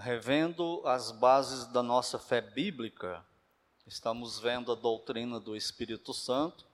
revendo 0.00 0.82
as 0.86 1.12
bases 1.12 1.66
da 1.66 1.82
nossa 1.82 2.18
fé 2.18 2.40
bíblica, 2.40 3.24
estamos 3.86 4.38
vendo 4.38 4.72
a 4.72 4.74
doutrina 4.74 5.38
do 5.38 5.54
Espírito 5.54 6.14
Santo 6.14 6.64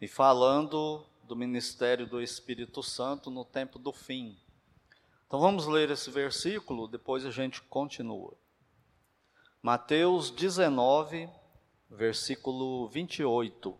e 0.00 0.08
falando 0.08 1.06
do 1.22 1.36
ministério 1.36 2.06
do 2.06 2.20
Espírito 2.20 2.82
Santo 2.82 3.30
no 3.30 3.44
tempo 3.44 3.78
do 3.78 3.92
fim. 3.92 4.36
Então 5.26 5.38
vamos 5.38 5.66
ler 5.66 5.90
esse 5.90 6.10
versículo, 6.10 6.88
depois 6.88 7.24
a 7.24 7.30
gente 7.30 7.62
continua. 7.62 8.34
Mateus 9.62 10.30
19, 10.30 11.28
versículo 11.90 12.88
28, 12.88 13.78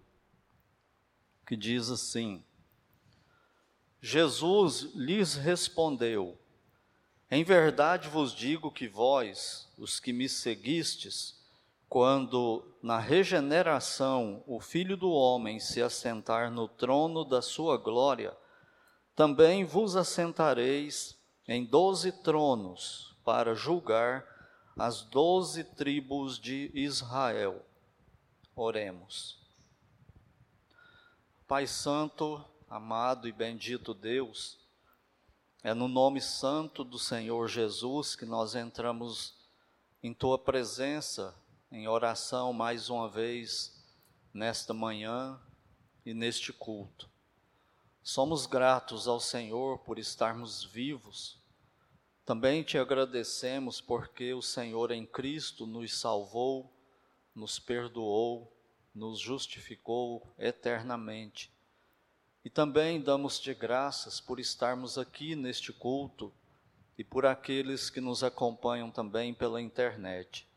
que 1.46 1.56
diz 1.56 1.90
assim: 1.90 2.45
Jesus 4.00 4.95
lhes 4.95 5.34
respondeu: 5.34 6.39
em 7.31 7.45
verdade 7.45 8.09
vos 8.09 8.35
digo 8.35 8.71
que 8.71 8.89
vós, 8.89 9.68
os 9.77 10.00
que 10.00 10.13
me 10.13 10.29
seguistes, 10.29 11.39
quando 11.89 12.64
na 12.82 12.99
regeneração 12.99 14.43
o 14.46 14.61
Filho 14.61 14.96
do 14.96 15.11
Homem 15.11 15.59
se 15.59 15.81
assentar 15.81 16.51
no 16.51 16.68
trono 16.68 17.25
da 17.25 17.41
sua 17.41 17.77
glória, 17.77 18.37
também 19.17 19.64
vos 19.64 19.96
assentareis 19.96 21.18
em 21.46 21.64
doze 21.64 22.13
tronos 22.13 23.17
para 23.25 23.54
julgar 23.54 24.25
as 24.76 25.03
doze 25.03 25.65
tribos 25.65 26.39
de 26.39 26.71
Israel. 26.73 27.65
Oremos. 28.54 29.39
Pai 31.49 31.67
Santo, 31.67 32.45
amado 32.69 33.27
e 33.27 33.33
bendito 33.33 33.95
Deus, 33.95 34.59
é 35.62 35.75
no 35.75 35.89
nome 35.89 36.20
santo 36.20 36.84
do 36.84 36.98
Senhor 36.98 37.48
Jesus 37.48 38.14
que 38.14 38.25
nós 38.25 38.55
entramos 38.55 39.34
em 40.01 40.14
tua 40.14 40.39
presença, 40.39 41.34
em 41.73 41.89
oração 41.89 42.53
mais 42.53 42.89
uma 42.89 43.09
vez, 43.09 43.84
nesta 44.33 44.73
manhã 44.73 45.41
e 46.06 46.14
neste 46.14 46.53
culto. 46.53 47.11
Somos 48.05 48.47
gratos 48.47 49.09
ao 49.09 49.19
Senhor 49.19 49.79
por 49.81 49.98
estarmos 49.98 50.62
vivos. 50.64 51.36
Também 52.25 52.62
te 52.62 52.79
agradecemos 52.79 53.81
porque 53.81 54.33
o 54.33 54.41
Senhor 54.41 54.92
em 54.92 55.05
Cristo 55.05 55.67
nos 55.67 55.98
salvou, 55.98 56.73
nos 57.34 57.59
perdoou, 57.59 58.56
nos 58.95 59.19
justificou 59.19 60.33
eternamente 60.39 61.53
e 62.49 62.51
também 62.51 62.99
damos-te 62.99 63.53
graças 63.53 64.23
por 64.23 64.41
estarmos 64.41 64.97
aqui 64.97 65.37
neste 65.37 65.71
culto 65.71 66.33
e 66.97 67.05
por 67.05 67.27
aqueles 67.27 67.91
que 67.91 68.01
nos 68.01 68.25
acompanham 68.25 68.91
também 68.91 69.35
pela 69.35 69.61
internet. 69.61 70.49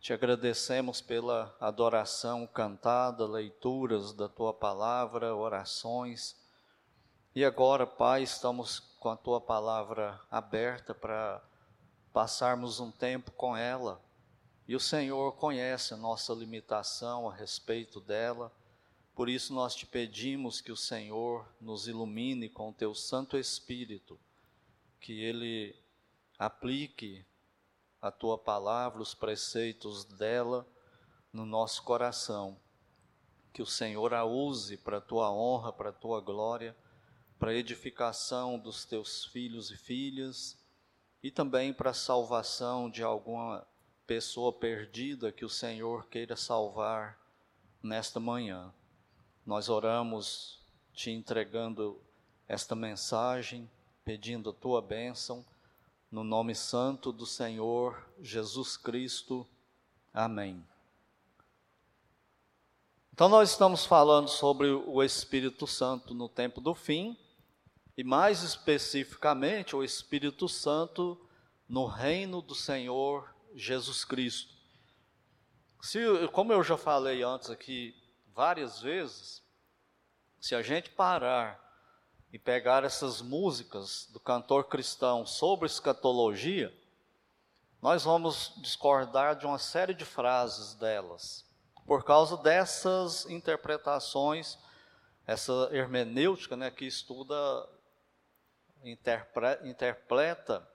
Te 0.00 0.12
agradecemos 0.12 1.00
pela 1.00 1.56
adoração 1.60 2.48
cantada, 2.48 3.28
leituras 3.28 4.12
da 4.12 4.28
tua 4.28 4.52
palavra, 4.52 5.36
orações. 5.36 6.34
E 7.32 7.44
agora, 7.44 7.86
Pai, 7.86 8.24
estamos 8.24 8.80
com 8.98 9.08
a 9.08 9.16
tua 9.16 9.40
palavra 9.40 10.20
aberta 10.28 10.92
para 10.92 11.40
passarmos 12.12 12.80
um 12.80 12.90
tempo 12.90 13.30
com 13.30 13.56
ela. 13.56 14.00
E 14.66 14.74
o 14.74 14.80
Senhor 14.80 15.30
conhece 15.36 15.94
a 15.94 15.96
nossa 15.96 16.32
limitação 16.32 17.30
a 17.30 17.32
respeito 17.32 18.00
dela 18.00 18.50
por 19.14 19.28
isso 19.28 19.54
nós 19.54 19.76
te 19.76 19.86
pedimos 19.86 20.60
que 20.60 20.72
o 20.72 20.76
Senhor 20.76 21.48
nos 21.60 21.86
ilumine 21.86 22.48
com 22.48 22.70
o 22.70 22.72
teu 22.72 22.94
Santo 22.94 23.38
Espírito, 23.38 24.18
que 25.00 25.20
ele 25.20 25.76
aplique 26.38 27.24
a 28.02 28.10
tua 28.10 28.36
palavra, 28.36 29.00
os 29.00 29.14
preceitos 29.14 30.04
dela 30.04 30.66
no 31.32 31.46
nosso 31.46 31.82
coração. 31.84 32.58
Que 33.52 33.62
o 33.62 33.66
Senhor 33.66 34.12
a 34.12 34.24
use 34.24 34.76
para 34.76 34.98
a 34.98 35.00
tua 35.00 35.30
honra, 35.30 35.72
para 35.72 35.90
a 35.90 35.92
tua 35.92 36.20
glória, 36.20 36.76
para 37.38 37.52
a 37.52 37.54
edificação 37.54 38.58
dos 38.58 38.84
teus 38.84 39.26
filhos 39.26 39.70
e 39.70 39.76
filhas 39.76 40.58
e 41.22 41.30
também 41.30 41.72
para 41.72 41.90
a 41.90 41.94
salvação 41.94 42.90
de 42.90 43.02
alguma 43.02 43.66
pessoa 44.06 44.52
perdida 44.52 45.32
que 45.32 45.44
o 45.44 45.48
Senhor 45.48 46.06
queira 46.08 46.36
salvar 46.36 47.18
nesta 47.82 48.18
manhã. 48.18 48.74
Nós 49.44 49.68
oramos 49.68 50.58
te 50.94 51.10
entregando 51.10 52.00
esta 52.48 52.74
mensagem, 52.74 53.70
pedindo 54.02 54.50
a 54.50 54.54
tua 54.54 54.80
bênção, 54.80 55.44
no 56.10 56.24
nome 56.24 56.54
santo 56.54 57.12
do 57.12 57.26
Senhor 57.26 58.08
Jesus 58.22 58.76
Cristo. 58.78 59.46
Amém. 60.14 60.64
Então, 63.12 63.28
nós 63.28 63.50
estamos 63.50 63.84
falando 63.84 64.28
sobre 64.28 64.70
o 64.70 65.02
Espírito 65.02 65.66
Santo 65.66 66.14
no 66.14 66.28
tempo 66.28 66.60
do 66.60 66.74
fim, 66.74 67.16
e 67.96 68.02
mais 68.02 68.42
especificamente 68.42 69.76
o 69.76 69.84
Espírito 69.84 70.48
Santo 70.48 71.20
no 71.68 71.84
reino 71.84 72.40
do 72.40 72.54
Senhor 72.54 73.28
Jesus 73.54 74.04
Cristo. 74.04 74.54
Se, 75.82 76.00
como 76.32 76.52
eu 76.52 76.64
já 76.64 76.78
falei 76.78 77.22
antes 77.22 77.50
aqui 77.50 77.94
várias 78.34 78.80
vezes, 78.80 79.42
se 80.40 80.54
a 80.54 80.62
gente 80.62 80.90
parar 80.90 81.62
e 82.32 82.38
pegar 82.38 82.84
essas 82.84 83.22
músicas 83.22 84.08
do 84.12 84.18
cantor 84.18 84.64
cristão 84.64 85.24
sobre 85.24 85.66
escatologia, 85.66 86.74
nós 87.80 88.02
vamos 88.02 88.52
discordar 88.56 89.36
de 89.36 89.46
uma 89.46 89.58
série 89.58 89.94
de 89.94 90.04
frases 90.04 90.74
delas, 90.74 91.44
por 91.86 92.02
causa 92.02 92.36
dessas 92.36 93.24
interpretações, 93.26 94.58
essa 95.26 95.68
hermenêutica 95.70 96.56
né, 96.56 96.70
que 96.70 96.86
estuda, 96.86 97.34
interpre, 98.82 99.68
interpreta 99.68 100.66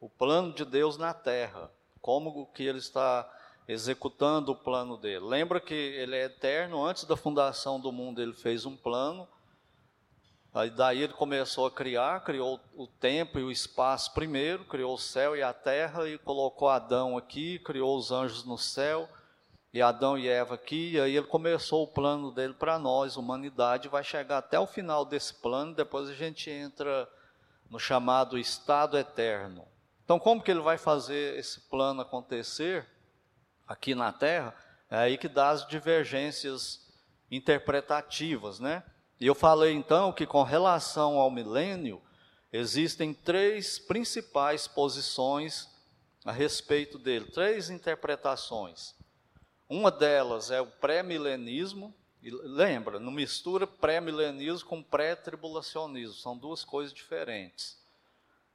o 0.00 0.08
plano 0.08 0.54
de 0.54 0.64
Deus 0.64 0.96
na 0.96 1.12
terra, 1.12 1.70
como 2.00 2.46
que 2.52 2.62
ele 2.62 2.78
está 2.78 3.28
executando 3.66 4.52
o 4.52 4.56
plano 4.56 4.96
dele. 4.96 5.24
Lembra 5.24 5.60
que 5.60 5.74
ele 5.74 6.16
é 6.16 6.24
eterno, 6.24 6.84
antes 6.84 7.04
da 7.04 7.16
fundação 7.16 7.80
do 7.80 7.90
mundo 7.90 8.20
ele 8.20 8.34
fez 8.34 8.66
um 8.66 8.76
plano, 8.76 9.26
aí 10.52 10.70
daí 10.70 11.02
ele 11.02 11.12
começou 11.14 11.66
a 11.66 11.70
criar, 11.70 12.22
criou 12.24 12.60
o 12.74 12.86
tempo 12.86 13.38
e 13.38 13.42
o 13.42 13.50
espaço 13.50 14.12
primeiro, 14.12 14.64
criou 14.64 14.94
o 14.94 14.98
céu 14.98 15.34
e 15.34 15.42
a 15.42 15.52
terra 15.52 16.08
e 16.08 16.18
colocou 16.18 16.68
Adão 16.68 17.16
aqui, 17.16 17.58
criou 17.60 17.96
os 17.96 18.12
anjos 18.12 18.44
no 18.44 18.58
céu 18.58 19.08
e 19.72 19.82
Adão 19.82 20.16
e 20.16 20.28
Eva 20.28 20.54
aqui, 20.54 20.92
e 20.92 21.00
aí 21.00 21.16
ele 21.16 21.26
começou 21.26 21.82
o 21.82 21.88
plano 21.88 22.30
dele 22.30 22.54
para 22.54 22.78
nós, 22.78 23.16
humanidade, 23.16 23.88
vai 23.88 24.04
chegar 24.04 24.38
até 24.38 24.56
o 24.56 24.68
final 24.68 25.04
desse 25.04 25.34
plano, 25.34 25.74
depois 25.74 26.08
a 26.08 26.14
gente 26.14 26.48
entra 26.48 27.08
no 27.68 27.80
chamado 27.80 28.38
estado 28.38 28.96
eterno. 28.96 29.66
Então, 30.04 30.20
como 30.20 30.40
que 30.40 30.50
ele 30.50 30.60
vai 30.60 30.78
fazer 30.78 31.36
esse 31.36 31.60
plano 31.62 32.02
acontecer? 32.02 32.86
Aqui 33.66 33.94
na 33.94 34.12
Terra, 34.12 34.54
é 34.90 34.96
aí 34.96 35.18
que 35.18 35.28
dá 35.28 35.50
as 35.50 35.66
divergências 35.66 36.86
interpretativas, 37.30 38.60
né? 38.60 38.82
E 39.20 39.26
eu 39.26 39.34
falei 39.34 39.72
então 39.72 40.12
que 40.12 40.26
com 40.26 40.42
relação 40.42 41.18
ao 41.18 41.30
milênio, 41.30 42.02
existem 42.52 43.12
três 43.12 43.78
principais 43.78 44.68
posições 44.68 45.68
a 46.24 46.32
respeito 46.32 46.98
dele, 46.98 47.26
três 47.26 47.70
interpretações. 47.70 48.94
Uma 49.68 49.90
delas 49.90 50.50
é 50.50 50.60
o 50.60 50.66
pré-milenismo, 50.66 51.94
e 52.22 52.30
lembra, 52.30 52.98
não 52.98 53.12
mistura 53.12 53.66
pré-milenismo 53.66 54.68
com 54.68 54.82
pré-tribulacionismo, 54.82 56.14
são 56.14 56.36
duas 56.36 56.64
coisas 56.64 56.94
diferentes. 56.94 57.78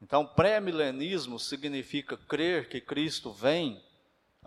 Então, 0.02 0.26
pré-milenismo 0.26 1.38
significa 1.38 2.16
crer 2.16 2.70
que 2.70 2.80
Cristo 2.80 3.32
vem 3.32 3.84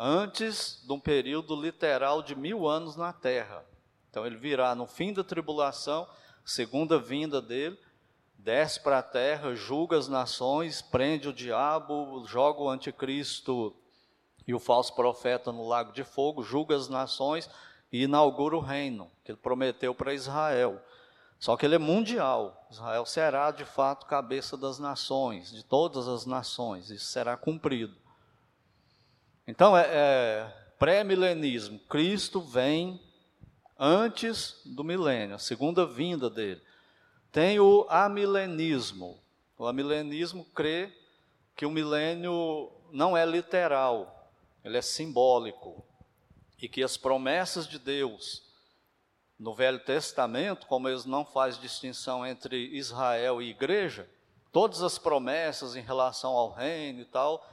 antes 0.04 0.82
de 0.84 0.92
um 0.92 0.98
período 0.98 1.54
literal 1.54 2.24
de 2.24 2.34
mil 2.34 2.66
anos 2.66 2.96
na 2.96 3.12
terra. 3.12 3.64
Então 4.10 4.26
ele 4.26 4.36
virá 4.36 4.74
no 4.74 4.84
fim 4.84 5.12
da 5.12 5.22
tribulação, 5.22 6.08
segunda 6.44 6.98
vinda 6.98 7.40
dele, 7.40 7.78
desce 8.36 8.80
para 8.80 8.98
a 8.98 9.02
terra, 9.02 9.54
julga 9.54 9.96
as 9.96 10.08
nações, 10.08 10.82
prende 10.82 11.28
o 11.28 11.32
diabo, 11.32 12.24
joga 12.26 12.60
o 12.60 12.68
anticristo 12.68 13.76
e 14.44 14.52
o 14.52 14.58
falso 14.58 14.92
profeta 14.92 15.52
no 15.52 15.68
lago 15.68 15.92
de 15.92 16.02
fogo, 16.02 16.42
julga 16.42 16.74
as 16.74 16.88
nações 16.88 17.48
e 17.92 18.02
inaugura 18.02 18.56
o 18.56 18.60
reino 18.60 19.08
que 19.22 19.30
ele 19.30 19.38
prometeu 19.38 19.94
para 19.94 20.12
Israel. 20.12 20.82
Só 21.38 21.56
que 21.56 21.64
ele 21.64 21.76
é 21.76 21.78
mundial. 21.78 22.66
Israel 22.72 23.06
será 23.06 23.52
de 23.52 23.64
fato 23.64 24.06
cabeça 24.06 24.56
das 24.56 24.80
nações, 24.80 25.52
de 25.52 25.62
todas 25.62 26.08
as 26.08 26.26
nações. 26.26 26.90
Isso 26.90 27.06
será 27.06 27.36
cumprido. 27.36 28.01
Então, 29.52 29.76
é, 29.76 29.86
é 29.86 30.52
pré-milenismo. 30.78 31.78
Cristo 31.80 32.40
vem 32.40 32.98
antes 33.78 34.58
do 34.64 34.82
milênio, 34.82 35.34
a 35.34 35.38
segunda 35.38 35.84
vinda 35.84 36.30
dele. 36.30 36.62
Tem 37.30 37.60
o 37.60 37.86
amilenismo. 37.90 39.22
O 39.58 39.66
amilenismo 39.66 40.46
crê 40.54 40.90
que 41.54 41.66
o 41.66 41.70
milênio 41.70 42.72
não 42.90 43.14
é 43.14 43.26
literal, 43.26 44.32
ele 44.64 44.78
é 44.78 44.82
simbólico. 44.82 45.84
E 46.58 46.66
que 46.66 46.82
as 46.82 46.96
promessas 46.96 47.68
de 47.68 47.78
Deus 47.78 48.42
no 49.38 49.54
Velho 49.54 49.80
Testamento, 49.80 50.66
como 50.66 50.88
eles 50.88 51.04
não 51.04 51.26
fazem 51.26 51.60
distinção 51.60 52.24
entre 52.26 52.56
Israel 52.74 53.42
e 53.42 53.50
igreja, 53.50 54.08
todas 54.50 54.82
as 54.82 54.96
promessas 54.96 55.76
em 55.76 55.82
relação 55.82 56.30
ao 56.30 56.52
reino 56.52 57.02
e 57.02 57.04
tal, 57.04 57.51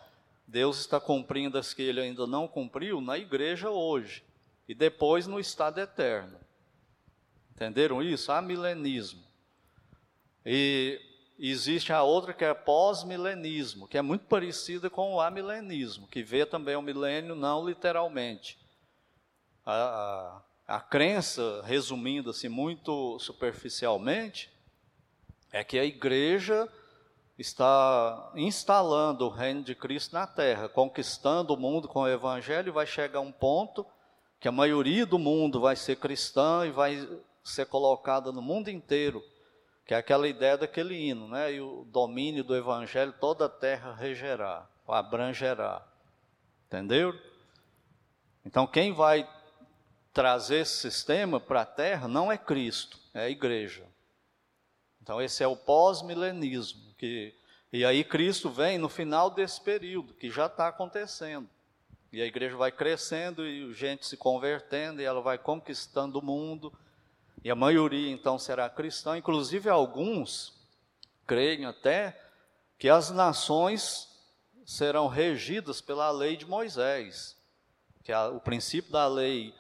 Deus 0.50 0.80
está 0.80 1.00
cumprindo 1.00 1.60
as 1.60 1.76
que 1.76 1.84
ele 1.84 2.02
ainda 2.02 2.26
não 2.26 2.48
cumpriu 2.48 3.00
na 3.00 3.20
igreja 3.20 3.70
hoje 3.70 4.24
e 4.68 4.74
depois 4.74 5.28
no 5.28 5.40
estado 5.40 5.80
eterno. 5.80 6.40
Entenderam 7.54 8.02
isso? 8.02 8.32
Há 8.32 8.42
milenismo. 8.42 9.24
E 10.44 11.00
existe 11.38 11.94
a 11.94 12.02
outra 12.02 12.34
que 12.34 12.44
é 12.44 12.52
pós-milenismo, 12.52 13.88
que 13.88 13.96
é 13.96 14.02
muito 14.02 14.26
parecida 14.26 14.90
com 14.90 15.14
o 15.14 15.22
amilenismo, 15.22 16.08
que 16.08 16.24
vê 16.24 16.48
também 16.48 16.76
o 16.76 16.82
milênio 16.82 17.36
não 17.36 17.64
literalmente. 17.64 18.58
A, 19.64 20.42
a, 20.68 20.78
a 20.78 20.80
crença, 20.80 21.62
resumindo 21.64 22.32
assim 22.32 22.50
muito 22.50 23.20
superficialmente, 23.20 24.50
é 25.52 25.64
que 25.64 25.78
a 25.78 25.86
igreja 25.86 26.68
está 27.40 28.32
instalando 28.36 29.26
o 29.26 29.30
reino 29.30 29.64
de 29.64 29.74
Cristo 29.74 30.14
na 30.14 30.28
terra, 30.28 30.70
conquistando 30.70 31.54
o 31.54 31.58
mundo 31.58 31.88
com 31.88 32.02
o 32.02 32.08
evangelho, 32.08 32.70
e 32.70 32.72
vai 32.72 32.86
chegar 32.86 33.22
um 33.22 33.32
ponto 33.32 33.86
que 34.40 34.48
a 34.48 34.52
maioria 34.52 35.06
do 35.06 35.18
mundo 35.18 35.60
vai 35.60 35.76
ser 35.76 35.96
cristã 35.96 36.66
e 36.66 36.72
vai 36.72 37.08
ser 37.44 37.66
colocada 37.66 38.32
no 38.32 38.42
mundo 38.42 38.70
inteiro 38.70 39.24
que 39.90 39.96
é 39.96 39.98
aquela 39.98 40.28
ideia 40.28 40.56
daquele 40.56 40.94
hino, 40.94 41.28
né? 41.28 41.52
E 41.52 41.60
o 41.60 41.84
domínio 41.86 42.44
do 42.44 42.56
evangelho 42.56 43.12
toda 43.12 43.48
a 43.48 43.50
terra 43.50 43.92
regerá, 43.96 44.70
abrangerá. 44.88 45.84
Entendeu? 46.68 47.12
Então 48.46 48.68
quem 48.68 48.94
vai 48.94 49.28
trazer 50.14 50.58
esse 50.58 50.78
sistema 50.78 51.40
para 51.40 51.62
a 51.62 51.66
terra 51.66 52.08
não 52.08 52.32
é 52.32 52.38
Cristo, 52.38 53.00
é 53.16 53.22
a 53.22 53.30
igreja. 53.32 53.84
Então 55.10 55.20
esse 55.20 55.44
é 55.44 55.48
o 55.48 55.56
pós-milenismo, 55.56 56.94
que 56.96 57.34
e 57.74 57.84
aí 57.84 58.04
Cristo 58.04 58.48
vem 58.48 58.78
no 58.78 58.88
final 58.88 59.32
desse 59.32 59.60
período, 59.60 60.14
que 60.14 60.30
já 60.30 60.46
está 60.46 60.68
acontecendo. 60.68 61.50
E 62.14 62.22
a 62.22 62.28
igreja 62.28 62.56
vai 62.56 62.72
crescendo 62.72 63.44
e 63.44 63.74
gente 63.74 64.06
se 64.06 64.16
convertendo, 64.16 65.02
e 65.02 65.06
ela 65.06 65.20
vai 65.20 65.40
conquistando 65.40 66.20
o 66.20 66.24
mundo, 66.24 66.72
e 67.44 67.50
a 67.50 67.56
maioria 67.56 68.12
então 68.12 68.38
será 68.38 68.70
cristã, 68.70 69.18
inclusive 69.18 69.68
alguns 69.68 70.54
creem 71.26 71.66
até 71.66 72.16
que 72.78 72.88
as 72.88 73.10
nações 73.10 74.08
serão 74.64 75.08
regidas 75.08 75.82
pela 75.82 76.12
lei 76.12 76.38
de 76.38 76.46
Moisés, 76.46 77.36
que 78.04 78.12
é 78.12 78.26
o 78.28 78.40
princípio 78.40 78.92
da 78.92 79.08
lei 79.08 79.56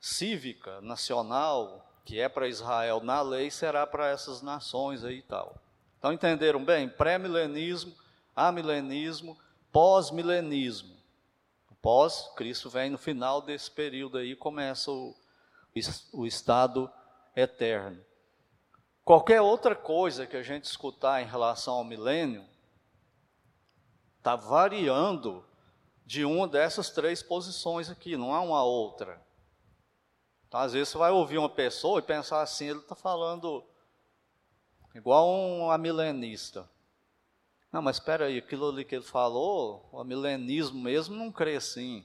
cívica 0.00 0.80
nacional, 0.80 1.87
que 2.08 2.18
é 2.18 2.26
para 2.26 2.48
Israel 2.48 3.02
na 3.02 3.20
lei, 3.20 3.50
será 3.50 3.86
para 3.86 4.08
essas 4.08 4.40
nações 4.40 5.04
aí 5.04 5.18
e 5.18 5.22
tal. 5.22 5.60
Então 5.98 6.10
entenderam 6.10 6.64
bem? 6.64 6.88
Pré-milenismo, 6.88 7.94
amilenismo, 8.34 9.38
pós-milenismo. 9.70 10.96
Pós, 11.82 12.32
Cristo 12.34 12.70
vem 12.70 12.88
no 12.88 12.96
final 12.96 13.42
desse 13.42 13.70
período 13.70 14.16
aí, 14.16 14.34
começa 14.34 14.90
o, 14.90 15.14
o 16.10 16.24
estado 16.24 16.90
eterno. 17.36 18.02
Qualquer 19.04 19.42
outra 19.42 19.76
coisa 19.76 20.26
que 20.26 20.36
a 20.38 20.42
gente 20.42 20.64
escutar 20.64 21.20
em 21.20 21.26
relação 21.26 21.74
ao 21.74 21.84
milênio 21.84 22.42
está 24.16 24.34
variando 24.34 25.44
de 26.06 26.24
uma 26.24 26.48
dessas 26.48 26.88
três 26.88 27.22
posições 27.22 27.90
aqui, 27.90 28.16
não 28.16 28.34
há 28.34 28.40
uma 28.40 28.64
outra. 28.64 29.27
Então, 30.48 30.60
às 30.60 30.72
vezes 30.72 30.88
você 30.88 30.98
vai 30.98 31.10
ouvir 31.10 31.36
uma 31.36 31.48
pessoa 31.48 31.98
e 31.98 32.02
pensar 32.02 32.40
assim, 32.40 32.70
ele 32.70 32.78
está 32.78 32.94
falando 32.94 33.62
igual 34.94 35.28
um 35.28 35.70
amilenista. 35.70 36.68
Não, 37.70 37.82
mas 37.82 37.96
espera 37.96 38.24
aí, 38.24 38.38
aquilo 38.38 38.70
ali 38.70 38.82
que 38.82 38.94
ele 38.94 39.04
falou, 39.04 39.86
o 39.92 40.02
milenismo 40.02 40.80
mesmo 40.80 41.14
não 41.14 41.30
crê 41.30 41.56
assim. 41.56 42.02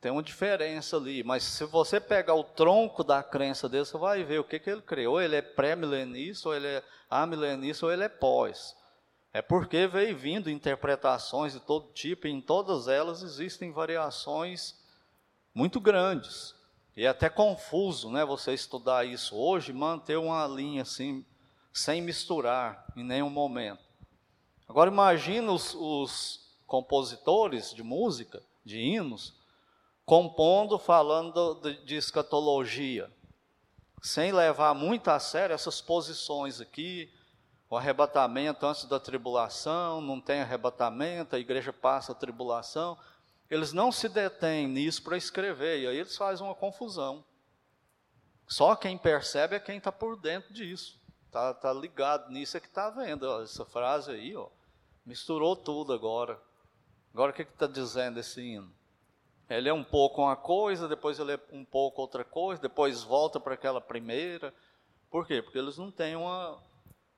Tem 0.00 0.10
uma 0.10 0.22
diferença 0.22 0.96
ali, 0.96 1.22
mas 1.22 1.42
se 1.42 1.64
você 1.66 2.00
pegar 2.00 2.34
o 2.34 2.44
tronco 2.44 3.04
da 3.04 3.22
crença 3.22 3.68
dele, 3.68 3.84
você 3.84 3.98
vai 3.98 4.24
ver 4.24 4.40
o 4.40 4.44
que, 4.44 4.58
que 4.58 4.70
ele 4.70 4.80
crê. 4.80 5.06
Ou 5.06 5.20
ele 5.20 5.36
é 5.36 5.42
pré-milenista, 5.42 6.48
ou 6.48 6.54
ele 6.54 6.66
é 6.66 6.82
amilenista, 7.10 7.84
ou 7.84 7.92
ele 7.92 8.04
é 8.04 8.08
pós. 8.08 8.74
É 9.34 9.42
porque 9.42 9.86
veio 9.86 10.16
vindo 10.16 10.48
interpretações 10.48 11.52
de 11.52 11.60
todo 11.60 11.92
tipo, 11.92 12.26
e 12.26 12.30
em 12.30 12.40
todas 12.40 12.88
elas 12.88 13.22
existem 13.22 13.70
variações 13.70 14.82
muito 15.52 15.78
grandes. 15.78 16.55
E 16.96 17.04
é 17.04 17.08
até 17.08 17.28
confuso, 17.28 18.10
né, 18.10 18.24
você 18.24 18.54
estudar 18.54 19.04
isso 19.04 19.36
hoje, 19.36 19.72
manter 19.72 20.16
uma 20.16 20.46
linha 20.46 20.80
assim, 20.82 21.24
sem 21.72 22.00
misturar 22.00 22.86
em 22.96 23.04
nenhum 23.04 23.28
momento. 23.28 23.84
Agora 24.66 24.90
imagina 24.90 25.52
os, 25.52 25.74
os 25.74 26.56
compositores 26.66 27.74
de 27.74 27.82
música, 27.82 28.42
de 28.64 28.80
hinos, 28.80 29.34
compondo, 30.06 30.78
falando 30.78 31.60
de 31.84 31.96
escatologia, 31.96 33.10
sem 34.00 34.32
levar 34.32 34.74
muito 34.74 35.08
a 35.08 35.18
sério 35.18 35.52
essas 35.52 35.82
posições 35.82 36.60
aqui, 36.60 37.12
o 37.68 37.76
arrebatamento 37.76 38.64
antes 38.64 38.84
da 38.84 38.98
tribulação, 38.98 40.00
não 40.00 40.20
tem 40.20 40.40
arrebatamento, 40.40 41.36
a 41.36 41.38
igreja 41.38 41.72
passa 41.72 42.12
a 42.12 42.14
tribulação. 42.14 42.96
Eles 43.50 43.72
não 43.72 43.92
se 43.92 44.08
detêm 44.08 44.66
nisso 44.66 45.02
para 45.02 45.16
escrever, 45.16 45.80
e 45.80 45.86
aí 45.86 45.96
eles 45.98 46.16
fazem 46.16 46.44
uma 46.44 46.54
confusão. 46.54 47.24
Só 48.46 48.74
quem 48.76 48.98
percebe 48.98 49.56
é 49.56 49.60
quem 49.60 49.78
está 49.78 49.92
por 49.92 50.16
dentro 50.16 50.52
disso, 50.52 51.00
está 51.26 51.52
tá 51.54 51.72
ligado 51.72 52.30
nisso 52.30 52.56
é 52.56 52.60
que 52.60 52.66
está 52.66 52.90
vendo. 52.90 53.24
Ó, 53.24 53.42
essa 53.42 53.64
frase 53.64 54.10
aí, 54.10 54.36
ó, 54.36 54.48
misturou 55.04 55.56
tudo 55.56 55.92
agora. 55.92 56.40
Agora 57.12 57.32
o 57.32 57.34
que 57.34 57.42
está 57.42 57.66
dizendo 57.66 58.20
esse 58.20 58.40
hino? 58.40 58.70
Ele 59.48 59.68
é 59.68 59.72
um 59.72 59.84
pouco 59.84 60.22
uma 60.22 60.36
coisa, 60.36 60.88
depois 60.88 61.18
ele 61.18 61.32
é 61.32 61.40
um 61.52 61.64
pouco 61.64 62.00
outra 62.00 62.24
coisa, 62.24 62.60
depois 62.60 63.02
volta 63.02 63.38
para 63.38 63.54
aquela 63.54 63.80
primeira. 63.80 64.52
Por 65.08 65.26
quê? 65.26 65.40
Porque 65.40 65.58
eles 65.58 65.78
não 65.78 65.90
têm 65.90 66.16
uma, 66.16 66.60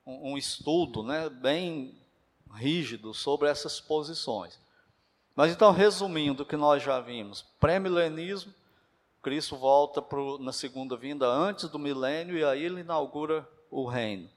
um 0.05 0.37
estudo 0.37 1.01
né, 1.01 1.27
bem 1.27 1.97
rígido 2.53 3.13
sobre 3.13 3.49
essas 3.49 3.81
posições. 3.81 4.59
Mas 5.39 5.53
então, 5.53 5.71
resumindo 5.71 6.43
o 6.43 6.45
que 6.45 6.57
nós 6.57 6.83
já 6.83 6.99
vimos, 6.99 7.45
pré-milenismo, 7.61 8.53
Cristo 9.21 9.55
volta 9.55 10.01
pro, 10.01 10.37
na 10.37 10.51
segunda 10.51 10.97
vinda 10.97 11.25
antes 11.25 11.69
do 11.69 11.79
milênio 11.79 12.37
e 12.37 12.43
aí 12.43 12.61
ele 12.61 12.81
inaugura 12.81 13.47
o 13.71 13.85
reino. 13.87 14.29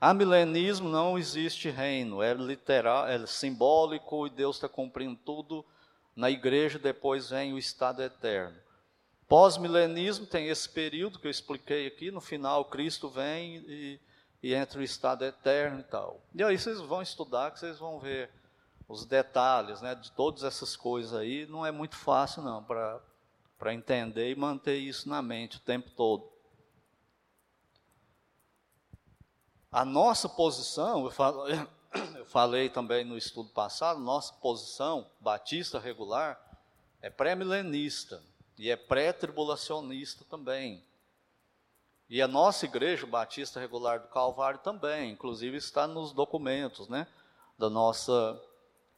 A 0.00 0.14
milenismo 0.14 0.88
não 0.88 1.18
existe 1.18 1.68
reino, 1.68 2.22
é 2.22 2.32
literal, 2.32 3.08
é 3.08 3.26
simbólico 3.26 4.24
e 4.24 4.30
Deus 4.30 4.54
está 4.54 4.68
cumprindo 4.68 5.16
tudo 5.16 5.64
na 6.14 6.30
igreja 6.30 6.78
depois 6.78 7.30
vem 7.30 7.52
o 7.52 7.58
estado 7.58 8.00
eterno. 8.00 8.56
Pós-milenismo 9.26 10.26
tem 10.26 10.46
esse 10.46 10.68
período 10.68 11.18
que 11.18 11.26
eu 11.26 11.30
expliquei 11.32 11.88
aqui, 11.88 12.12
no 12.12 12.20
final 12.20 12.66
Cristo 12.66 13.08
vem 13.08 13.64
e, 13.66 14.00
e 14.40 14.54
entra 14.54 14.78
o 14.78 14.84
estado 14.84 15.24
eterno 15.24 15.80
e 15.80 15.82
tal. 15.82 16.22
E 16.32 16.44
aí 16.44 16.56
vocês 16.56 16.80
vão 16.82 17.02
estudar 17.02 17.50
que 17.50 17.58
vocês 17.58 17.80
vão 17.80 17.98
ver 17.98 18.30
os 18.88 19.04
detalhes 19.04 19.80
né, 19.80 19.94
de 19.94 20.12
todas 20.12 20.44
essas 20.44 20.76
coisas 20.76 21.14
aí. 21.14 21.46
Não 21.46 21.64
é 21.64 21.72
muito 21.72 21.96
fácil 21.96 22.42
não 22.42 22.62
para 22.62 23.74
entender 23.74 24.30
e 24.30 24.36
manter 24.36 24.76
isso 24.76 25.08
na 25.08 25.20
mente 25.20 25.56
o 25.56 25.60
tempo 25.60 25.90
todo. 25.90 26.30
A 29.70 29.84
nossa 29.84 30.28
posição, 30.28 31.04
eu 31.04 31.10
falo, 31.10 31.46
eu 32.16 32.26
falei 32.26 32.68
também 32.70 33.04
no 33.04 33.16
estudo 33.16 33.50
passado, 33.50 34.00
nossa 34.00 34.32
posição 34.34 35.10
batista 35.20 35.78
regular 35.78 36.40
é 37.02 37.10
pré-milenista 37.10 38.22
e 38.58 38.70
é 38.70 38.76
pré-tribulacionista 38.76 40.24
também. 40.24 40.82
E 42.08 42.22
a 42.22 42.28
nossa 42.28 42.64
igreja 42.64 43.04
batista 43.04 43.58
regular 43.58 44.00
do 44.00 44.08
Calvário 44.08 44.60
também, 44.60 45.10
inclusive 45.10 45.56
está 45.56 45.86
nos 45.88 46.12
documentos, 46.12 46.88
né, 46.88 47.06
da 47.58 47.68
nossa 47.68 48.40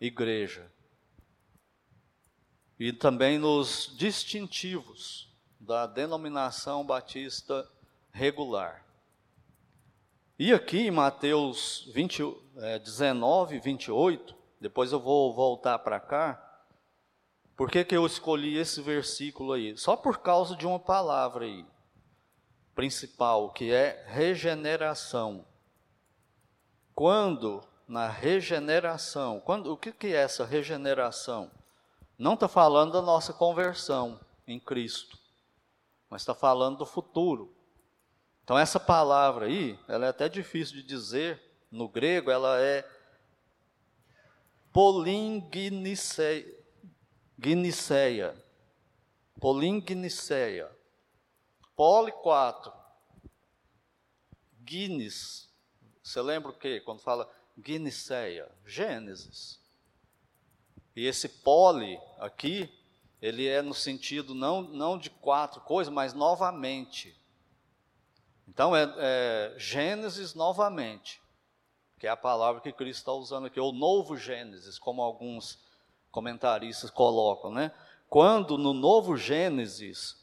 igreja. 0.00 0.70
E 2.78 2.92
também 2.92 3.38
nos 3.38 3.94
distintivos 3.96 5.28
da 5.58 5.86
denominação 5.86 6.86
batista 6.86 7.68
regular. 8.12 8.84
E 10.38 10.52
aqui 10.52 10.86
em 10.86 10.90
Mateus 10.90 11.90
20, 11.92 12.22
é, 12.58 12.78
19, 12.78 13.58
28, 13.58 14.36
depois 14.60 14.92
eu 14.92 15.00
vou 15.00 15.34
voltar 15.34 15.80
para 15.80 15.98
cá. 15.98 16.44
Por 17.56 17.68
que, 17.68 17.84
que 17.84 17.96
eu 17.96 18.06
escolhi 18.06 18.56
esse 18.56 18.80
versículo 18.80 19.52
aí? 19.52 19.76
Só 19.76 19.96
por 19.96 20.18
causa 20.18 20.54
de 20.54 20.64
uma 20.64 20.78
palavra 20.78 21.44
aí, 21.44 21.66
principal, 22.72 23.52
que 23.52 23.72
é 23.72 24.04
regeneração. 24.06 25.44
Quando 26.94 27.67
na 27.88 28.06
regeneração. 28.06 29.40
Quando, 29.40 29.72
o 29.72 29.76
que, 29.76 29.90
que 29.90 30.08
é 30.08 30.18
essa 30.18 30.44
regeneração? 30.44 31.50
Não 32.18 32.34
está 32.34 32.46
falando 32.46 32.92
da 32.92 33.00
nossa 33.00 33.32
conversão 33.32 34.20
em 34.46 34.60
Cristo, 34.60 35.18
mas 36.10 36.20
está 36.22 36.34
falando 36.34 36.78
do 36.78 36.86
futuro. 36.86 37.54
Então 38.44 38.58
essa 38.58 38.78
palavra 38.78 39.46
aí, 39.46 39.78
ela 39.88 40.04
é 40.06 40.08
até 40.10 40.28
difícil 40.28 40.76
de 40.76 40.82
dizer 40.82 41.42
no 41.70 41.88
grego, 41.88 42.30
ela 42.30 42.60
é 42.60 42.86
polingniceia. 44.72 46.54
Polingniceia. 49.40 50.70
Poli 51.76 52.10
4. 52.10 52.72
Guinness. 54.64 55.48
Você 56.02 56.20
lembra 56.20 56.50
o 56.50 56.58
quê? 56.58 56.80
Quando 56.80 57.00
fala 57.00 57.30
Guiniceia? 57.58 58.48
Gênesis. 58.64 59.60
E 60.94 61.06
esse 61.06 61.28
poli 61.28 61.98
aqui, 62.18 62.72
ele 63.20 63.46
é 63.46 63.60
no 63.60 63.74
sentido 63.74 64.34
não, 64.34 64.62
não 64.62 64.96
de 64.96 65.10
quatro 65.10 65.60
coisas, 65.60 65.92
mas 65.92 66.14
novamente. 66.14 67.16
Então 68.46 68.74
é, 68.74 68.92
é 68.96 69.54
Gênesis 69.58 70.34
novamente, 70.34 71.20
que 71.98 72.06
é 72.06 72.10
a 72.10 72.16
palavra 72.16 72.60
que 72.60 72.72
Cristo 72.72 73.00
está 73.00 73.12
usando 73.12 73.46
aqui, 73.46 73.60
ou 73.60 73.72
novo 73.72 74.16
Gênesis, 74.16 74.78
como 74.78 75.02
alguns 75.02 75.58
comentaristas 76.10 76.90
colocam, 76.90 77.52
né? 77.52 77.72
Quando 78.08 78.56
no 78.56 78.72
novo 78.72 79.16
Gênesis 79.16 80.16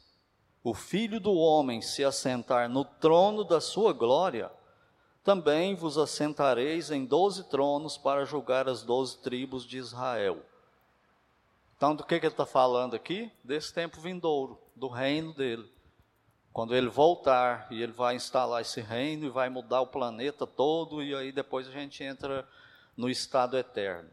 o 0.64 0.74
Filho 0.74 1.20
do 1.20 1.32
Homem 1.32 1.80
se 1.80 2.02
assentar 2.04 2.68
no 2.68 2.84
trono 2.84 3.44
da 3.44 3.60
sua 3.60 3.92
glória, 3.92 4.50
também 5.26 5.74
vos 5.74 5.98
assentareis 5.98 6.92
em 6.92 7.04
doze 7.04 7.42
tronos 7.50 7.98
para 7.98 8.24
julgar 8.24 8.68
as 8.68 8.84
doze 8.84 9.18
tribos 9.18 9.66
de 9.66 9.76
Israel. 9.76 10.38
Então, 11.76 11.96
do 11.96 12.04
que, 12.04 12.20
que 12.20 12.26
ele 12.26 12.32
está 12.32 12.46
falando 12.46 12.94
aqui? 12.94 13.28
Desse 13.42 13.74
tempo 13.74 14.00
vindouro, 14.00 14.56
do 14.76 14.86
reino 14.86 15.34
dele. 15.34 15.68
Quando 16.52 16.76
ele 16.76 16.88
voltar 16.88 17.66
e 17.72 17.82
ele 17.82 17.90
vai 17.90 18.14
instalar 18.14 18.62
esse 18.62 18.80
reino 18.80 19.26
e 19.26 19.28
vai 19.28 19.48
mudar 19.48 19.80
o 19.80 19.88
planeta 19.88 20.46
todo, 20.46 21.02
e 21.02 21.12
aí 21.12 21.32
depois 21.32 21.66
a 21.66 21.72
gente 21.72 22.04
entra 22.04 22.48
no 22.96 23.10
estado 23.10 23.58
eterno. 23.58 24.08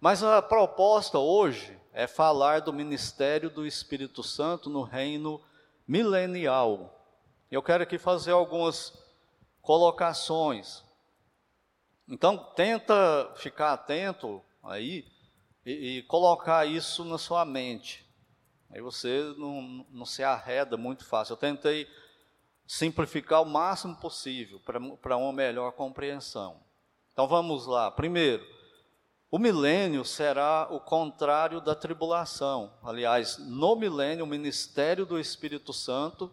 Mas 0.00 0.22
a 0.22 0.40
proposta 0.40 1.18
hoje 1.18 1.76
é 1.92 2.06
falar 2.06 2.60
do 2.60 2.72
ministério 2.72 3.50
do 3.50 3.66
Espírito 3.66 4.22
Santo 4.22 4.70
no 4.70 4.82
reino 4.82 5.40
milenial. 5.88 7.04
Eu 7.50 7.62
quero 7.62 7.82
aqui 7.82 7.98
fazer 7.98 8.30
algumas 8.30 9.05
colocações. 9.66 10.84
Então, 12.08 12.38
tenta 12.54 13.32
ficar 13.34 13.72
atento 13.72 14.40
aí 14.62 15.04
e, 15.64 15.98
e 15.98 16.02
colocar 16.04 16.64
isso 16.64 17.04
na 17.04 17.18
sua 17.18 17.44
mente. 17.44 18.06
Aí 18.70 18.80
você 18.80 19.34
não, 19.36 19.84
não 19.90 20.06
se 20.06 20.22
arreda 20.22 20.76
muito 20.76 21.04
fácil. 21.04 21.32
Eu 21.32 21.36
tentei 21.36 21.88
simplificar 22.64 23.42
o 23.42 23.46
máximo 23.46 23.96
possível 23.96 24.60
para 25.02 25.16
uma 25.16 25.32
melhor 25.32 25.72
compreensão. 25.72 26.60
Então 27.12 27.26
vamos 27.26 27.66
lá. 27.66 27.90
Primeiro, 27.90 28.46
o 29.28 29.38
milênio 29.38 30.04
será 30.04 30.68
o 30.70 30.78
contrário 30.78 31.60
da 31.60 31.74
tribulação. 31.74 32.72
Aliás, 32.84 33.36
no 33.38 33.74
milênio, 33.74 34.24
o 34.24 34.28
ministério 34.28 35.04
do 35.04 35.18
Espírito 35.18 35.72
Santo 35.72 36.32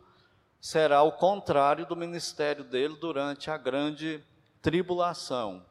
será 0.63 1.03
o 1.03 1.11
contrário 1.11 1.85
do 1.85 1.93
ministério 1.93 2.63
dele 2.63 2.95
durante 2.95 3.51
a 3.51 3.57
grande 3.57 4.23
tribulação. 4.61 5.65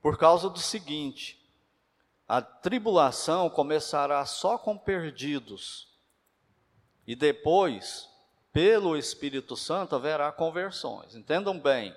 Por 0.00 0.16
causa 0.16 0.48
do 0.48 0.60
seguinte: 0.60 1.44
a 2.28 2.40
tribulação 2.40 3.50
começará 3.50 4.24
só 4.24 4.56
com 4.56 4.78
perdidos, 4.78 5.92
e 7.04 7.16
depois, 7.16 8.08
pelo 8.52 8.96
Espírito 8.96 9.56
Santo, 9.56 9.96
haverá 9.96 10.30
conversões. 10.30 11.16
Entendam 11.16 11.58
bem, 11.58 11.92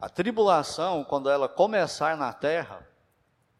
a 0.00 0.08
tribulação, 0.08 1.04
quando 1.04 1.28
ela 1.28 1.50
começar 1.50 2.16
na 2.16 2.32
terra, 2.32 2.88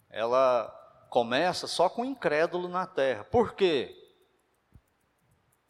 ela 0.09 0.69
começa 1.11 1.67
só 1.67 1.91
com 1.91 2.07
incrédulo 2.07 2.69
na 2.69 2.87
terra. 2.87 3.23
Por 3.25 3.53
quê? 3.53 4.04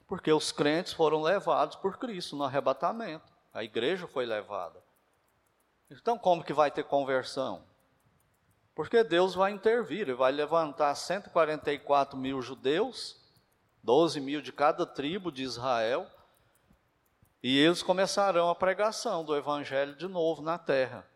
Porque 0.07 0.33
os 0.33 0.53
crentes 0.53 0.93
foram 0.93 1.23
levados 1.23 1.77
por 1.77 1.99
Cristo 1.99 2.37
no 2.37 2.45
arrebatamento. 2.45 3.33
A 3.53 3.65
igreja 3.65 4.07
foi 4.07 4.27
levada. 4.27 4.83
Então, 5.91 6.19
como 6.19 6.45
que 6.45 6.53
vai 6.53 6.71
ter 6.71 6.85
conversão? 6.85 7.63
Porque 8.75 9.05
Deus 9.05 9.35
vai 9.35 9.53
intervir, 9.53 10.03
Ele 10.03 10.15
vai 10.15 10.33
levantar 10.33 10.95
144 10.95 12.19
mil 12.19 12.43
judeus, 12.43 13.21
12 13.83 14.21
mil 14.21 14.41
de 14.41 14.53
cada 14.53 14.85
tribo 14.85 15.31
de 15.31 15.43
Israel, 15.43 16.11
e 17.43 17.59
eles 17.59 17.83
começarão 17.83 18.49
a 18.49 18.55
pregação 18.55 19.25
do 19.25 19.37
Evangelho 19.37 19.95
de 19.95 20.09
novo 20.09 20.43
na 20.43 20.59
terra 20.59 21.07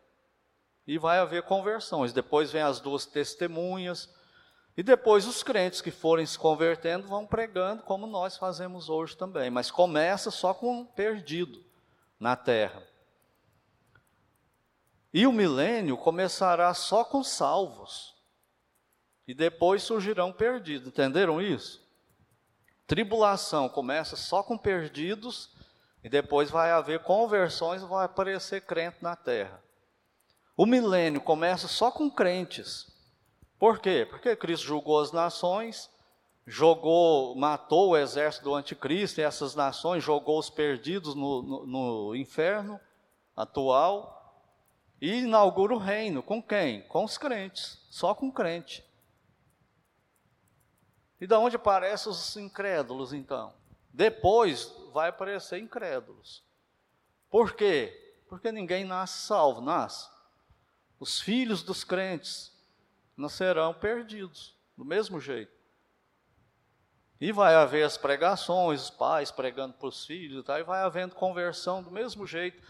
e 0.88 0.96
vai 0.96 1.18
haver 1.18 1.42
conversões. 1.42 2.14
Depois 2.14 2.50
vem 2.50 2.62
as 2.62 2.80
duas 2.80 3.04
testemunhas, 3.04 4.08
e 4.78 4.82
depois 4.84 5.26
os 5.26 5.42
crentes 5.42 5.80
que 5.80 5.90
forem 5.90 6.24
se 6.24 6.38
convertendo 6.38 7.08
vão 7.08 7.26
pregando, 7.26 7.82
como 7.82 8.06
nós 8.06 8.36
fazemos 8.36 8.88
hoje 8.88 9.16
também. 9.16 9.50
Mas 9.50 9.72
começa 9.72 10.30
só 10.30 10.54
com 10.54 10.70
um 10.70 10.84
perdido 10.84 11.64
na 12.20 12.36
terra. 12.36 12.80
E 15.12 15.26
o 15.26 15.32
milênio 15.32 15.96
começará 15.96 16.72
só 16.74 17.02
com 17.02 17.24
salvos. 17.24 18.14
E 19.26 19.34
depois 19.34 19.82
surgirão 19.82 20.32
perdidos. 20.32 20.86
Entenderam 20.86 21.42
isso? 21.42 21.84
Tribulação 22.86 23.68
começa 23.68 24.14
só 24.14 24.44
com 24.44 24.56
perdidos. 24.56 25.50
E 26.04 26.08
depois 26.08 26.52
vai 26.52 26.70
haver 26.70 27.00
conversões 27.00 27.82
vai 27.82 28.04
aparecer 28.04 28.60
crente 28.60 28.98
na 29.00 29.16
terra. 29.16 29.60
O 30.56 30.64
milênio 30.64 31.20
começa 31.20 31.66
só 31.66 31.90
com 31.90 32.08
crentes. 32.08 32.96
Por 33.58 33.80
quê? 33.80 34.06
Porque 34.08 34.36
Cristo 34.36 34.66
julgou 34.66 35.00
as 35.00 35.10
nações, 35.10 35.90
jogou, 36.46 37.34
matou 37.34 37.90
o 37.90 37.96
exército 37.96 38.44
do 38.44 38.54
anticristo 38.54 39.20
e 39.20 39.24
essas 39.24 39.54
nações, 39.54 40.04
jogou 40.04 40.38
os 40.38 40.48
perdidos 40.48 41.14
no, 41.14 41.42
no, 41.42 41.66
no 41.66 42.16
inferno 42.16 42.80
atual 43.36 44.14
e 45.00 45.20
inaugura 45.22 45.74
o 45.74 45.78
reino. 45.78 46.22
Com 46.22 46.42
quem? 46.42 46.82
Com 46.82 47.04
os 47.04 47.18
crentes, 47.18 47.78
só 47.90 48.14
com 48.14 48.30
crente. 48.30 48.84
E 51.20 51.26
da 51.26 51.38
onde 51.38 51.56
aparecem 51.56 52.12
os 52.12 52.36
incrédulos, 52.36 53.12
então? 53.12 53.52
Depois 53.92 54.72
vai 54.92 55.08
aparecer 55.08 55.58
incrédulos. 55.58 56.44
Por 57.28 57.54
quê? 57.54 58.22
Porque 58.28 58.52
ninguém 58.52 58.84
nasce 58.84 59.26
salvo, 59.26 59.60
nasce 59.60 60.08
os 61.00 61.20
filhos 61.20 61.62
dos 61.62 61.84
crentes 61.84 62.52
nascerão 63.18 63.74
perdidos, 63.74 64.56
do 64.76 64.84
mesmo 64.84 65.20
jeito. 65.20 65.52
E 67.20 67.32
vai 67.32 67.56
haver 67.56 67.84
as 67.84 67.96
pregações, 67.96 68.84
os 68.84 68.90
pais 68.90 69.30
pregando 69.32 69.74
para 69.74 69.88
os 69.88 70.06
filhos, 70.06 70.44
tá? 70.44 70.60
e 70.60 70.62
vai 70.62 70.82
havendo 70.82 71.16
conversão 71.16 71.82
do 71.82 71.90
mesmo 71.90 72.24
jeito. 72.24 72.62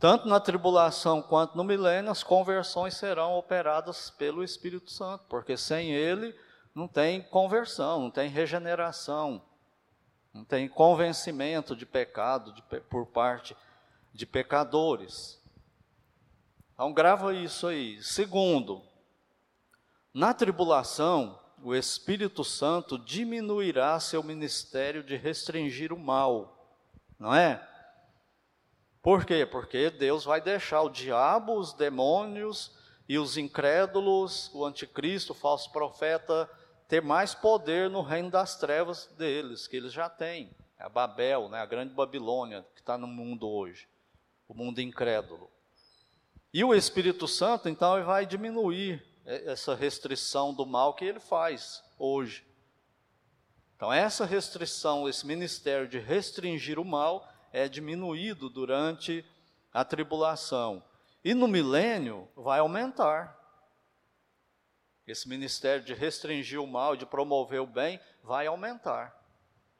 Tanto 0.00 0.26
na 0.26 0.40
tribulação 0.40 1.22
quanto 1.22 1.56
no 1.56 1.62
milênio, 1.62 2.10
as 2.10 2.24
conversões 2.24 2.94
serão 2.94 3.38
operadas 3.38 4.10
pelo 4.10 4.42
Espírito 4.42 4.90
Santo, 4.90 5.24
porque 5.28 5.56
sem 5.56 5.92
ele 5.92 6.36
não 6.74 6.88
tem 6.88 7.22
conversão, 7.22 8.00
não 8.00 8.10
tem 8.10 8.28
regeneração, 8.28 9.40
não 10.32 10.44
tem 10.44 10.68
convencimento 10.68 11.76
de 11.76 11.86
pecado 11.86 12.52
de, 12.52 12.62
por 12.62 13.06
parte 13.06 13.56
de 14.12 14.26
pecadores. 14.26 15.40
Então 16.72 16.92
grava 16.92 17.32
isso 17.32 17.68
aí. 17.68 18.02
Segundo, 18.02 18.82
na 20.14 20.32
tribulação, 20.32 21.40
o 21.60 21.74
Espírito 21.74 22.44
Santo 22.44 22.96
diminuirá 22.96 23.98
seu 23.98 24.22
ministério 24.22 25.02
de 25.02 25.16
restringir 25.16 25.92
o 25.92 25.98
mal, 25.98 26.78
não 27.18 27.34
é? 27.34 27.66
Por 29.02 29.24
quê? 29.24 29.44
Porque 29.44 29.90
Deus 29.90 30.24
vai 30.24 30.40
deixar 30.40 30.82
o 30.82 30.88
diabo, 30.88 31.58
os 31.58 31.72
demônios 31.72 32.72
e 33.08 33.18
os 33.18 33.36
incrédulos, 33.36 34.50
o 34.54 34.64
anticristo, 34.64 35.32
o 35.32 35.36
falso 35.36 35.72
profeta, 35.72 36.48
ter 36.86 37.02
mais 37.02 37.34
poder 37.34 37.90
no 37.90 38.00
reino 38.00 38.30
das 38.30 38.56
trevas 38.56 39.06
deles, 39.18 39.66
que 39.66 39.76
eles 39.76 39.92
já 39.92 40.08
têm. 40.08 40.54
É 40.78 40.84
a 40.84 40.88
Babel, 40.88 41.48
né, 41.48 41.60
a 41.60 41.66
grande 41.66 41.92
Babilônia 41.92 42.64
que 42.74 42.80
está 42.80 42.96
no 42.96 43.08
mundo 43.08 43.48
hoje, 43.48 43.88
o 44.46 44.54
mundo 44.54 44.80
incrédulo. 44.80 45.50
E 46.52 46.62
o 46.62 46.72
Espírito 46.72 47.26
Santo, 47.26 47.68
então, 47.68 48.02
vai 48.04 48.24
diminuir 48.24 49.13
essa 49.24 49.74
restrição 49.74 50.52
do 50.52 50.66
mal 50.66 50.94
que 50.94 51.04
ele 51.04 51.20
faz 51.20 51.82
hoje. 51.98 52.46
Então, 53.76 53.92
essa 53.92 54.24
restrição, 54.24 55.08
esse 55.08 55.26
ministério 55.26 55.88
de 55.88 55.98
restringir 55.98 56.78
o 56.78 56.84
mal, 56.84 57.28
é 57.52 57.68
diminuído 57.68 58.48
durante 58.48 59.24
a 59.72 59.84
tribulação. 59.84 60.82
E 61.24 61.34
no 61.34 61.48
milênio 61.48 62.28
vai 62.36 62.60
aumentar. 62.60 63.38
Esse 65.06 65.28
ministério 65.28 65.84
de 65.84 65.92
restringir 65.92 66.60
o 66.60 66.66
mal, 66.66 66.96
de 66.96 67.04
promover 67.04 67.60
o 67.60 67.66
bem, 67.66 68.00
vai 68.22 68.46
aumentar. 68.46 69.14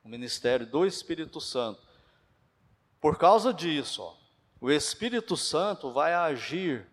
O 0.03 0.09
ministério 0.09 0.67
do 0.67 0.85
Espírito 0.85 1.41
Santo. 1.41 1.81
Por 3.01 3.19
causa 3.19 3.53
disso, 3.53 4.03
ó, 4.03 4.17
o 4.61 4.71
Espírito 4.71 5.37
Santo 5.37 5.91
vai 5.91 6.15
agir 6.15 6.87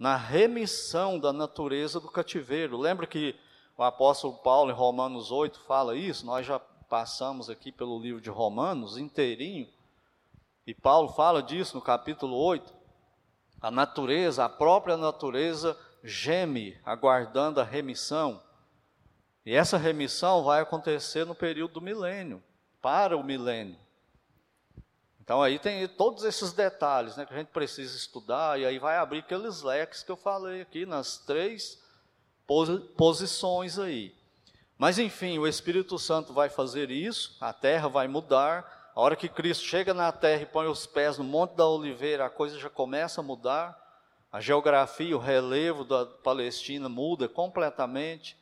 na 0.00 0.16
remissão 0.16 1.18
da 1.18 1.30
natureza 1.30 2.00
do 2.00 2.10
cativeiro. 2.10 2.78
Lembra 2.78 3.06
que 3.06 3.38
o 3.76 3.82
apóstolo 3.82 4.32
Paulo, 4.38 4.70
em 4.70 4.74
Romanos 4.74 5.30
8, 5.30 5.60
fala 5.60 5.94
isso? 5.94 6.24
Nós 6.24 6.46
já 6.46 6.58
passamos 6.58 7.50
aqui 7.50 7.70
pelo 7.70 8.00
livro 8.00 8.18
de 8.18 8.30
Romanos 8.30 8.96
inteirinho. 8.96 9.68
E 10.66 10.72
Paulo 10.72 11.10
fala 11.10 11.42
disso 11.42 11.76
no 11.76 11.82
capítulo 11.82 12.34
8. 12.34 12.72
A 13.60 13.70
natureza, 13.70 14.42
a 14.42 14.48
própria 14.48 14.96
natureza, 14.96 15.78
geme, 16.02 16.78
aguardando 16.82 17.60
a 17.60 17.64
remissão. 17.64 18.42
E 19.44 19.54
essa 19.54 19.76
remissão 19.76 20.42
vai 20.42 20.62
acontecer 20.62 21.26
no 21.26 21.34
período 21.34 21.74
do 21.74 21.80
milênio, 21.82 22.42
para 22.80 23.18
o 23.18 23.22
milênio. 23.22 23.76
Então 25.30 25.44
aí 25.44 25.60
tem 25.60 25.86
todos 25.86 26.24
esses 26.24 26.52
detalhes 26.52 27.16
né, 27.16 27.24
que 27.24 27.32
a 27.32 27.36
gente 27.36 27.52
precisa 27.52 27.96
estudar, 27.96 28.58
e 28.58 28.66
aí 28.66 28.80
vai 28.80 28.96
abrir 28.96 29.20
aqueles 29.20 29.62
leques 29.62 30.02
que 30.02 30.10
eu 30.10 30.16
falei 30.16 30.60
aqui 30.60 30.84
nas 30.84 31.18
três 31.18 31.80
posições 32.96 33.78
aí. 33.78 34.12
Mas 34.76 34.98
enfim, 34.98 35.38
o 35.38 35.46
Espírito 35.46 35.96
Santo 36.00 36.32
vai 36.32 36.48
fazer 36.48 36.90
isso, 36.90 37.36
a 37.40 37.52
terra 37.52 37.86
vai 37.86 38.08
mudar. 38.08 38.90
A 38.92 39.00
hora 39.00 39.14
que 39.14 39.28
Cristo 39.28 39.62
chega 39.62 39.94
na 39.94 40.10
terra 40.10 40.42
e 40.42 40.46
põe 40.46 40.66
os 40.66 40.84
pés 40.84 41.16
no 41.16 41.22
Monte 41.22 41.54
da 41.54 41.64
Oliveira, 41.64 42.26
a 42.26 42.28
coisa 42.28 42.58
já 42.58 42.68
começa 42.68 43.20
a 43.20 43.22
mudar. 43.22 43.78
A 44.32 44.40
geografia, 44.40 45.16
o 45.16 45.20
relevo 45.20 45.84
da 45.84 46.06
Palestina 46.06 46.88
muda 46.88 47.28
completamente. 47.28 48.36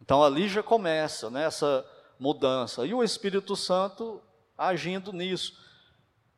Então 0.00 0.22
ali 0.22 0.46
já 0.46 0.62
começa 0.62 1.28
né, 1.28 1.42
essa 1.42 1.84
mudança. 2.20 2.86
E 2.86 2.94
o 2.94 3.02
Espírito 3.02 3.56
Santo 3.56 4.22
agindo 4.56 5.12
nisso. 5.12 5.58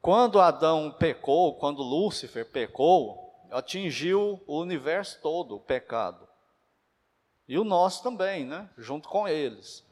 Quando 0.01 0.41
Adão 0.41 0.91
pecou, 0.91 1.59
quando 1.59 1.83
Lúcifer 1.83 2.51
pecou, 2.51 3.35
atingiu 3.51 4.43
o 4.47 4.61
universo 4.61 5.21
todo 5.21 5.57
o 5.57 5.61
pecado. 5.61 6.29
E 7.47 7.59
o 7.59 7.65
nosso 7.65 8.03
também, 8.03 8.45
né? 8.45 8.69
Junto 8.77 9.09
com 9.09 9.27
eles. 9.27 9.87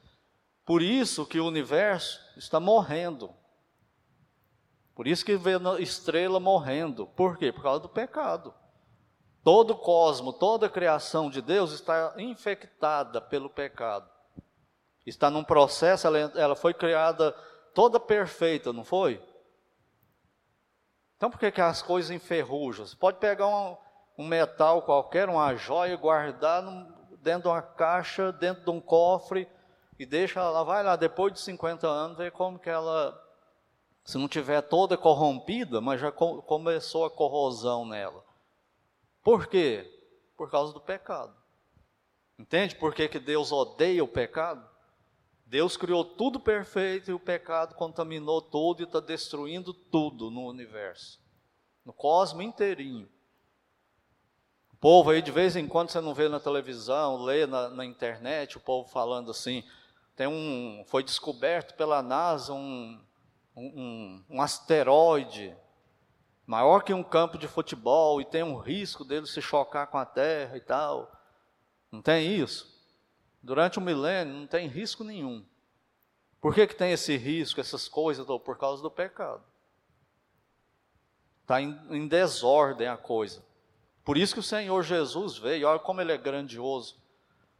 Por 0.64 0.82
isso 0.82 1.26
que 1.26 1.40
o 1.40 1.46
universo 1.46 2.20
está 2.36 2.60
morrendo. 2.60 3.32
Por 4.94 5.06
isso 5.06 5.24
que 5.24 5.36
vê 5.36 5.52
estrela 5.80 6.40
morrendo. 6.40 7.06
Por 7.06 7.38
quê? 7.38 7.52
Por 7.52 7.62
causa 7.62 7.80
do 7.80 7.88
pecado. 7.88 8.54
Todo 9.44 9.72
o 9.72 9.78
cosmo, 9.78 10.32
toda 10.32 10.66
a 10.66 10.70
criação 10.70 11.30
de 11.30 11.40
Deus 11.40 11.72
está 11.72 12.14
infectada 12.18 13.20
pelo 13.20 13.48
pecado. 13.48 14.10
Está 15.06 15.30
num 15.30 15.44
processo, 15.44 16.06
ela, 16.06 16.18
ela 16.18 16.56
foi 16.56 16.74
criada 16.74 17.32
toda 17.76 18.00
perfeita, 18.00 18.72
não 18.72 18.82
foi? 18.82 19.22
Então 21.14 21.30
por 21.30 21.38
que, 21.38 21.50
que 21.50 21.60
as 21.60 21.82
coisas 21.82 22.10
enferrujam? 22.10 22.86
Você 22.86 22.96
pode 22.96 23.18
pegar 23.18 23.46
um, 23.46 23.76
um 24.16 24.26
metal 24.26 24.80
qualquer, 24.80 25.28
uma 25.28 25.54
joia, 25.56 25.94
guardar 25.94 26.62
num, 26.62 26.90
dentro 27.18 27.42
de 27.42 27.48
uma 27.48 27.60
caixa, 27.60 28.32
dentro 28.32 28.64
de 28.64 28.70
um 28.70 28.80
cofre, 28.80 29.46
e 29.98 30.06
deixa 30.06 30.40
ela, 30.40 30.64
vai 30.64 30.82
lá, 30.82 30.96
depois 30.96 31.34
de 31.34 31.40
50 31.40 31.86
anos, 31.86 32.16
ver 32.16 32.32
como 32.32 32.58
que 32.58 32.70
ela, 32.70 33.14
se 34.02 34.16
não 34.16 34.26
tiver 34.26 34.62
toda 34.62 34.96
corrompida, 34.96 35.78
mas 35.78 36.00
já 36.00 36.10
com, 36.10 36.40
começou 36.40 37.04
a 37.04 37.10
corrosão 37.10 37.84
nela. 37.84 38.24
Por 39.22 39.48
quê? 39.48 39.86
Por 40.34 40.50
causa 40.50 40.72
do 40.72 40.80
pecado. 40.80 41.34
Entende 42.38 42.74
por 42.74 42.94
que, 42.94 43.06
que 43.06 43.18
Deus 43.18 43.52
odeia 43.52 44.02
o 44.02 44.08
pecado? 44.08 44.66
Deus 45.46 45.76
criou 45.76 46.04
tudo 46.04 46.40
perfeito 46.40 47.08
e 47.08 47.14
o 47.14 47.20
pecado 47.20 47.76
contaminou 47.76 48.42
tudo 48.42 48.82
e 48.82 48.84
está 48.84 48.98
destruindo 48.98 49.72
tudo 49.72 50.28
no 50.28 50.44
universo, 50.48 51.20
no 51.84 51.92
cosmo 51.92 52.42
inteirinho. 52.42 53.08
O 54.72 54.76
povo 54.76 55.10
aí, 55.10 55.22
de 55.22 55.30
vez 55.30 55.54
em 55.54 55.68
quando, 55.68 55.90
você 55.90 56.00
não 56.00 56.12
vê 56.12 56.28
na 56.28 56.40
televisão, 56.40 57.22
lê 57.22 57.46
na, 57.46 57.68
na 57.68 57.84
internet, 57.84 58.56
o 58.56 58.60
povo 58.60 58.90
falando 58.90 59.30
assim, 59.30 59.62
tem 60.16 60.26
um, 60.26 60.84
foi 60.88 61.04
descoberto 61.04 61.74
pela 61.74 62.02
NASA 62.02 62.52
um, 62.52 63.00
um, 63.56 64.24
um 64.28 64.42
asteroide 64.42 65.56
maior 66.44 66.82
que 66.82 66.92
um 66.92 67.04
campo 67.04 67.38
de 67.38 67.46
futebol 67.46 68.20
e 68.20 68.24
tem 68.24 68.42
um 68.42 68.58
risco 68.58 69.04
dele 69.04 69.26
se 69.26 69.40
chocar 69.40 69.86
com 69.86 69.98
a 69.98 70.04
Terra 70.04 70.56
e 70.56 70.60
tal. 70.60 71.10
Não 71.90 72.02
tem 72.02 72.36
isso? 72.36 72.75
Durante 73.46 73.78
o 73.78 73.80
milênio 73.80 74.34
não 74.34 74.46
tem 74.48 74.66
risco 74.66 75.04
nenhum. 75.04 75.46
Por 76.40 76.52
que, 76.52 76.66
que 76.66 76.74
tem 76.74 76.90
esse 76.90 77.16
risco, 77.16 77.60
essas 77.60 77.86
coisas? 77.86 78.26
Por 78.26 78.58
causa 78.58 78.82
do 78.82 78.90
pecado. 78.90 79.40
Está 81.42 81.62
em, 81.62 81.78
em 81.90 82.08
desordem 82.08 82.88
a 82.88 82.96
coisa. 82.96 83.44
Por 84.04 84.16
isso 84.16 84.34
que 84.34 84.40
o 84.40 84.42
Senhor 84.42 84.82
Jesus 84.82 85.38
veio, 85.38 85.68
olha 85.68 85.78
como 85.78 86.00
ele 86.00 86.10
é 86.10 86.18
grandioso, 86.18 86.96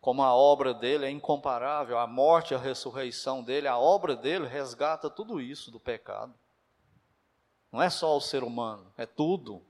como 0.00 0.24
a 0.24 0.34
obra 0.34 0.74
dele 0.74 1.06
é 1.06 1.10
incomparável, 1.10 2.00
a 2.00 2.06
morte 2.08 2.52
a 2.52 2.58
ressurreição 2.58 3.40
dele, 3.40 3.68
a 3.68 3.78
obra 3.78 4.16
dele 4.16 4.48
resgata 4.48 5.08
tudo 5.08 5.40
isso 5.40 5.70
do 5.70 5.78
pecado. 5.78 6.34
Não 7.70 7.80
é 7.80 7.88
só 7.88 8.16
o 8.16 8.20
ser 8.20 8.42
humano, 8.42 8.92
é 8.96 9.06
tudo. 9.06 9.62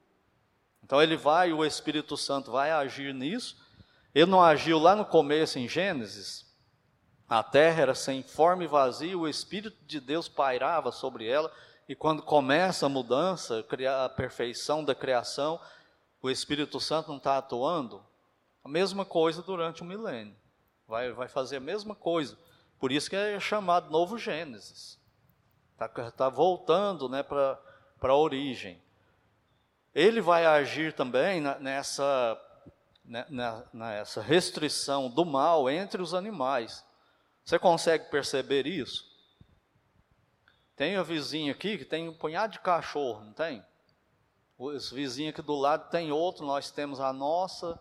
Então 0.82 1.02
ele 1.02 1.16
vai, 1.16 1.52
o 1.52 1.62
Espírito 1.62 2.16
Santo 2.16 2.50
vai 2.50 2.70
agir 2.70 3.12
nisso, 3.12 3.65
ele 4.16 4.30
não 4.30 4.42
agiu 4.42 4.78
lá 4.78 4.96
no 4.96 5.04
começo, 5.04 5.58
em 5.58 5.68
Gênesis? 5.68 6.46
A 7.28 7.42
terra 7.42 7.82
era 7.82 7.94
sem 7.94 8.22
forma 8.22 8.64
e 8.64 8.66
vazia, 8.66 9.18
o 9.18 9.28
Espírito 9.28 9.76
de 9.84 10.00
Deus 10.00 10.26
pairava 10.26 10.90
sobre 10.90 11.28
ela, 11.28 11.52
e 11.86 11.94
quando 11.94 12.22
começa 12.22 12.86
a 12.86 12.88
mudança, 12.88 13.62
a 14.04 14.08
perfeição 14.08 14.82
da 14.82 14.94
criação, 14.94 15.60
o 16.22 16.30
Espírito 16.30 16.80
Santo 16.80 17.08
não 17.08 17.18
está 17.18 17.36
atuando? 17.36 18.02
A 18.64 18.68
mesma 18.70 19.04
coisa 19.04 19.42
durante 19.42 19.82
o 19.82 19.84
milênio. 19.84 20.34
Vai, 20.88 21.12
vai 21.12 21.28
fazer 21.28 21.56
a 21.56 21.60
mesma 21.60 21.94
coisa. 21.94 22.38
Por 22.80 22.90
isso 22.90 23.10
que 23.10 23.16
é 23.16 23.38
chamado 23.38 23.90
Novo 23.90 24.16
Gênesis. 24.16 24.98
Está 25.74 26.10
tá 26.10 26.30
voltando 26.30 27.06
né, 27.06 27.22
para 27.22 27.60
a 28.00 28.16
origem. 28.16 28.80
Ele 29.94 30.22
vai 30.22 30.46
agir 30.46 30.94
também 30.94 31.42
nessa 31.60 32.32
né, 32.32 32.45
nessa 33.06 34.20
restrição 34.20 35.08
do 35.08 35.24
mal 35.24 35.70
entre 35.70 36.02
os 36.02 36.12
animais. 36.12 36.84
Você 37.44 37.58
consegue 37.58 38.10
perceber 38.10 38.66
isso? 38.66 39.04
Tem 40.74 40.96
a 40.96 41.02
vizinha 41.02 41.52
aqui 41.52 41.78
que 41.78 41.84
tem 41.84 42.08
um 42.08 42.14
punhado 42.14 42.54
de 42.54 42.60
cachorro, 42.60 43.24
não 43.24 43.32
tem? 43.32 43.64
Os 44.58 44.90
vizinhos 44.90 45.32
aqui 45.32 45.42
do 45.42 45.54
lado 45.54 45.88
tem 45.90 46.10
outro, 46.10 46.44
nós 46.44 46.70
temos 46.70 47.00
a 47.00 47.12
nossa. 47.12 47.78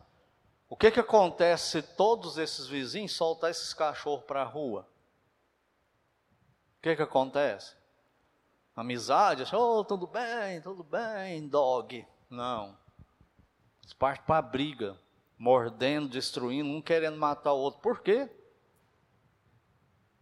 O 0.70 0.76
que, 0.76 0.92
que 0.92 1.00
acontece 1.00 1.72
se 1.72 1.82
todos 1.82 2.38
esses 2.38 2.68
vizinhos 2.68 3.14
soltar 3.14 3.50
esses 3.50 3.74
cachorros 3.74 4.26
para 4.26 4.42
a 4.42 4.46
rua? 4.46 4.88
O 6.78 6.82
que, 6.82 6.96
que 6.96 7.02
acontece? 7.02 7.76
Amizade, 8.76 9.44
oh, 9.56 9.84
tudo 9.84 10.06
bem, 10.06 10.62
tudo 10.62 10.84
bem, 10.84 11.48
dog. 11.48 12.06
Não. 12.30 12.78
Eles 13.82 13.94
partem 13.94 14.26
para 14.26 14.38
a 14.38 14.42
briga 14.42 15.00
mordendo, 15.38 16.10
destruindo, 16.10 16.70
um 16.70 16.82
querendo 16.82 17.18
matar 17.18 17.54
o 17.54 17.60
outro. 17.60 17.82
Por 17.82 18.02
quê? 18.02 18.30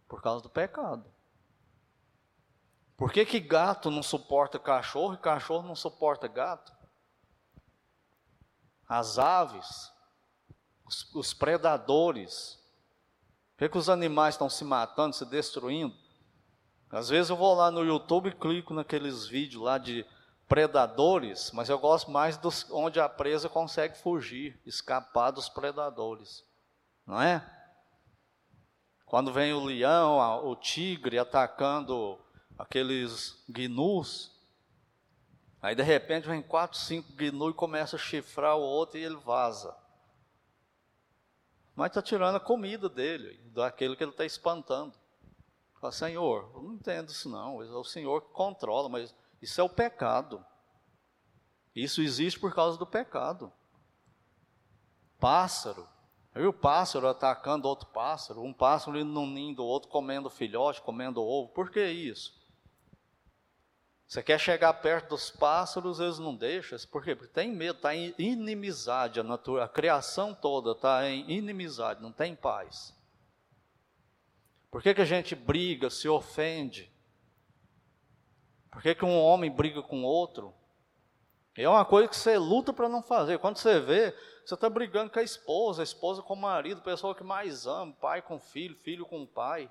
Por 0.08 0.22
causa 0.22 0.42
do 0.42 0.50
pecado. 0.50 1.04
Por 2.96 3.12
que, 3.12 3.24
que 3.24 3.40
gato 3.40 3.90
não 3.90 4.02
suporta 4.02 4.58
cachorro 4.58 5.14
e 5.14 5.18
cachorro 5.18 5.66
não 5.66 5.74
suporta 5.74 6.28
gato? 6.28 6.72
As 8.88 9.18
aves, 9.18 9.92
os, 10.84 11.14
os 11.14 11.34
predadores. 11.34 12.60
Por 13.52 13.58
que, 13.58 13.68
que 13.70 13.78
os 13.78 13.88
animais 13.88 14.34
estão 14.34 14.48
se 14.48 14.64
matando, 14.64 15.16
se 15.16 15.24
destruindo? 15.24 15.96
Às 16.90 17.08
vezes 17.08 17.30
eu 17.30 17.36
vou 17.36 17.54
lá 17.54 17.70
no 17.72 17.84
YouTube 17.84 18.28
e 18.28 18.32
clico 18.32 18.72
naqueles 18.72 19.26
vídeos 19.26 19.62
lá 19.64 19.78
de 19.78 20.06
predadores, 20.48 21.50
mas 21.52 21.68
eu 21.68 21.78
gosto 21.78 22.10
mais 22.10 22.36
dos 22.36 22.70
onde 22.70 23.00
a 23.00 23.08
presa 23.08 23.48
consegue 23.48 23.96
fugir, 23.96 24.60
escapar 24.64 25.30
dos 25.30 25.48
predadores, 25.48 26.44
não 27.06 27.20
é? 27.20 27.50
Quando 29.06 29.32
vem 29.32 29.52
o 29.52 29.64
leão, 29.64 30.18
o 30.46 30.56
tigre 30.56 31.18
atacando 31.18 32.18
aqueles 32.58 33.42
gnus, 33.48 34.32
aí 35.60 35.74
de 35.74 35.82
repente 35.82 36.26
vem 36.26 36.42
quatro, 36.42 36.78
cinco 36.78 37.12
gnus 37.12 37.52
e 37.52 37.56
começa 37.56 37.96
a 37.96 37.98
chifrar 37.98 38.56
o 38.56 38.62
outro 38.62 38.98
e 38.98 39.04
ele 39.04 39.16
vaza. 39.16 39.76
Mas 41.74 41.88
está 41.88 42.00
tirando 42.00 42.36
a 42.36 42.40
comida 42.40 42.88
dele, 42.88 43.40
daquele 43.52 43.96
que 43.96 44.04
ele 44.04 44.12
está 44.12 44.24
espantando. 44.24 44.94
Fala, 45.80 45.92
Senhor, 45.92 46.50
eu 46.54 46.62
não 46.62 46.74
entendo 46.74 47.10
isso 47.10 47.28
não, 47.28 47.62
é 47.62 47.66
o 47.66 47.84
Senhor 47.84 48.22
que 48.22 48.32
controla, 48.32 48.88
mas 48.88 49.14
isso 49.44 49.60
é 49.60 49.64
o 49.64 49.68
pecado. 49.68 50.44
Isso 51.74 52.00
existe 52.00 52.40
por 52.40 52.54
causa 52.54 52.78
do 52.78 52.86
pecado. 52.86 53.52
Pássaro. 55.20 55.86
Viu 56.34 56.48
o 56.48 56.52
pássaro 56.52 57.06
atacando 57.06 57.68
outro 57.68 57.86
pássaro, 57.90 58.42
um 58.42 58.52
pássaro 58.52 58.98
indo 58.98 59.10
num 59.10 59.26
ninho 59.26 59.54
do 59.54 59.64
outro, 59.64 59.88
comendo 59.88 60.28
filhote, 60.30 60.82
comendo 60.82 61.22
ovo. 61.22 61.52
Por 61.52 61.70
que 61.70 61.84
isso? 61.86 62.42
Você 64.06 64.22
quer 64.22 64.38
chegar 64.40 64.72
perto 64.74 65.10
dos 65.10 65.30
pássaros, 65.30 66.00
eles 66.00 66.18
não 66.18 66.34
deixam. 66.34 66.78
Por 66.90 67.04
quê? 67.04 67.14
Porque 67.14 67.32
tem 67.32 67.52
medo, 67.52 67.76
está 67.76 67.94
em 67.94 68.14
inimizade. 68.18 69.20
A, 69.20 69.22
natura, 69.22 69.64
a 69.64 69.68
criação 69.68 70.34
toda 70.34 70.72
está 70.72 71.08
em 71.08 71.30
inimizade, 71.30 72.02
não 72.02 72.12
tem 72.12 72.34
paz. 72.34 72.94
Por 74.70 74.82
que, 74.82 74.94
que 74.94 75.02
a 75.02 75.06
gente 75.06 75.34
briga, 75.34 75.90
se 75.90 76.08
ofende? 76.08 76.93
Por 78.74 78.82
que, 78.82 78.92
que 78.92 79.04
um 79.04 79.16
homem 79.16 79.50
briga 79.50 79.80
com 79.80 80.02
outro? 80.02 80.52
É 81.56 81.68
uma 81.68 81.84
coisa 81.84 82.08
que 82.08 82.16
você 82.16 82.36
luta 82.36 82.72
para 82.72 82.88
não 82.88 83.00
fazer. 83.00 83.38
Quando 83.38 83.56
você 83.56 83.78
vê, 83.78 84.10
você 84.44 84.54
está 84.54 84.68
brigando 84.68 85.12
com 85.12 85.20
a 85.20 85.22
esposa, 85.22 85.80
a 85.80 85.84
esposa 85.84 86.20
com 86.20 86.34
o 86.34 86.40
marido, 86.40 86.82
pessoa 86.82 87.14
que 87.14 87.22
mais 87.22 87.68
ama, 87.68 87.92
pai 87.92 88.20
com 88.20 88.36
filho, 88.40 88.76
filho 88.76 89.06
com 89.06 89.24
pai. 89.24 89.70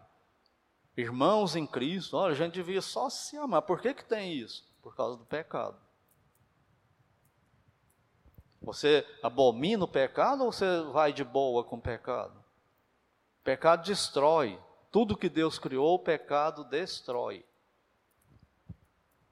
Irmãos 0.96 1.58
em 1.58 1.68
Cristo, 1.68 2.16
olha, 2.16 2.32
a 2.32 2.36
gente 2.36 2.54
devia 2.54 2.82
só 2.82 3.10
se 3.10 3.36
amar. 3.36 3.64
Por 3.64 3.82
que, 3.82 3.94
que 3.94 4.06
tem 4.06 4.34
isso? 4.34 4.66
Por 4.82 4.96
causa 4.96 5.18
do 5.18 5.26
pecado. 5.26 5.78
Você 8.62 9.06
abomina 9.22 9.84
o 9.84 9.88
pecado 9.88 10.46
ou 10.46 10.52
você 10.54 10.82
vai 10.94 11.12
de 11.12 11.26
boa 11.26 11.66
com 11.66 11.76
o 11.76 11.82
pecado? 11.82 12.40
O 13.42 13.44
pecado 13.44 13.84
destrói. 13.84 14.58
Tudo 14.90 15.18
que 15.18 15.28
Deus 15.28 15.60
criou, 15.60 15.96
o 15.96 16.00
pecado 16.00 16.64
destrói. 16.64 17.44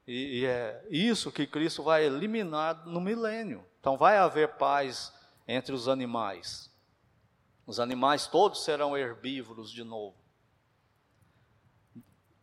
E, 0.06 0.40
e, 0.40 0.46
é 0.46 0.84
isso 0.90 1.30
que 1.30 1.46
Cristo 1.46 1.82
vai 1.82 2.04
eliminar 2.04 2.86
no 2.86 3.00
milênio. 3.00 3.64
Então 3.80 3.96
vai 3.96 4.18
haver 4.18 4.56
paz 4.56 5.12
entre 5.46 5.74
os 5.74 5.88
animais. 5.88 6.70
Os 7.66 7.78
animais 7.78 8.26
todos 8.26 8.64
serão 8.64 8.96
herbívoros 8.96 9.70
de 9.70 9.84
novo 9.84 10.22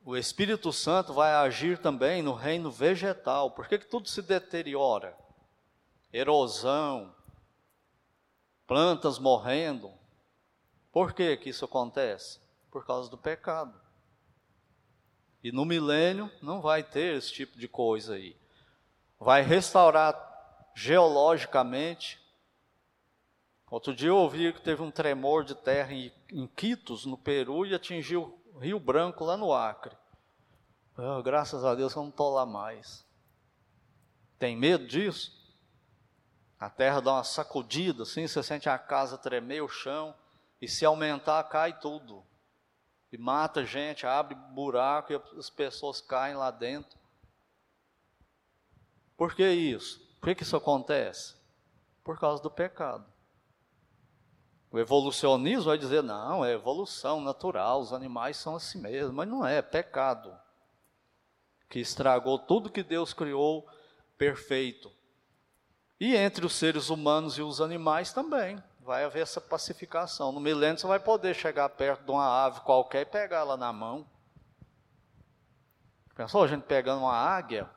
o 0.10 0.17
Espírito 0.17 0.74
Santo 0.74 1.13
vai 1.13 1.36
agir 1.36 1.78
também 1.78 2.24
no 2.24 2.34
reino 2.34 2.72
vegetal. 2.72 3.52
Por 3.52 3.67
que, 3.67 3.78
que 3.78 3.86
tudo 3.86 4.10
se 4.10 4.24
deteriora? 4.24 5.15
Erosão, 6.12 7.13
plantas 8.65 9.19
morrendo. 9.19 9.93
Por 10.91 11.13
que, 11.13 11.38
que 11.38 11.50
isso 11.52 11.63
acontece? 11.63 12.39
Por 12.72 12.88
causa 12.88 13.08
do 13.08 13.19
pecado. 13.19 13.80
E 15.43 15.52
no 15.52 15.65
milênio 15.65 16.32
não 16.41 16.62
vai 16.62 16.84
ter 16.84 17.15
esse 17.15 17.32
tipo 17.32 17.58
de 17.58 17.67
coisa 17.67 18.15
aí. 18.15 18.36
Vai 19.19 19.41
restaurar 19.41 20.15
geologicamente. 20.75 22.19
Outro 23.69 23.95
dia 23.95 24.10
eu 24.10 24.17
ouvi 24.17 24.52
que 24.52 24.62
teve 24.62 24.82
um 24.82 24.91
tremor 24.91 25.43
de 25.43 25.56
terra 25.56 25.93
em, 25.93 26.12
em 26.32 26.47
Quitos, 26.47 27.06
no 27.06 27.17
Peru, 27.17 27.65
e 27.65 27.73
atingiu 27.73 28.38
Rio 28.60 28.80
Branco, 28.80 29.23
lá 29.23 29.38
no 29.38 29.54
Acre. 29.54 29.95
Oh, 30.97 31.21
graças 31.23 31.63
a 31.63 31.75
Deus 31.75 31.95
eu 31.95 32.02
não 32.02 32.10
estou 32.10 32.34
lá 32.34 32.45
mais. 32.45 33.06
Tem 34.38 34.56
medo 34.56 34.86
disso? 34.86 35.38
A 36.60 36.69
terra 36.69 36.99
dá 36.99 37.13
uma 37.13 37.23
sacudida, 37.23 38.04
assim, 38.04 38.28
você 38.28 38.43
sente 38.43 38.67
a 38.67 38.78
casa 38.78 39.17
tremer, 39.17 39.62
o 39.62 39.69
chão, 39.69 40.13
e 40.62 40.67
se 40.67 40.84
aumentar, 40.84 41.41
cai 41.45 41.80
tudo. 41.80 42.21
E 43.12 43.17
mata 43.17 43.65
gente, 43.65 44.06
abre 44.06 44.36
buraco 44.36 45.12
e 45.12 45.22
as 45.38 45.50
pessoas 45.50 46.00
caem 46.00 46.36
lá 46.36 46.52
dentro. 46.52 46.98
Por 49.17 49.36
que 49.36 49.50
isso? 49.50 50.00
Por 50.19 50.30
que, 50.30 50.36
que 50.36 50.43
isso 50.43 50.56
acontece? 50.56 51.36
Por 52.04 52.19
causa 52.19 52.41
do 52.41 52.52
pecado. 52.52 53.06
O 54.72 54.78
evolucionismo 54.78 55.65
vai 55.65 55.78
dizer, 55.78 56.04
não, 56.04 56.45
é 56.45 56.54
evolução 56.54 57.19
natural, 57.19 57.82
os 57.82 57.91
animais 57.91 58.38
são 58.38 58.56
assim 58.56 58.80
mesmo, 58.80 59.13
mas 59.13 59.28
não 59.28 59.45
é, 59.45 59.58
é 59.58 59.62
pecado. 59.62 60.38
Que 61.67 61.80
estragou 61.80 62.38
tudo 62.38 62.69
que 62.69 62.84
Deus 62.84 63.13
criou 63.13 63.67
perfeito. 64.17 64.91
E 66.00 66.15
entre 66.15 66.45
os 66.45 66.54
seres 66.54 66.89
humanos 66.89 67.38
e 67.38 67.41
os 67.41 67.60
animais 67.60 68.13
também, 68.13 68.63
vai 68.89 69.04
haver 69.04 69.21
essa 69.21 69.39
pacificação. 69.39 70.32
No 70.32 70.39
milênio 70.39 70.80
você 70.80 70.88
vai 70.88 70.99
poder 70.99 71.36
chegar 71.36 71.69
perto 71.69 72.04
de 72.04 72.10
uma 72.10 72.45
ave 72.45 72.62
qualquer 72.62 73.02
e 73.02 73.06
pegar 73.06 73.41
ela 73.41 73.56
na 73.56 73.71
mão. 73.71 74.04
Pensou 76.15 76.43
a 76.43 76.47
gente 76.47 76.63
pegando 76.63 77.02
uma 77.02 77.13
águia? 77.13 77.69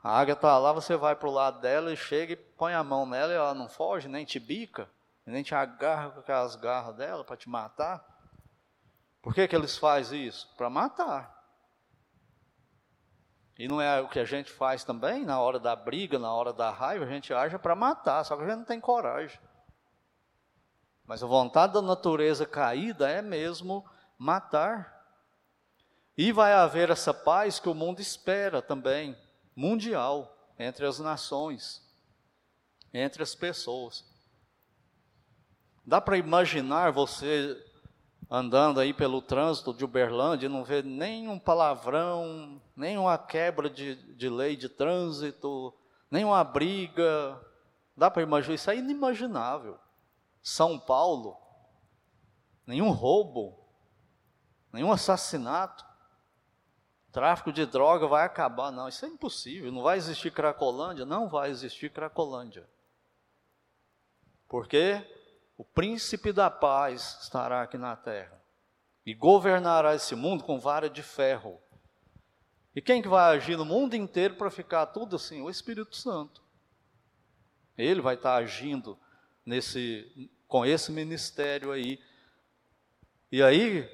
A 0.00 0.20
águia 0.20 0.34
está 0.34 0.56
lá, 0.56 0.72
você 0.72 0.96
vai 0.96 1.16
para 1.16 1.28
o 1.28 1.32
lado 1.32 1.60
dela 1.60 1.92
e 1.92 1.96
chega 1.96 2.34
e 2.34 2.36
põe 2.36 2.74
a 2.74 2.84
mão 2.84 3.04
nela 3.04 3.32
e 3.32 3.36
ela 3.36 3.52
não 3.54 3.68
foge, 3.68 4.06
nem 4.06 4.24
te 4.24 4.38
bica 4.38 4.88
nem 5.26 5.42
te 5.42 5.54
agarra 5.54 6.10
com 6.10 6.20
aquelas 6.20 6.56
garras 6.56 6.96
dela 6.96 7.22
para 7.24 7.36
te 7.36 7.48
matar. 7.48 8.02
Por 9.20 9.34
que, 9.34 9.46
que 9.46 9.54
eles 9.54 9.76
fazem 9.76 10.26
isso? 10.26 10.48
Para 10.56 10.70
matar. 10.70 11.36
E 13.58 13.66
não 13.68 13.80
é 13.80 14.00
o 14.00 14.08
que 14.08 14.20
a 14.20 14.24
gente 14.24 14.50
faz 14.50 14.84
também, 14.84 15.24
na 15.24 15.40
hora 15.40 15.58
da 15.58 15.74
briga, 15.74 16.18
na 16.18 16.32
hora 16.32 16.52
da 16.52 16.70
raiva, 16.70 17.04
a 17.04 17.08
gente 17.08 17.34
age 17.34 17.58
para 17.58 17.74
matar, 17.74 18.24
só 18.24 18.36
que 18.36 18.44
a 18.44 18.46
gente 18.46 18.58
não 18.58 18.64
tem 18.64 18.80
coragem. 18.80 19.38
Mas 21.08 21.22
a 21.22 21.26
vontade 21.26 21.72
da 21.72 21.80
natureza 21.80 22.44
caída 22.44 23.08
é 23.08 23.22
mesmo 23.22 23.82
matar. 24.18 24.94
E 26.14 26.30
vai 26.32 26.52
haver 26.52 26.90
essa 26.90 27.14
paz 27.14 27.58
que 27.58 27.68
o 27.68 27.74
mundo 27.74 28.00
espera 28.00 28.60
também, 28.60 29.16
mundial, 29.56 30.36
entre 30.58 30.84
as 30.84 30.98
nações, 30.98 31.82
entre 32.92 33.22
as 33.22 33.34
pessoas. 33.34 34.04
Dá 35.82 35.98
para 35.98 36.18
imaginar 36.18 36.92
você 36.92 37.56
andando 38.30 38.78
aí 38.78 38.92
pelo 38.92 39.22
trânsito 39.22 39.72
de 39.72 39.86
Uberlândia 39.86 40.44
e 40.44 40.50
não 40.50 40.62
ver 40.62 40.84
nenhum 40.84 41.38
palavrão, 41.38 42.60
nenhuma 42.76 43.16
quebra 43.16 43.70
de, 43.70 43.94
de 44.14 44.28
lei 44.28 44.56
de 44.56 44.68
trânsito, 44.68 45.72
nenhuma 46.10 46.44
briga. 46.44 47.40
Dá 47.96 48.10
para 48.10 48.22
imaginar? 48.22 48.56
Isso 48.56 48.70
é 48.70 48.76
inimaginável. 48.76 49.78
São 50.48 50.78
Paulo, 50.78 51.36
nenhum 52.66 52.90
roubo, 52.90 53.58
nenhum 54.72 54.92
assassinato, 54.92 55.84
tráfico 57.12 57.52
de 57.52 57.66
droga 57.66 58.06
vai 58.06 58.24
acabar. 58.24 58.70
Não, 58.70 58.88
isso 58.88 59.04
é 59.04 59.08
impossível. 59.08 59.70
Não 59.72 59.82
vai 59.82 59.98
existir 59.98 60.32
Cracolândia? 60.32 61.04
Não 61.04 61.28
vai 61.28 61.50
existir 61.50 61.90
Cracolândia. 61.90 62.68
Por 64.48 64.66
quê? 64.66 65.04
o 65.58 65.64
príncipe 65.64 66.32
da 66.32 66.48
paz 66.48 67.18
estará 67.20 67.62
aqui 67.62 67.76
na 67.76 67.96
terra 67.96 68.40
e 69.04 69.12
governará 69.12 69.92
esse 69.92 70.14
mundo 70.14 70.44
com 70.44 70.60
vara 70.60 70.88
de 70.88 71.02
ferro. 71.02 71.60
E 72.76 72.80
quem 72.80 73.02
que 73.02 73.08
vai 73.08 73.36
agir 73.36 73.56
no 73.56 73.64
mundo 73.64 73.94
inteiro 73.94 74.36
para 74.36 74.52
ficar 74.52 74.86
tudo 74.86 75.16
assim? 75.16 75.42
O 75.42 75.50
Espírito 75.50 75.96
Santo. 75.96 76.40
Ele 77.76 78.00
vai 78.00 78.14
estar 78.14 78.36
agindo 78.36 78.96
nesse, 79.44 80.30
com 80.48 80.66
esse 80.66 80.90
ministério 80.90 81.70
aí. 81.70 82.00
E 83.30 83.42
aí, 83.42 83.88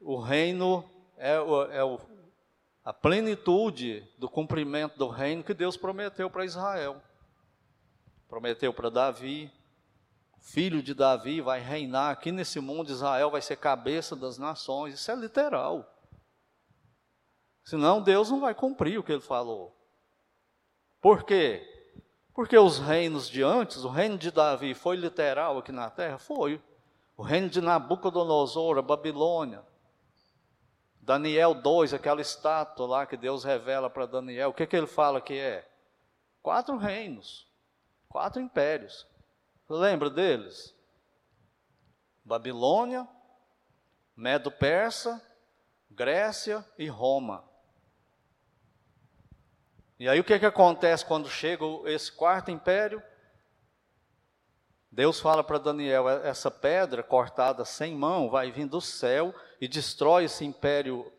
o 0.00 0.16
reino 0.18 0.88
é, 1.18 1.38
o, 1.40 1.64
é 1.64 1.80
a 2.84 2.92
plenitude 2.92 4.08
do 4.16 4.28
cumprimento 4.28 4.96
do 4.96 5.08
reino 5.08 5.42
que 5.42 5.52
Deus 5.52 5.76
prometeu 5.76 6.30
para 6.30 6.44
Israel. 6.44 7.02
Prometeu 8.28 8.72
para 8.72 8.88
Davi, 8.88 9.52
filho 10.40 10.80
de 10.80 10.94
Davi, 10.94 11.40
vai 11.40 11.60
reinar 11.60 12.12
aqui 12.12 12.30
nesse 12.30 12.60
mundo, 12.60 12.92
Israel 12.92 13.30
vai 13.30 13.42
ser 13.42 13.56
cabeça 13.56 14.14
das 14.14 14.38
nações. 14.38 14.94
Isso 14.94 15.10
é 15.10 15.16
literal. 15.16 15.92
Senão 17.64 18.00
Deus 18.00 18.30
não 18.30 18.40
vai 18.40 18.54
cumprir 18.54 18.98
o 18.98 19.02
que 19.02 19.10
ele 19.10 19.20
falou. 19.20 19.76
Por 21.00 21.24
quê? 21.24 21.75
Porque 22.36 22.58
os 22.58 22.78
reinos 22.78 23.30
de 23.30 23.42
antes, 23.42 23.82
o 23.82 23.88
reino 23.88 24.18
de 24.18 24.30
Davi 24.30 24.74
foi 24.74 24.94
literal 24.94 25.56
aqui 25.56 25.72
na 25.72 25.88
terra? 25.88 26.18
Foi. 26.18 26.62
O 27.16 27.22
reino 27.22 27.48
de 27.48 27.62
Nabucodonosor, 27.62 28.76
a 28.76 28.82
Babilônia. 28.82 29.64
Daniel 31.00 31.54
2, 31.54 31.94
aquela 31.94 32.20
estátua 32.20 32.86
lá 32.86 33.06
que 33.06 33.16
Deus 33.16 33.42
revela 33.42 33.88
para 33.88 34.04
Daniel, 34.04 34.50
o 34.50 34.52
que, 34.52 34.66
que 34.66 34.76
ele 34.76 34.86
fala 34.86 35.18
que 35.18 35.32
é? 35.32 35.66
Quatro 36.42 36.76
reinos, 36.76 37.50
quatro 38.06 38.38
impérios. 38.42 39.06
Lembra 39.66 40.10
deles? 40.10 40.74
Babilônia, 42.22 43.08
Medo-Persa, 44.14 45.24
Grécia 45.90 46.62
e 46.76 46.86
Roma. 46.86 47.42
E 49.98 50.08
aí 50.08 50.20
o 50.20 50.24
que, 50.24 50.38
que 50.38 50.46
acontece 50.46 51.04
quando 51.04 51.28
chega 51.28 51.64
esse 51.86 52.12
quarto 52.12 52.50
império? 52.50 53.02
Deus 54.90 55.20
fala 55.20 55.42
para 55.42 55.58
Daniel: 55.58 56.08
essa 56.08 56.50
pedra 56.50 57.02
cortada 57.02 57.64
sem 57.64 57.94
mão 57.94 58.28
vai 58.28 58.50
vir 58.50 58.66
do 58.66 58.80
céu 58.80 59.34
e 59.60 59.66
destrói 59.66 60.24
esse 60.24 60.44
império 60.44 61.10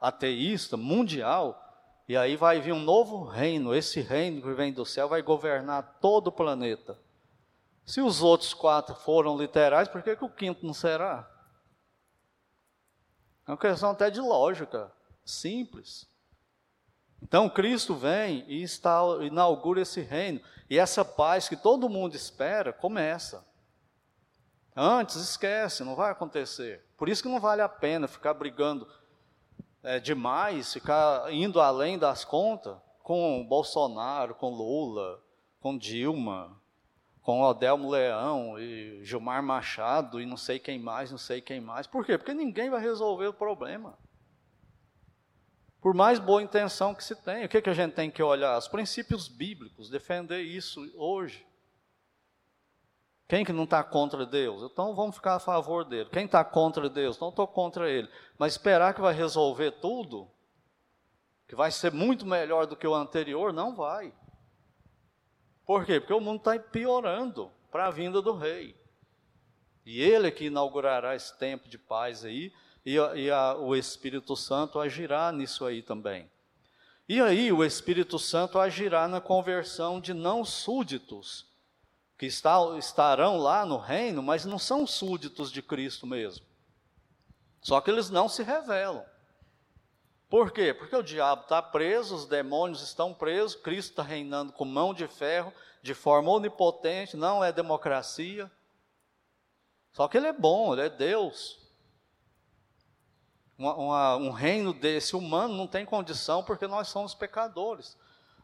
ateísta 0.00 0.76
mundial 0.76 1.60
E 2.08 2.16
aí 2.16 2.34
vai 2.34 2.60
vir 2.60 2.72
um 2.72 2.80
novo 2.80 3.22
reino. 3.22 3.74
Esse 3.74 4.00
reino 4.00 4.42
que 4.42 4.52
vem 4.52 4.72
do 4.72 4.84
céu 4.84 5.08
vai 5.08 5.22
governar 5.22 5.98
todo 6.00 6.28
o 6.28 6.32
planeta. 6.32 6.98
Se 7.84 8.00
os 8.00 8.22
outros 8.22 8.52
quatro 8.52 8.94
foram 8.94 9.38
literais, 9.38 9.86
por 9.86 10.02
que, 10.02 10.16
que 10.16 10.24
o 10.24 10.28
quinto 10.28 10.66
não 10.66 10.74
será? 10.74 11.28
É 13.46 13.52
uma 13.52 13.56
questão 13.56 13.90
até 13.90 14.10
de 14.10 14.20
lógica, 14.20 14.92
simples. 15.24 16.09
Então 17.22 17.48
Cristo 17.48 17.94
vem 17.94 18.44
e 18.48 18.64
inaugura 19.26 19.82
esse 19.82 20.00
reino. 20.00 20.40
E 20.68 20.78
essa 20.78 21.04
paz 21.04 21.48
que 21.48 21.56
todo 21.56 21.88
mundo 21.88 22.14
espera 22.14 22.72
começa. 22.72 23.44
Antes, 24.74 25.16
esquece, 25.16 25.84
não 25.84 25.94
vai 25.94 26.10
acontecer. 26.10 26.84
Por 26.96 27.08
isso 27.08 27.22
que 27.22 27.28
não 27.28 27.40
vale 27.40 27.60
a 27.60 27.68
pena 27.68 28.06
ficar 28.06 28.34
brigando 28.34 28.86
é, 29.82 29.98
demais, 29.98 30.72
ficar 30.72 31.32
indo 31.32 31.60
além 31.60 31.98
das 31.98 32.24
contas 32.24 32.76
com 33.02 33.44
Bolsonaro, 33.48 34.34
com 34.34 34.50
Lula, 34.50 35.20
com 35.60 35.76
Dilma, 35.76 36.60
com 37.22 37.42
Odelmo 37.42 37.90
Leão 37.90 38.58
e 38.58 39.04
Gilmar 39.04 39.42
Machado 39.42 40.20
e 40.20 40.26
não 40.26 40.36
sei 40.36 40.58
quem 40.58 40.78
mais, 40.78 41.10
não 41.10 41.18
sei 41.18 41.40
quem 41.40 41.60
mais. 41.60 41.86
Por 41.86 42.04
quê? 42.04 42.16
Porque 42.16 42.32
ninguém 42.32 42.70
vai 42.70 42.80
resolver 42.80 43.26
o 43.26 43.34
problema. 43.34 43.98
Por 45.80 45.94
mais 45.94 46.18
boa 46.18 46.42
intenção 46.42 46.94
que 46.94 47.02
se 47.02 47.14
tenha, 47.16 47.46
o 47.46 47.48
que, 47.48 47.62
que 47.62 47.70
a 47.70 47.74
gente 47.74 47.94
tem 47.94 48.10
que 48.10 48.22
olhar? 48.22 48.58
Os 48.58 48.68
princípios 48.68 49.28
bíblicos, 49.28 49.88
defender 49.88 50.42
isso 50.42 50.80
hoje. 50.94 51.46
Quem 53.26 53.44
que 53.44 53.52
não 53.52 53.64
está 53.64 53.82
contra 53.82 54.26
Deus? 54.26 54.62
Então 54.62 54.94
vamos 54.94 55.16
ficar 55.16 55.36
a 55.36 55.40
favor 55.40 55.84
dele. 55.84 56.10
Quem 56.10 56.26
está 56.26 56.44
contra 56.44 56.90
Deus? 56.90 57.16
Então 57.16 57.28
estou 57.28 57.46
contra 57.46 57.88
ele. 57.88 58.10
Mas 58.36 58.52
esperar 58.52 58.92
que 58.92 59.00
vai 59.00 59.14
resolver 59.14 59.70
tudo, 59.80 60.28
que 61.46 61.54
vai 61.54 61.70
ser 61.70 61.92
muito 61.92 62.26
melhor 62.26 62.66
do 62.66 62.76
que 62.76 62.86
o 62.86 62.94
anterior, 62.94 63.52
não 63.52 63.74
vai. 63.74 64.12
Por 65.64 65.86
quê? 65.86 66.00
Porque 66.00 66.12
o 66.12 66.20
mundo 66.20 66.38
está 66.38 66.58
piorando 66.58 67.50
para 67.70 67.86
a 67.86 67.90
vinda 67.90 68.20
do 68.20 68.36
rei. 68.36 68.76
E 69.86 70.02
ele 70.02 70.28
é 70.28 70.30
que 70.30 70.46
inaugurará 70.46 71.14
esse 71.14 71.38
tempo 71.38 71.68
de 71.68 71.78
paz 71.78 72.24
aí, 72.24 72.52
e, 72.84 72.94
e 72.94 73.30
a, 73.30 73.56
o 73.56 73.76
Espírito 73.76 74.36
Santo 74.36 74.78
agirá 74.78 75.30
nisso 75.32 75.64
aí 75.64 75.82
também. 75.82 76.30
E 77.08 77.20
aí 77.20 77.52
o 77.52 77.64
Espírito 77.64 78.18
Santo 78.18 78.58
agirá 78.58 79.08
na 79.08 79.20
conversão 79.20 80.00
de 80.00 80.14
não 80.14 80.44
súditos, 80.44 81.46
que 82.16 82.26
está, 82.26 82.58
estarão 82.78 83.36
lá 83.36 83.66
no 83.66 83.78
reino, 83.78 84.22
mas 84.22 84.44
não 84.44 84.58
são 84.58 84.86
súditos 84.86 85.50
de 85.50 85.60
Cristo 85.60 86.06
mesmo. 86.06 86.46
Só 87.62 87.80
que 87.80 87.90
eles 87.90 88.10
não 88.10 88.28
se 88.28 88.42
revelam. 88.42 89.04
Por 90.28 90.52
quê? 90.52 90.72
Porque 90.72 90.94
o 90.94 91.02
diabo 91.02 91.42
está 91.42 91.60
preso, 91.60 92.14
os 92.14 92.26
demônios 92.26 92.82
estão 92.82 93.12
presos, 93.12 93.60
Cristo 93.60 93.90
está 93.90 94.02
reinando 94.04 94.52
com 94.52 94.64
mão 94.64 94.94
de 94.94 95.08
ferro, 95.08 95.52
de 95.82 95.92
forma 95.92 96.30
onipotente, 96.30 97.16
não 97.16 97.42
é 97.42 97.52
democracia. 97.52 98.50
Só 99.92 100.06
que 100.06 100.16
ele 100.16 100.28
é 100.28 100.32
bom, 100.32 100.72
ele 100.72 100.82
é 100.82 100.88
Deus. 100.88 101.59
Uma, 103.60 103.74
uma, 103.74 104.16
um 104.16 104.30
reino 104.30 104.72
desse 104.72 105.14
humano 105.14 105.54
não 105.54 105.66
tem 105.66 105.84
condição 105.84 106.42
porque 106.42 106.66
nós 106.66 106.88
somos 106.88 107.12
pecadores. 107.12 107.94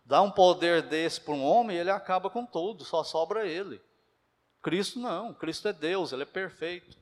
Dá 0.05 0.21
um 0.21 0.31
poder 0.31 0.83
desse 0.83 1.19
para 1.19 1.33
um 1.33 1.43
homem 1.43 1.79
ele 1.79 1.91
acaba 1.91 2.29
com 2.29 2.45
tudo, 2.45 2.85
só 2.85 3.03
sobra 3.03 3.47
ele. 3.47 3.81
Cristo 4.61 4.99
não, 4.99 5.33
Cristo 5.33 5.69
é 5.69 5.73
Deus, 5.73 6.13
ele 6.13 6.25
é 6.25 6.27
perfeito. 6.27 6.99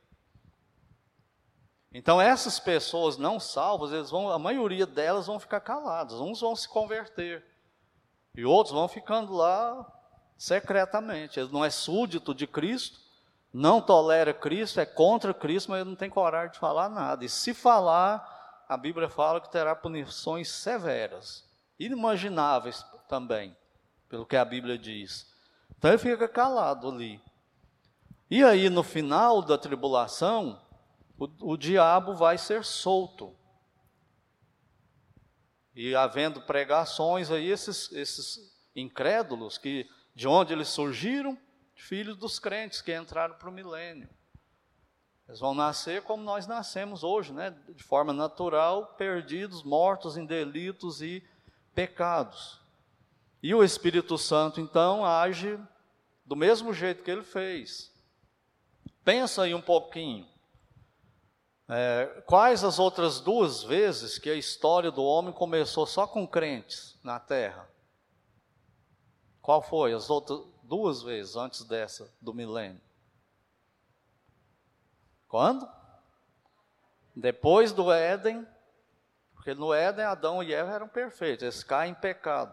Então 1.93 2.21
essas 2.21 2.61
pessoas 2.61 3.17
não 3.17 3.41
salvas, 3.41 3.91
eles 3.91 4.11
vão, 4.11 4.31
a 4.31 4.39
maioria 4.39 4.87
delas 4.87 5.27
vão 5.27 5.41
ficar 5.41 5.59
caladas, 5.59 6.21
uns 6.21 6.41
vão 6.41 6.55
se 6.55 6.69
converter 6.69 7.45
e 8.37 8.45
outros 8.45 8.73
vão 8.73 8.87
ficando 8.87 9.33
lá 9.33 9.85
secretamente. 10.39 11.41
Ele 11.41 11.51
não 11.51 11.65
é 11.65 11.71
súdito 11.71 12.33
de 12.33 12.47
Cristo, 12.47 13.01
não 13.55 13.81
tolera 13.81 14.35
Cristo, 14.35 14.81
é 14.81 14.85
contra 14.85 15.33
Cristo, 15.33 15.71
mas 15.71 15.81
ele 15.81 15.91
não 15.91 15.97
tem 15.97 16.11
coragem 16.11 16.51
de 16.51 16.59
falar 16.59 16.89
nada. 16.89 17.25
E 17.25 17.29
se 17.29 17.55
falar, 17.55 18.65
a 18.69 18.77
Bíblia 18.77 19.09
fala 19.09 19.41
que 19.41 19.49
terá 19.49 19.77
punições 19.77 20.51
severas, 20.51 21.49
inimagináveis 21.79 22.85
também, 23.09 23.57
pelo 24.09 24.27
que 24.27 24.35
a 24.35 24.45
Bíblia 24.45 24.77
diz. 24.77 25.33
Então 25.79 25.89
ele 25.89 25.99
fica 25.99 26.27
calado 26.27 26.89
ali. 26.89 27.23
E 28.29 28.43
aí, 28.43 28.69
no 28.69 28.83
final 28.83 29.41
da 29.41 29.57
tribulação, 29.57 30.61
o, 31.17 31.53
o 31.53 31.57
diabo 31.57 32.13
vai 32.13 32.37
ser 32.37 32.65
solto. 32.65 33.37
E 35.77 35.95
havendo 35.95 36.41
pregações 36.41 37.31
aí, 37.31 37.49
esses, 37.49 37.93
esses 37.93 38.53
incrédulos, 38.75 39.59
que 39.59 39.89
de 40.13 40.27
onde 40.27 40.53
eles 40.53 40.67
surgiram? 40.67 41.39
Filhos 41.85 42.17
dos 42.17 42.39
crentes 42.39 42.81
que 42.81 42.97
entraram 42.97 43.35
para 43.35 43.51
o 43.51 43.53
milênio. 43.53 44.09
Eles 45.29 45.39
vão 45.39 45.55
nascer 45.55 46.01
como 46.03 46.23
nós 46.23 46.47
nascemos 46.47 47.05
hoje, 47.05 47.31
né? 47.31 47.55
de 47.69 47.85
forma 47.85 48.11
natural, 48.11 48.95
perdidos, 48.97 49.63
mortos 49.63 50.17
em 50.17 50.25
delitos 50.25 51.03
e 51.03 51.23
pecados. 51.75 52.59
E 53.43 53.55
o 53.55 53.63
Espírito 53.63 54.17
Santo, 54.17 54.63
então, 54.63 55.05
age 55.05 55.61
do 56.25 56.35
mesmo 56.35 56.73
jeito 56.73 57.05
que 57.05 57.11
ele 57.11 57.23
fez. 57.23 57.93
Pensa 59.05 59.43
aí 59.43 59.55
um 59.55 59.61
pouquinho. 59.61 60.27
É, 61.69 62.23
quais 62.25 62.65
as 62.65 62.79
outras 62.79 63.21
duas 63.21 63.63
vezes 63.63 64.19
que 64.19 64.31
a 64.31 64.35
história 64.35 64.91
do 64.91 65.05
homem 65.05 65.35
começou 65.35 65.87
só 65.87 66.07
com 66.07 66.27
crentes 66.27 66.99
na 67.03 67.21
terra? 67.21 67.69
Qual 69.43 69.61
foi? 69.61 69.93
As 69.93 70.09
outras 70.09 70.54
duas 70.75 71.03
vezes 71.03 71.37
antes 71.37 71.63
dessa, 71.63 72.13
do 72.21 72.35
milênio. 72.35 72.81
Quando? 75.29 75.69
Depois 77.15 77.71
do 77.71 77.93
Éden, 77.93 78.45
porque 79.35 79.55
no 79.55 79.73
Éden 79.73 80.05
Adão 80.05 80.43
e 80.43 80.53
Eva 80.53 80.73
eram 80.73 80.89
perfeitos, 80.89 81.45
eles 81.45 81.63
caem 81.63 81.93
em 81.93 81.95
pecado. 81.95 82.53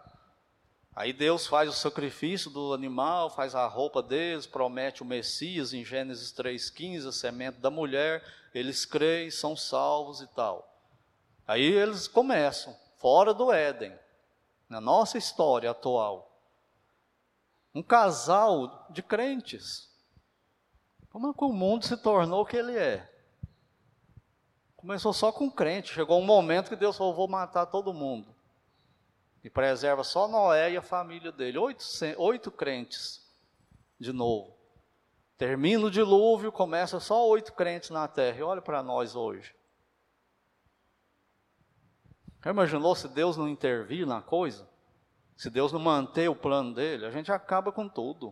Aí 0.96 1.12
Deus 1.12 1.48
faz 1.48 1.68
o 1.68 1.74
sacrifício 1.74 2.52
do 2.52 2.76
animal, 2.76 3.32
faz 3.32 3.56
a 3.56 3.66
roupa 3.66 4.04
deles, 4.04 4.46
promete 4.46 5.02
o 5.02 5.06
Messias 5.06 5.74
em 5.74 5.84
Gênesis 5.84 6.32
3,15, 6.32 7.08
a 7.08 7.12
semente 7.12 7.58
da 7.58 7.72
mulher, 7.72 8.24
eles 8.54 8.86
creem, 8.86 9.32
são 9.32 9.58
salvos 9.58 10.22
e 10.22 10.28
tal. 10.28 10.80
Aí 11.48 11.64
eles 11.64 12.08
começam, 12.08 12.78
fora 12.98 13.34
do 13.34 13.52
Éden, 13.52 13.98
na 14.70 14.80
nossa 14.80 15.18
história 15.18 15.72
atual. 15.72 16.31
Um 17.74 17.82
casal 17.82 18.88
de 18.90 19.02
crentes. 19.02 19.90
Como 21.10 21.30
é 21.30 21.34
que 21.34 21.44
o 21.44 21.54
mundo 21.54 21.86
se 21.86 21.98
tornou 21.98 22.42
o 22.42 22.46
que 22.46 22.58
ele 22.58 22.78
é? 22.78 23.10
Começou 24.76 25.14
só 25.14 25.32
com 25.32 25.50
crente, 25.50 25.94
chegou 25.94 26.20
um 26.20 26.26
momento 26.26 26.70
que 26.70 26.76
Deus 26.76 26.98
falou: 26.98 27.14
vou 27.14 27.28
matar 27.28 27.68
todo 27.68 27.94
mundo. 27.94 28.34
E 29.44 29.50
preserva 29.50 30.04
só 30.04 30.28
Noé 30.28 30.72
e 30.72 30.78
a 30.78 30.82
família 30.82 31.32
dele. 31.32 31.58
Oito, 31.58 31.84
oito 32.18 32.52
crentes, 32.52 33.22
de 34.00 34.12
novo. 34.12 34.56
Termina 35.38 35.86
o 35.86 35.92
dilúvio, 35.92 36.52
começa 36.52 37.00
só 37.00 37.28
oito 37.28 37.54
crentes 37.54 37.90
na 37.90 38.08
terra. 38.08 38.38
E 38.38 38.44
olha 38.44 38.62
para 38.62 38.84
nós 38.84 39.16
hoje. 39.16 39.56
Já 42.44 42.52
imaginou 42.52 42.96
se 42.96 43.08
Deus 43.08 43.38
não 43.38 43.48
intervir 43.48 44.06
na 44.06 44.22
coisa? 44.22 44.68
Se 45.42 45.50
Deus 45.50 45.72
não 45.72 45.80
manter 45.80 46.30
o 46.30 46.36
plano 46.36 46.72
dele, 46.72 47.04
a 47.04 47.10
gente 47.10 47.32
acaba 47.32 47.72
com 47.72 47.90
tudo. 47.90 48.32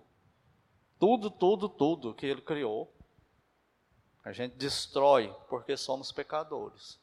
Tudo, 0.99 1.31
tudo, 1.31 1.67
tudo 1.67 2.13
que 2.13 2.23
ele 2.23 2.39
criou. 2.39 2.95
A 4.23 4.31
gente 4.31 4.55
destrói 4.57 5.35
porque 5.49 5.75
somos 5.75 6.11
pecadores. 6.11 6.99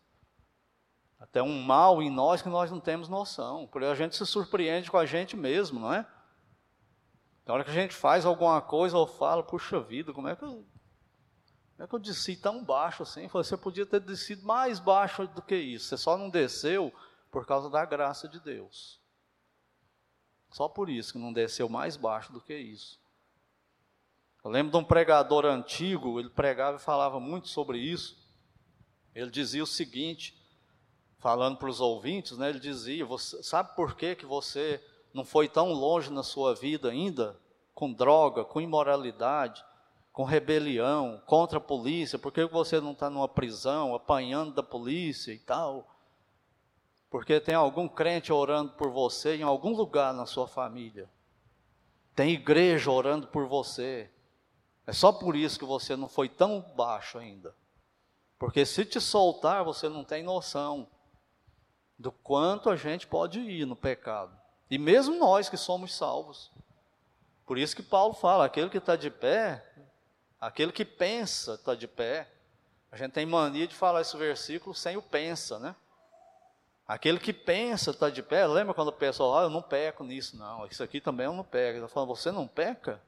Até 1.19 1.43
um 1.43 1.61
mal 1.61 2.01
em 2.01 2.09
nós 2.09 2.41
que 2.41 2.49
nós 2.49 2.71
não 2.71 2.79
temos 2.79 3.09
noção. 3.09 3.67
Porque 3.67 3.85
a 3.85 3.97
gente 3.97 4.15
se 4.15 4.25
surpreende 4.25 4.93
com 4.93 4.97
a 4.97 5.05
gente 5.05 5.37
mesmo, 5.37 5.81
não 5.81 5.93
é? 5.93 6.07
Na 7.45 7.55
hora 7.55 7.65
que 7.65 7.71
a 7.71 7.75
gente 7.75 7.93
faz 7.93 8.25
alguma 8.25 8.61
coisa 8.61 8.97
ou 8.97 9.09
fala, 9.09 9.43
puxa 9.43 9.81
vida, 9.81 10.13
como 10.13 10.29
é 10.29 10.37
que 10.37 10.45
eu, 10.45 10.65
como 11.75 11.81
é 11.81 11.87
que 11.89 11.95
eu 11.97 11.99
desci 11.99 12.37
tão 12.37 12.63
baixo 12.63 13.03
assim? 13.03 13.27
Você 13.27 13.57
podia 13.57 13.85
ter 13.85 13.99
descido 13.99 14.47
mais 14.47 14.79
baixo 14.79 15.27
do 15.27 15.43
que 15.43 15.57
isso. 15.57 15.89
Você 15.89 15.97
só 15.97 16.17
não 16.17 16.31
desceu 16.31 16.95
por 17.29 17.45
causa 17.45 17.69
da 17.69 17.85
graça 17.85 18.29
de 18.29 18.39
Deus. 18.39 19.05
Só 20.57 20.71
por 20.71 20.89
isso 20.89 21.13
que 21.13 21.19
não 21.19 21.35
desceu 21.35 21.69
mais 21.69 21.99
baixo 21.99 22.33
do 22.33 22.41
que 22.41 22.57
isso. 22.57 22.99
Eu 24.43 24.51
lembro 24.51 24.73
de 24.73 24.79
um 24.79 24.85
pregador 24.85 25.45
antigo, 25.45 26.19
ele 26.19 26.31
pregava 26.31 26.79
e 26.79 26.81
falava 26.81 27.21
muito 27.21 27.47
sobre 27.47 27.77
isso. 27.77 28.17
Ele 29.15 29.31
dizia 29.31 29.63
o 29.63 29.67
seguinte: 29.67 30.35
falando 31.19 31.59
para 31.59 31.69
os 31.69 31.79
ouvintes, 31.79 32.39
né, 32.39 32.49
ele 32.49 32.59
dizia: 32.59 33.05
você, 33.05 33.43
Sabe 33.43 33.77
por 33.77 33.97
que, 33.97 34.15
que 34.15 34.25
você 34.25 34.83
não 35.13 35.27
foi 35.27 35.47
tão 35.47 35.75
longe 35.75 36.11
na 36.11 36.23
sua 36.23 36.55
vida 36.55 36.89
ainda? 36.89 37.39
Com 37.75 37.93
droga, 37.93 38.43
com 38.43 38.59
imoralidade, 38.59 39.63
com 40.11 40.25
rebelião, 40.25 41.23
contra 41.27 41.59
a 41.59 41.61
polícia? 41.61 42.19
Por 42.19 42.33
que 42.33 42.47
você 42.47 42.81
não 42.81 42.93
está 42.93 43.11
numa 43.11 43.29
prisão, 43.29 43.95
apanhando 43.95 44.55
da 44.55 44.63
polícia 44.63 45.33
e 45.33 45.39
tal? 45.39 45.87
Porque 47.17 47.41
tem 47.41 47.55
algum 47.55 47.89
crente 47.89 48.31
orando 48.31 48.73
por 48.73 48.91
você 48.91 49.37
em 49.37 49.43
algum 49.43 49.75
lugar 49.75 50.13
na 50.13 50.27
sua 50.27 50.47
família. 50.47 51.09
Tem 52.15 52.33
igreja 52.33 52.91
orando 52.91 53.27
por 53.27 53.47
você. 53.47 54.11
É 54.87 54.93
só 54.93 55.11
por 55.11 55.35
isso 55.35 55.59
que 55.59 55.65
você 55.65 55.97
não 55.97 56.09
foi 56.09 56.29
tão 56.29 56.61
baixo 56.77 57.17
ainda. 57.17 57.57
Porque 58.39 58.67
se 58.67 58.85
te 58.85 59.01
soltar, 59.01 59.65
você 59.65 59.89
não 59.89 60.05
tem 60.05 60.23
noção 60.23 60.87
do 61.99 62.13
quanto 62.13 62.69
a 62.69 62.77
gente 62.77 63.07
pode 63.07 63.41
ir 63.41 63.65
no 63.65 63.75
pecado. 63.75 64.39
E 64.71 64.77
mesmo 64.77 65.19
nós 65.19 65.49
que 65.49 65.57
somos 65.57 65.95
salvos. 65.95 66.53
Por 67.47 67.57
isso 67.57 67.75
que 67.75 67.83
Paulo 67.83 68.13
fala: 68.13 68.45
aquele 68.45 68.69
que 68.69 68.77
está 68.77 68.95
de 68.95 69.11
pé, 69.11 69.65
aquele 70.39 70.71
que 70.71 70.85
pensa 70.85 71.55
está 71.55 71.75
de 71.75 71.89
pé. 71.89 72.31
A 72.93 72.97
gente 72.99 73.13
tem 73.13 73.25
mania 73.25 73.67
de 73.67 73.75
falar 73.75 74.03
esse 74.03 74.15
versículo 74.19 74.75
sem 74.75 74.99
o 74.99 75.03
pensa, 75.03 75.59
né? 75.59 75.75
Aquele 76.87 77.19
que 77.19 77.33
pensa 77.33 77.91
está 77.91 78.09
de 78.09 78.23
pé. 78.23 78.47
Lembra 78.47 78.73
quando 78.73 78.89
o 78.89 78.93
pessoal, 78.93 79.39
ah, 79.39 79.43
eu 79.43 79.51
não 79.51 79.63
peco 79.63 80.05
nisso, 80.05 80.37
não. 80.37 80.67
Isso 80.67 80.83
aqui 80.83 81.01
também 81.01 81.27
eu 81.27 81.33
não 81.33 81.43
pego. 81.43 81.79
Ele 81.79 81.85
está 81.85 81.89
falando, 81.89 82.09
você 82.09 82.31
não 82.31 82.47
peca? 82.47 83.01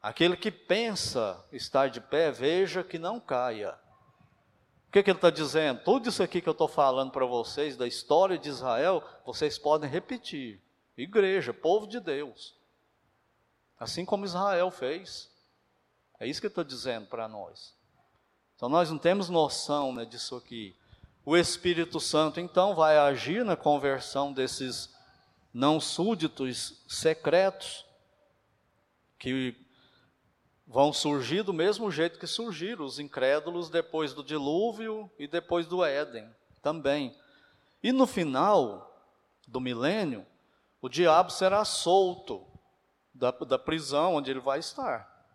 Aquele 0.00 0.36
que 0.36 0.50
pensa 0.50 1.44
estar 1.52 1.88
de 1.88 2.00
pé, 2.00 2.30
veja 2.30 2.82
que 2.82 2.98
não 2.98 3.20
caia. 3.20 3.78
O 4.88 4.90
que, 4.90 5.02
que 5.02 5.10
ele 5.10 5.18
está 5.18 5.28
dizendo? 5.28 5.82
Tudo 5.84 6.08
isso 6.08 6.22
aqui 6.22 6.40
que 6.40 6.48
eu 6.48 6.52
estou 6.52 6.68
falando 6.68 7.10
para 7.10 7.26
vocês, 7.26 7.76
da 7.76 7.86
história 7.86 8.38
de 8.38 8.48
Israel, 8.48 9.04
vocês 9.26 9.58
podem 9.58 9.90
repetir. 9.90 10.62
Igreja, 10.96 11.52
povo 11.52 11.86
de 11.86 12.00
Deus. 12.00 12.56
Assim 13.78 14.06
como 14.06 14.24
Israel 14.24 14.70
fez. 14.70 15.30
É 16.18 16.26
isso 16.26 16.40
que 16.40 16.46
ele 16.46 16.52
está 16.52 16.62
dizendo 16.62 17.06
para 17.06 17.28
nós. 17.28 17.74
Então 18.56 18.68
nós 18.68 18.90
não 18.90 18.98
temos 18.98 19.28
noção 19.28 19.92
né, 19.92 20.04
disso 20.04 20.36
aqui. 20.36 20.74
O 21.24 21.36
Espírito 21.36 22.00
Santo 22.00 22.40
então 22.40 22.74
vai 22.74 22.96
agir 22.96 23.44
na 23.44 23.56
conversão 23.56 24.32
desses 24.32 24.94
não 25.52 25.80
súditos 25.80 26.82
secretos 26.86 27.84
que 29.18 29.56
vão 30.66 30.92
surgir 30.92 31.42
do 31.42 31.52
mesmo 31.52 31.90
jeito 31.90 32.18
que 32.18 32.26
surgiram 32.26 32.84
os 32.84 32.98
incrédulos 32.98 33.70
depois 33.70 34.12
do 34.12 34.22
dilúvio 34.22 35.10
e 35.18 35.26
depois 35.26 35.66
do 35.66 35.84
Éden 35.84 36.28
também. 36.62 37.16
E 37.82 37.90
no 37.90 38.06
final 38.06 38.94
do 39.46 39.60
milênio, 39.60 40.26
o 40.80 40.88
diabo 40.88 41.30
será 41.30 41.64
solto 41.64 42.46
da, 43.14 43.30
da 43.30 43.58
prisão 43.58 44.14
onde 44.14 44.30
ele 44.30 44.40
vai 44.40 44.58
estar, 44.58 45.26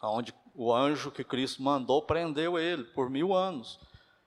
onde 0.00 0.32
o 0.54 0.72
anjo 0.72 1.10
que 1.10 1.24
Cristo 1.24 1.62
mandou 1.62 2.02
prendeu 2.02 2.58
ele 2.58 2.84
por 2.84 3.10
mil 3.10 3.34
anos. 3.34 3.80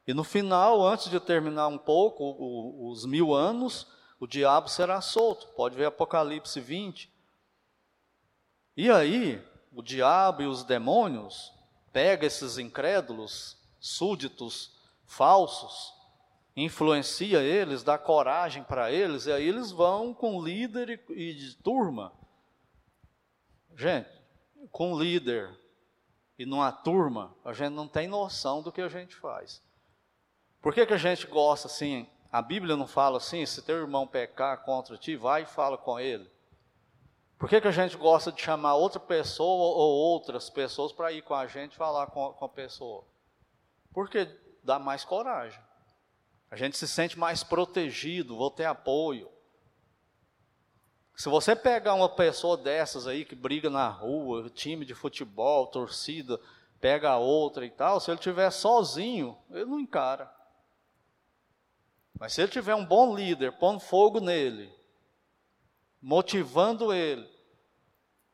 E 0.07 0.13
no 0.13 0.23
final, 0.23 0.85
antes 0.85 1.09
de 1.09 1.19
terminar 1.19 1.67
um 1.67 1.77
pouco 1.77 2.23
o, 2.23 2.89
os 2.89 3.05
mil 3.05 3.33
anos, 3.33 3.87
o 4.19 4.27
diabo 4.27 4.69
será 4.69 5.01
solto. 5.01 5.47
Pode 5.55 5.75
ver 5.75 5.85
Apocalipse 5.85 6.59
20. 6.59 7.11
E 8.77 8.89
aí, 8.89 9.43
o 9.73 9.81
diabo 9.81 10.43
e 10.43 10.47
os 10.47 10.63
demônios 10.63 11.51
pega 11.91 12.25
esses 12.25 12.57
incrédulos, 12.57 13.57
súditos, 13.79 14.75
falsos, 15.05 15.93
influencia 16.55 17.41
eles, 17.41 17.83
dá 17.83 17.97
coragem 17.97 18.63
para 18.63 18.91
eles, 18.91 19.25
e 19.25 19.31
aí 19.31 19.47
eles 19.47 19.71
vão 19.71 20.13
com 20.13 20.41
líder 20.41 21.03
e, 21.09 21.13
e 21.13 21.53
turma. 21.55 22.13
Gente, 23.75 24.09
com 24.71 24.97
líder 24.97 25.57
e 26.37 26.45
numa 26.45 26.71
turma, 26.71 27.35
a 27.43 27.53
gente 27.53 27.73
não 27.73 27.87
tem 27.87 28.07
noção 28.07 28.61
do 28.61 28.71
que 28.71 28.81
a 28.81 28.87
gente 28.87 29.15
faz. 29.15 29.61
Por 30.65 30.73
que, 30.73 30.83
que 30.83 30.95
a 30.95 30.97
gente 30.97 31.27
gosta 31.27 31.67
assim? 31.67 32.07
A 32.31 32.41
Bíblia 32.41 32.75
não 32.75 32.87
fala 32.87 33.17
assim: 33.17 33.45
se 33.45 33.61
teu 33.61 33.75
irmão 33.75 34.07
pecar 34.07 34.63
contra 34.63 34.97
ti, 34.97 35.15
vai 35.15 35.43
e 35.43 35.45
fala 35.45 35.77
com 35.77 35.99
ele. 35.99 36.27
Por 37.37 37.47
que, 37.47 37.61
que 37.61 37.67
a 37.67 37.71
gente 37.71 37.95
gosta 37.95 38.31
de 38.31 38.41
chamar 38.41 38.73
outra 38.73 38.99
pessoa 38.99 39.75
ou 39.77 39.91
outras 39.91 40.49
pessoas 40.49 40.91
para 40.91 41.11
ir 41.11 41.21
com 41.21 41.35
a 41.35 41.45
gente 41.45 41.77
falar 41.77 42.07
com, 42.07 42.33
com 42.33 42.45
a 42.45 42.49
pessoa? 42.49 43.05
Porque 43.93 44.27
dá 44.63 44.79
mais 44.79 45.05
coragem. 45.05 45.61
A 46.49 46.55
gente 46.55 46.75
se 46.75 46.87
sente 46.87 47.19
mais 47.19 47.43
protegido, 47.43 48.35
vou 48.35 48.49
ter 48.49 48.65
apoio. 48.65 49.29
Se 51.15 51.29
você 51.29 51.55
pegar 51.55 51.93
uma 51.93 52.09
pessoa 52.09 52.57
dessas 52.57 53.05
aí 53.05 53.23
que 53.23 53.35
briga 53.35 53.69
na 53.69 53.87
rua, 53.87 54.49
time 54.49 54.83
de 54.83 54.95
futebol, 54.95 55.67
torcida, 55.67 56.41
pega 56.81 57.17
outra 57.17 57.67
e 57.67 57.69
tal, 57.69 57.99
se 57.99 58.09
ele 58.09 58.17
estiver 58.17 58.49
sozinho, 58.49 59.37
ele 59.51 59.65
não 59.65 59.79
encara. 59.79 60.33
Mas 62.19 62.33
se 62.33 62.41
ele 62.41 62.51
tiver 62.51 62.75
um 62.75 62.85
bom 62.85 63.15
líder, 63.15 63.53
pondo 63.53 63.79
fogo 63.79 64.19
nele, 64.19 64.71
motivando 66.01 66.93
ele, 66.93 67.29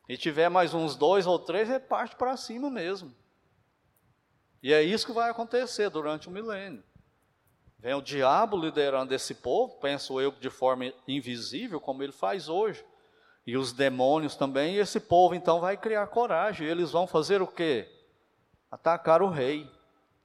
e 0.08 0.18
tiver 0.18 0.50
mais 0.50 0.74
uns 0.74 0.96
dois 0.96 1.26
ou 1.26 1.40
três, 1.40 1.70
ele 1.70 1.80
parte 1.80 2.16
para 2.16 2.36
cima 2.36 2.70
mesmo. 2.70 3.16
E 4.62 4.74
é 4.74 4.84
isso 4.84 5.06
que 5.06 5.14
vai 5.14 5.30
acontecer 5.30 5.90
durante 5.90 6.28
o 6.28 6.32
milênio. 6.32 6.84
Vem 7.80 7.96
o 7.96 8.02
diabo 8.02 8.56
liderando 8.56 9.14
esse 9.14 9.34
povo, 9.34 9.80
penso 9.80 10.22
eu, 10.22 10.32
de 10.32 10.50
forma 10.52 10.94
invisível, 11.08 11.80
como 11.80 12.04
ele 12.04 12.12
faz 12.12 12.48
hoje. 12.48 12.86
E 13.48 13.58
os 13.58 13.74
demônios 13.74 14.36
também, 14.36 14.76
e 14.76 14.80
esse 14.80 15.00
povo 15.00 15.34
então 15.34 15.60
vai 15.60 15.76
criar 15.76 16.06
coragem. 16.08 16.68
E 16.68 16.70
eles 16.70 16.92
vão 16.92 17.08
fazer 17.08 17.42
o 17.42 17.48
quê? 17.48 17.90
Atacar 18.70 19.24
o 19.24 19.30
rei, 19.30 19.68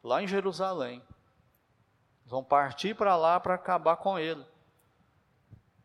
lá 0.05 0.23
em 0.23 0.29
Jerusalém. 0.29 1.03
Vão 2.27 2.43
partir 2.43 2.95
para 2.95 3.17
lá 3.17 3.39
para 3.39 3.55
acabar 3.55 3.97
com 3.97 4.19
ele. 4.19 4.45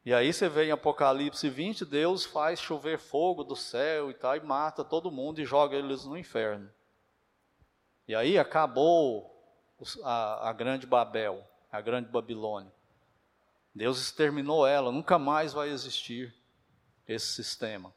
E 0.03 0.11
aí 0.13 0.33
você 0.33 0.49
vê 0.49 0.65
em 0.65 0.71
Apocalipse 0.71 1.47
20, 1.47 1.85
Deus 1.85 2.25
faz 2.25 2.59
chover 2.59 2.97
fogo 2.97 3.43
do 3.43 3.55
céu 3.55 4.09
e 4.09 4.15
tal, 4.15 4.35
e 4.35 4.39
mata 4.39 4.83
todo 4.83 5.11
mundo 5.11 5.39
e 5.39 5.45
joga 5.45 5.75
eles 5.75 6.05
no 6.05 6.17
inferno. 6.17 6.67
E 8.07 8.15
aí 8.15 8.39
acabou 8.39 9.31
a, 10.03 10.49
a 10.49 10.53
grande 10.53 10.87
Babel, 10.87 11.47
a 11.71 11.79
grande 11.79 12.09
Babilônia. 12.09 12.71
Deus 13.73 14.01
exterminou 14.01 14.65
ela, 14.65 14.91
nunca 14.91 15.19
mais 15.19 15.53
vai 15.53 15.69
existir 15.69 16.33
esse 17.07 17.27
sistema. 17.27 17.93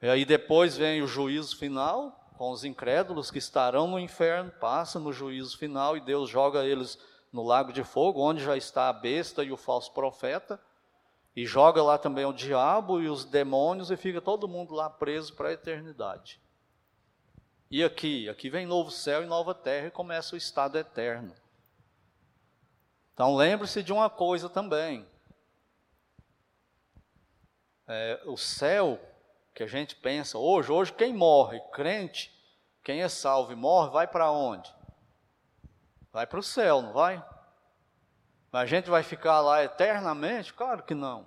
E 0.00 0.08
aí 0.08 0.24
depois 0.24 0.78
vem 0.78 1.02
o 1.02 1.06
juízo 1.06 1.58
final, 1.58 2.32
com 2.38 2.50
os 2.50 2.64
incrédulos 2.64 3.30
que 3.30 3.38
estarão 3.38 3.86
no 3.86 4.00
inferno, 4.00 4.50
passa 4.52 4.98
no 4.98 5.12
juízo 5.12 5.58
final 5.58 5.94
e 5.94 6.00
Deus 6.00 6.30
joga 6.30 6.64
eles 6.64 6.98
no 7.32 7.42
lago 7.42 7.72
de 7.72 7.82
fogo, 7.82 8.20
onde 8.20 8.44
já 8.44 8.56
está 8.56 8.88
a 8.88 8.92
besta 8.92 9.42
e 9.42 9.50
o 9.50 9.56
falso 9.56 9.92
profeta 9.92 10.60
e 11.34 11.46
joga 11.46 11.82
lá 11.82 11.96
também 11.96 12.24
o 12.26 12.32
diabo 12.32 13.00
e 13.00 13.08
os 13.08 13.24
demônios 13.24 13.90
e 13.90 13.96
fica 13.96 14.20
todo 14.20 14.46
mundo 14.46 14.74
lá 14.74 14.90
preso 14.90 15.34
para 15.34 15.48
a 15.48 15.52
eternidade. 15.52 16.40
E 17.70 17.82
aqui, 17.82 18.28
aqui 18.28 18.50
vem 18.50 18.66
novo 18.66 18.90
céu 18.90 19.22
e 19.22 19.26
nova 19.26 19.54
terra 19.54 19.86
e 19.86 19.90
começa 19.90 20.34
o 20.34 20.38
estado 20.38 20.76
eterno. 20.76 21.34
Então 23.14 23.34
lembre-se 23.34 23.82
de 23.82 23.92
uma 23.92 24.10
coisa 24.10 24.48
também. 24.50 25.06
É, 27.88 28.20
o 28.26 28.36
céu 28.36 29.00
que 29.54 29.62
a 29.62 29.66
gente 29.66 29.96
pensa 29.96 30.36
hoje, 30.36 30.70
hoje 30.70 30.92
quem 30.92 31.14
morre, 31.14 31.60
crente, 31.72 32.30
quem 32.84 33.02
é 33.02 33.08
salvo 33.08 33.52
e 33.52 33.56
morre, 33.56 33.90
vai 33.90 34.06
para 34.06 34.30
onde? 34.30 34.70
Vai 36.12 36.26
para 36.26 36.38
o 36.38 36.42
céu, 36.42 36.82
não 36.82 36.92
vai? 36.92 37.24
Mas 38.50 38.62
a 38.62 38.66
gente 38.66 38.90
vai 38.90 39.02
ficar 39.02 39.40
lá 39.40 39.64
eternamente? 39.64 40.52
Claro 40.52 40.82
que 40.82 40.94
não. 40.94 41.26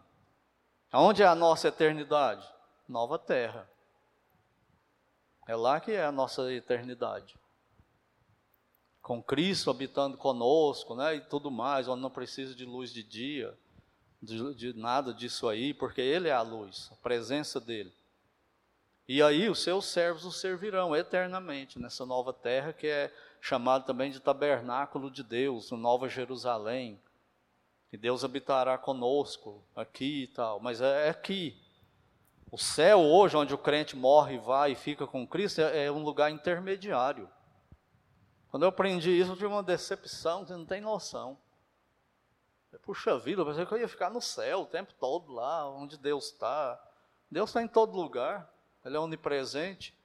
Aonde 0.92 1.24
é 1.24 1.26
a 1.26 1.34
nossa 1.34 1.68
eternidade? 1.68 2.48
Nova 2.88 3.18
terra. 3.18 3.68
É 5.48 5.56
lá 5.56 5.80
que 5.80 5.92
é 5.92 6.06
a 6.06 6.12
nossa 6.12 6.52
eternidade. 6.54 7.36
Com 9.02 9.22
Cristo 9.22 9.70
habitando 9.70 10.18
conosco, 10.18 10.96
né, 10.96 11.16
e 11.16 11.22
tudo 11.22 11.52
mais, 11.52 11.88
onde 11.88 12.02
não 12.02 12.10
precisa 12.10 12.56
de 12.56 12.66
luz 12.66 12.92
de 12.92 13.04
dia, 13.04 13.58
de, 14.22 14.54
de 14.56 14.74
nada 14.74 15.14
disso 15.14 15.48
aí, 15.48 15.74
porque 15.74 16.02
Ele 16.02 16.28
é 16.28 16.34
a 16.34 16.42
luz, 16.42 16.90
a 16.92 16.96
presença 16.96 17.60
dEle. 17.60 17.94
E 19.08 19.22
aí 19.22 19.48
os 19.50 19.62
seus 19.62 19.86
servos 19.86 20.26
o 20.26 20.32
servirão 20.32 20.96
eternamente 20.96 21.78
nessa 21.78 22.06
nova 22.06 22.34
terra 22.34 22.74
que 22.74 22.88
é 22.88 23.14
chamado 23.40 23.86
também 23.86 24.10
de 24.10 24.20
tabernáculo 24.20 25.12
de 25.12 25.22
Deus, 25.22 25.70
Nova 25.70 26.10
Jerusalém, 26.10 27.00
que 27.90 27.98
Deus 27.98 28.24
habitará 28.24 28.78
conosco 28.78 29.64
aqui 29.76 30.24
e 30.24 30.28
tal, 30.28 30.60
mas 30.60 30.82
é, 30.82 31.08
é 31.08 31.10
aqui. 31.10 31.62
O 32.52 32.58
céu 32.58 33.00
hoje, 33.00 33.38
onde 33.38 33.54
o 33.54 33.58
crente 33.58 33.96
morre, 33.96 34.40
vai 34.40 34.72
e 34.72 34.76
fica 34.76 35.06
com 35.06 35.28
Cristo, 35.28 35.62
é, 35.62 35.86
é 35.86 35.92
um 35.92 36.04
lugar 36.04 36.32
intermediário. 36.32 37.30
Quando 38.50 38.64
eu 38.64 38.70
aprendi 38.70 39.12
isso, 39.12 39.32
eu 39.32 39.36
tive 39.36 39.48
uma 39.48 39.62
decepção, 39.62 40.46
você 40.46 40.54
não 40.54 40.66
tem 40.66 40.82
noção. 40.82 41.38
Puxa 42.82 43.18
vida, 43.20 43.42
eu 43.42 43.46
pensei 43.46 43.66
que 43.66 43.74
eu 43.74 43.78
ia 43.78 43.88
ficar 43.88 44.10
no 44.10 44.22
céu 44.22 44.62
o 44.62 44.66
tempo 44.66 44.94
todo 44.96 45.32
lá, 45.32 45.70
onde 45.70 45.98
Deus 45.98 46.32
está. 46.32 46.82
Deus 47.30 47.50
está 47.50 47.62
em 47.62 47.68
todo 47.68 47.96
lugar, 47.96 48.52
Ele 48.86 48.96
é 48.96 49.00
onipresente. 49.00 49.98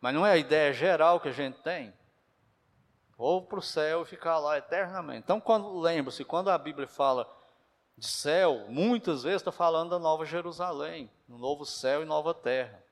Mas 0.00 0.14
não 0.14 0.26
é 0.26 0.32
a 0.32 0.36
ideia 0.36 0.72
geral 0.72 1.20
que 1.20 1.28
a 1.28 1.32
gente 1.32 1.60
tem. 1.62 1.92
Vou 3.16 3.42
para 3.42 3.58
o 3.58 3.62
céu 3.62 4.02
e 4.02 4.06
ficar 4.06 4.38
lá 4.38 4.58
eternamente. 4.58 5.20
Então, 5.24 5.40
quando 5.40 5.78
lembra-se, 5.78 6.24
quando 6.24 6.50
a 6.50 6.58
Bíblia 6.58 6.88
fala 6.88 7.28
de 7.96 8.06
céu, 8.06 8.66
muitas 8.68 9.22
vezes 9.22 9.42
está 9.42 9.52
falando 9.52 9.90
da 9.90 9.98
Nova 9.98 10.24
Jerusalém, 10.24 11.10
no 11.28 11.38
novo 11.38 11.64
céu 11.64 12.02
e 12.02 12.06
nova 12.06 12.34
terra. 12.34 12.82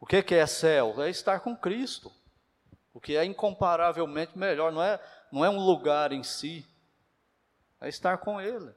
O 0.00 0.06
que, 0.06 0.22
que 0.22 0.34
é 0.34 0.46
céu? 0.46 1.00
É 1.00 1.08
estar 1.08 1.40
com 1.40 1.56
Cristo. 1.56 2.10
O 2.92 3.00
que 3.00 3.16
é 3.16 3.24
incomparavelmente 3.24 4.36
melhor, 4.38 4.72
não 4.72 4.82
é, 4.82 5.00
não 5.30 5.44
é 5.44 5.50
um 5.50 5.58
lugar 5.58 6.12
em 6.12 6.22
si, 6.22 6.66
é 7.80 7.88
estar 7.88 8.18
com 8.18 8.40
Ele. 8.40 8.72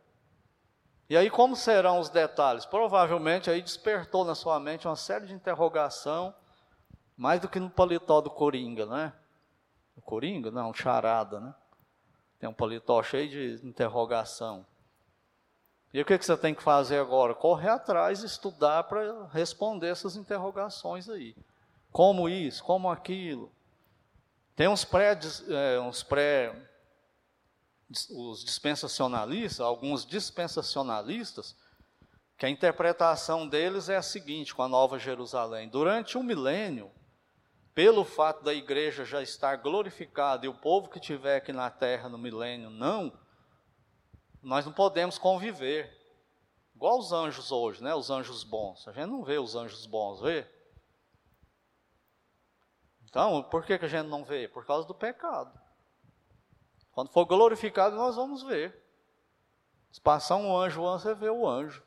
E 1.09 1.15
aí, 1.15 1.29
como 1.29 1.55
serão 1.55 1.99
os 1.99 2.09
detalhes? 2.09 2.65
Provavelmente 2.65 3.49
aí 3.49 3.61
despertou 3.61 4.25
na 4.25 4.35
sua 4.35 4.59
mente 4.59 4.87
uma 4.87 4.95
série 4.95 5.25
de 5.25 5.33
interrogação, 5.33 6.33
mais 7.15 7.39
do 7.39 7.47
que 7.47 7.59
no 7.59 7.69
paletó 7.69 8.19
do 8.19 8.29
Coringa, 8.29 8.85
né? 8.85 9.13
O 9.95 10.01
Coringa? 10.01 10.51
Não, 10.51 10.73
charada, 10.73 11.39
né? 11.39 11.55
Tem 12.39 12.49
um 12.49 12.53
paletó 12.53 13.01
cheio 13.01 13.29
de 13.29 13.65
interrogação. 13.65 14.65
E 15.93 16.01
o 16.01 16.05
que, 16.05 16.17
que 16.17 16.25
você 16.25 16.35
tem 16.35 16.53
que 16.53 16.61
fazer 16.61 16.99
agora? 16.99 17.33
Correr 17.33 17.69
atrás, 17.69 18.21
estudar 18.21 18.83
para 18.83 19.27
responder 19.27 19.87
essas 19.87 20.15
interrogações 20.17 21.09
aí. 21.09 21.35
Como 21.91 22.27
isso? 22.27 22.63
Como 22.63 22.91
aquilo? 22.91 23.49
Tem 24.55 24.67
uns 24.67 24.83
pré, 24.83 25.17
é, 25.49 25.79
uns 25.79 26.03
pré 26.03 26.53
os 27.89 28.43
dispensacionalistas, 28.43 29.59
alguns 29.59 30.05
dispensacionalistas, 30.05 31.55
que 32.37 32.45
a 32.45 32.49
interpretação 32.49 33.47
deles 33.47 33.89
é 33.89 33.95
a 33.95 34.01
seguinte 34.01 34.53
com 34.53 34.61
a 34.61 34.67
Nova 34.67 34.99
Jerusalém. 34.99 35.69
Durante 35.69 36.17
um 36.17 36.23
milênio, 36.23 36.91
pelo 37.73 38.03
fato 38.03 38.43
da 38.43 38.53
igreja 38.53 39.05
já 39.05 39.21
estar 39.21 39.55
glorificada 39.57 40.45
e 40.45 40.49
o 40.49 40.53
povo 40.53 40.89
que 40.89 40.99
tiver 40.99 41.37
aqui 41.37 41.53
na 41.53 41.69
terra 41.69 42.09
no 42.09 42.17
milênio 42.17 42.69
não, 42.69 43.11
nós 44.41 44.65
não 44.65 44.73
podemos 44.73 45.17
conviver. 45.17 45.95
Igual 46.75 46.99
os 46.99 47.11
anjos 47.11 47.51
hoje, 47.51 47.83
né? 47.83 47.95
Os 47.95 48.11
anjos 48.11 48.43
bons. 48.43 48.87
A 48.87 48.91
gente 48.91 49.07
não 49.07 49.23
vê 49.23 49.39
os 49.39 49.55
anjos 49.55 49.87
bons, 49.87 50.21
vê? 50.21 50.47
Então, 53.09 53.41
por 53.43 53.65
que, 53.65 53.79
que 53.79 53.85
a 53.85 53.87
gente 53.87 54.07
não 54.07 54.23
vê? 54.23 54.47
Por 54.47 54.65
causa 54.65 54.87
do 54.87 54.93
pecado. 54.93 55.59
Quando 56.97 57.09
for 57.09 57.25
glorificado, 57.25 57.95
nós 57.95 58.15
vamos 58.15 58.41
ver. 58.41 58.75
Se 59.91 60.01
passar 60.01 60.35
um 60.37 60.57
anjo, 60.57 60.81
você 60.81 61.13
vê 61.13 61.29
o 61.29 61.47
anjo. 61.47 61.83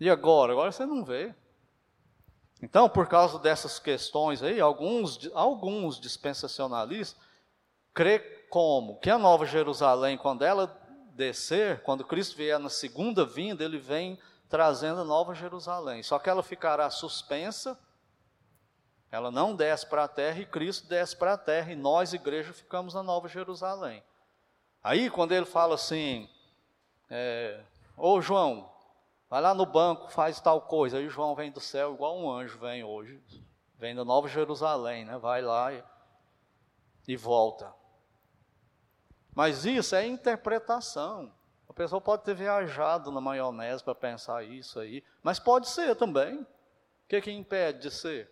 E 0.00 0.10
agora? 0.10 0.50
Agora 0.50 0.72
você 0.72 0.84
não 0.84 1.04
vê. 1.04 1.32
Então, 2.60 2.88
por 2.88 3.06
causa 3.06 3.38
dessas 3.38 3.78
questões 3.78 4.42
aí, 4.42 4.60
alguns, 4.60 5.30
alguns 5.34 6.00
dispensacionalistas 6.00 7.16
crê 7.94 8.18
como 8.50 8.98
que 8.98 9.08
a 9.08 9.16
Nova 9.16 9.46
Jerusalém, 9.46 10.18
quando 10.18 10.42
ela 10.42 10.66
descer, 11.14 11.80
quando 11.84 12.04
Cristo 12.04 12.36
vier 12.36 12.58
na 12.58 12.68
segunda 12.68 13.24
vinda, 13.24 13.62
ele 13.62 13.78
vem 13.78 14.18
trazendo 14.48 15.02
a 15.02 15.04
Nova 15.04 15.32
Jerusalém. 15.32 16.02
Só 16.02 16.18
que 16.18 16.28
ela 16.28 16.42
ficará 16.42 16.90
suspensa, 16.90 17.78
ela 19.10 19.30
não 19.30 19.54
desce 19.54 19.86
para 19.86 20.04
a 20.04 20.08
terra 20.08 20.40
e 20.40 20.46
Cristo 20.46 20.86
desce 20.88 21.16
para 21.16 21.34
a 21.34 21.38
terra 21.38 21.72
e 21.72 21.76
nós, 21.76 22.12
igreja, 22.12 22.52
ficamos 22.52 22.94
na 22.94 23.02
Nova 23.02 23.28
Jerusalém. 23.28 24.02
Aí, 24.82 25.10
quando 25.10 25.32
ele 25.32 25.46
fala 25.46 25.74
assim, 25.74 26.28
é, 27.10 27.60
ô 27.96 28.20
João, 28.20 28.70
Vai 29.30 29.40
lá 29.40 29.54
no 29.54 29.64
banco, 29.64 30.10
faz 30.10 30.40
tal 30.40 30.62
coisa. 30.62 30.98
Aí 30.98 31.08
João 31.08 31.36
vem 31.36 31.52
do 31.52 31.60
céu, 31.60 31.94
igual 31.94 32.18
um 32.18 32.28
anjo 32.28 32.58
vem 32.58 32.82
hoje. 32.82 33.22
Vem 33.78 33.94
da 33.94 34.04
Nova 34.04 34.26
Jerusalém, 34.26 35.04
né? 35.04 35.16
Vai 35.18 35.40
lá 35.40 35.72
e, 35.72 35.84
e 37.06 37.16
volta. 37.16 37.72
Mas 39.32 39.64
isso 39.64 39.94
é 39.94 40.04
interpretação. 40.04 41.32
A 41.68 41.72
pessoa 41.72 42.00
pode 42.00 42.24
ter 42.24 42.34
viajado 42.34 43.12
na 43.12 43.20
maionese 43.20 43.84
para 43.84 43.94
pensar 43.94 44.42
isso 44.42 44.80
aí, 44.80 45.04
mas 45.22 45.38
pode 45.38 45.68
ser 45.68 45.94
também. 45.94 46.40
O 46.40 46.46
que, 47.08 47.20
que 47.20 47.30
impede 47.30 47.82
de 47.82 47.90
ser? 47.92 48.28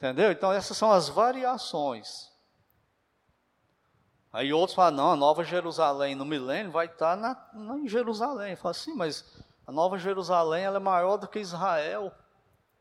Entendeu? 0.00 0.32
Então, 0.32 0.50
essas 0.50 0.78
são 0.78 0.90
as 0.90 1.10
variações. 1.10 2.30
Aí 4.32 4.50
outros 4.50 4.74
falam, 4.74 4.96
não, 4.96 5.12
a 5.12 5.16
Nova 5.16 5.44
Jerusalém 5.44 6.14
no 6.14 6.24
milênio 6.24 6.72
vai 6.72 6.86
estar 6.86 7.18
na, 7.18 7.36
na, 7.52 7.76
em 7.76 7.86
Jerusalém. 7.86 8.56
Fala 8.56 8.70
assim, 8.70 8.94
mas 8.94 9.38
a 9.66 9.70
Nova 9.70 9.98
Jerusalém 9.98 10.64
ela 10.64 10.76
é 10.76 10.80
maior 10.80 11.18
do 11.18 11.28
que 11.28 11.38
Israel, 11.38 12.10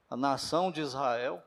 a 0.10 0.16
nação 0.16 0.72
de 0.72 0.80
Israel. 0.80 1.44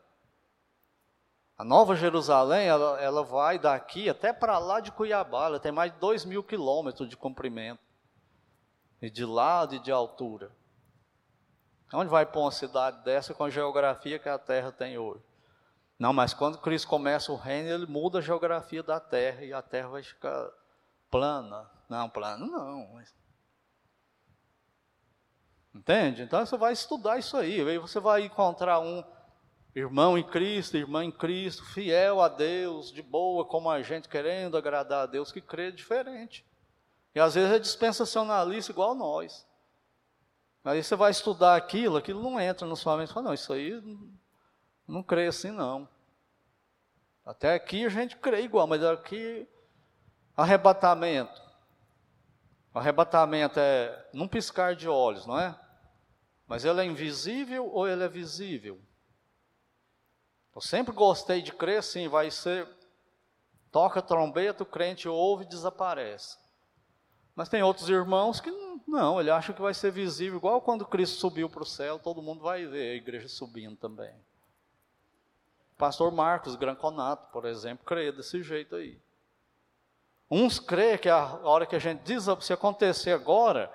A 1.56 1.64
Nova 1.64 1.96
Jerusalém, 1.96 2.66
ela, 2.66 3.00
ela 3.00 3.24
vai 3.24 3.58
daqui 3.58 4.10
até 4.10 4.30
para 4.30 4.58
lá 4.58 4.78
de 4.78 4.92
Cuiabá, 4.92 5.46
ela 5.46 5.60
tem 5.60 5.72
mais 5.72 5.90
de 5.90 5.98
2 6.00 6.26
mil 6.26 6.42
quilômetros 6.42 7.08
de 7.08 7.16
comprimento, 7.16 7.80
e 9.00 9.08
de 9.08 9.24
lado 9.24 9.74
e 9.74 9.78
de 9.78 9.90
altura. 9.90 10.50
Onde 11.94 12.10
vai 12.10 12.26
pôr 12.26 12.42
uma 12.42 12.52
cidade 12.52 13.02
dessa 13.04 13.32
com 13.32 13.44
a 13.44 13.50
geografia 13.50 14.18
que 14.18 14.28
a 14.28 14.38
Terra 14.38 14.70
tem 14.70 14.98
hoje? 14.98 15.31
Não, 16.02 16.12
mas 16.12 16.34
quando 16.34 16.58
Cristo 16.58 16.88
começa 16.88 17.30
o 17.30 17.36
reino, 17.36 17.68
ele 17.68 17.86
muda 17.86 18.18
a 18.18 18.20
geografia 18.20 18.82
da 18.82 18.98
terra 18.98 19.44
e 19.44 19.52
a 19.52 19.62
terra 19.62 19.86
vai 19.86 20.02
ficar 20.02 20.50
plana. 21.08 21.70
Não, 21.88 22.10
plana 22.10 22.44
não. 22.44 23.00
Entende? 25.72 26.22
Então 26.22 26.44
você 26.44 26.56
vai 26.56 26.72
estudar 26.72 27.20
isso 27.20 27.36
aí. 27.36 27.60
Aí 27.60 27.78
você 27.78 28.00
vai 28.00 28.24
encontrar 28.24 28.80
um 28.80 29.04
irmão 29.76 30.18
em 30.18 30.24
Cristo, 30.24 30.76
irmã 30.76 31.04
em 31.04 31.12
Cristo, 31.12 31.64
fiel 31.66 32.20
a 32.20 32.26
Deus, 32.26 32.90
de 32.90 33.00
boa, 33.00 33.44
como 33.44 33.70
a 33.70 33.80
gente, 33.80 34.08
querendo 34.08 34.56
agradar 34.56 35.04
a 35.04 35.06
Deus, 35.06 35.30
que 35.30 35.40
crê 35.40 35.70
diferente. 35.70 36.44
E 37.14 37.20
às 37.20 37.36
vezes 37.36 37.52
é 37.52 37.60
dispensacionalista 37.60 38.72
igual 38.72 38.96
nós. 38.96 39.46
Aí 40.64 40.82
você 40.82 40.96
vai 40.96 41.12
estudar 41.12 41.54
aquilo, 41.54 41.96
aquilo 41.96 42.20
não 42.20 42.40
entra 42.40 42.66
na 42.66 42.74
sua 42.74 42.96
mente. 42.96 43.12
Fala, 43.12 43.26
não, 43.26 43.34
isso 43.34 43.52
aí 43.52 43.80
não 44.92 45.02
creio 45.02 45.30
assim 45.30 45.50
não. 45.50 45.88
Até 47.24 47.54
aqui 47.54 47.86
a 47.86 47.88
gente 47.88 48.14
crê 48.16 48.42
igual, 48.42 48.66
mas 48.66 48.84
aqui 48.84 49.48
arrebatamento. 50.36 51.40
Arrebatamento 52.74 53.58
é 53.58 54.08
num 54.12 54.28
piscar 54.28 54.76
de 54.76 54.88
olhos, 54.88 55.26
não 55.26 55.38
é? 55.38 55.58
Mas 56.46 56.64
ele 56.64 56.82
é 56.82 56.84
invisível 56.84 57.70
ou 57.72 57.88
ele 57.88 58.04
é 58.04 58.08
visível? 58.08 58.78
Eu 60.54 60.60
sempre 60.60 60.92
gostei 60.92 61.40
de 61.40 61.52
crer 61.52 61.78
assim, 61.78 62.08
vai 62.08 62.30
ser 62.30 62.68
toca 63.70 64.02
trombeta, 64.02 64.62
o 64.62 64.66
crente 64.66 65.08
ouve 65.08 65.44
e 65.44 65.48
desaparece. 65.48 66.36
Mas 67.34 67.48
tem 67.48 67.62
outros 67.62 67.88
irmãos 67.88 68.40
que 68.40 68.50
não, 68.86 69.18
ele 69.18 69.30
acha 69.30 69.54
que 69.54 69.62
vai 69.62 69.72
ser 69.72 69.90
visível, 69.90 70.36
igual 70.36 70.60
quando 70.60 70.84
Cristo 70.84 71.18
subiu 71.18 71.48
para 71.48 71.62
o 71.62 71.66
céu, 71.66 71.98
todo 71.98 72.20
mundo 72.20 72.42
vai 72.42 72.66
ver 72.66 72.92
a 72.92 72.96
igreja 72.96 73.28
subindo 73.28 73.76
também. 73.76 74.14
Pastor 75.82 76.12
Marcos 76.12 76.54
Granconato, 76.54 77.26
por 77.32 77.44
exemplo, 77.44 77.84
crê 77.84 78.12
desse 78.12 78.40
jeito 78.40 78.76
aí. 78.76 79.02
Uns 80.30 80.60
crê 80.60 80.96
que 80.96 81.08
a 81.08 81.40
hora 81.42 81.66
que 81.66 81.74
a 81.74 81.78
gente 81.80 82.04
diz, 82.04 82.26
se 82.40 82.52
acontecer 82.52 83.10
agora, 83.10 83.68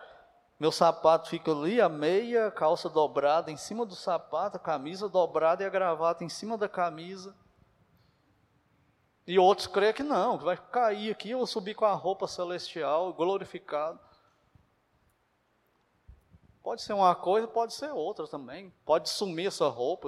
meu 0.58 0.72
sapato 0.72 1.28
fica 1.28 1.52
ali, 1.52 1.82
a 1.82 1.90
meia, 1.90 2.50
calça 2.50 2.90
dobrada 2.90 3.52
em 3.52 3.58
cima 3.58 3.86
do 3.86 3.94
sapato, 3.94 4.56
a 4.56 4.60
camisa 4.60 5.10
dobrada 5.10 5.64
e 5.64 5.66
a 5.66 5.70
gravata 5.70 6.24
em 6.24 6.30
cima 6.30 6.58
da 6.58 6.70
camisa. 6.70 7.36
E 9.28 9.38
outros 9.38 9.68
creem 9.68 9.92
que 9.94 10.02
não, 10.02 10.38
que 10.38 10.46
vai 10.46 10.56
cair 10.56 11.12
aqui, 11.12 11.32
eu 11.32 11.40
vou 11.40 11.46
subir 11.46 11.76
com 11.76 11.84
a 11.84 11.92
roupa 11.92 12.26
celestial, 12.26 13.12
glorificado. 13.12 14.00
Pode 16.64 16.82
ser 16.82 16.94
uma 16.94 17.14
coisa, 17.14 17.50
pode 17.50 17.74
ser 17.74 17.92
outra 17.92 18.26
também. 18.30 18.74
Pode 18.86 19.10
sumir 19.10 19.48
essa 19.48 19.68
roupa 19.68 20.08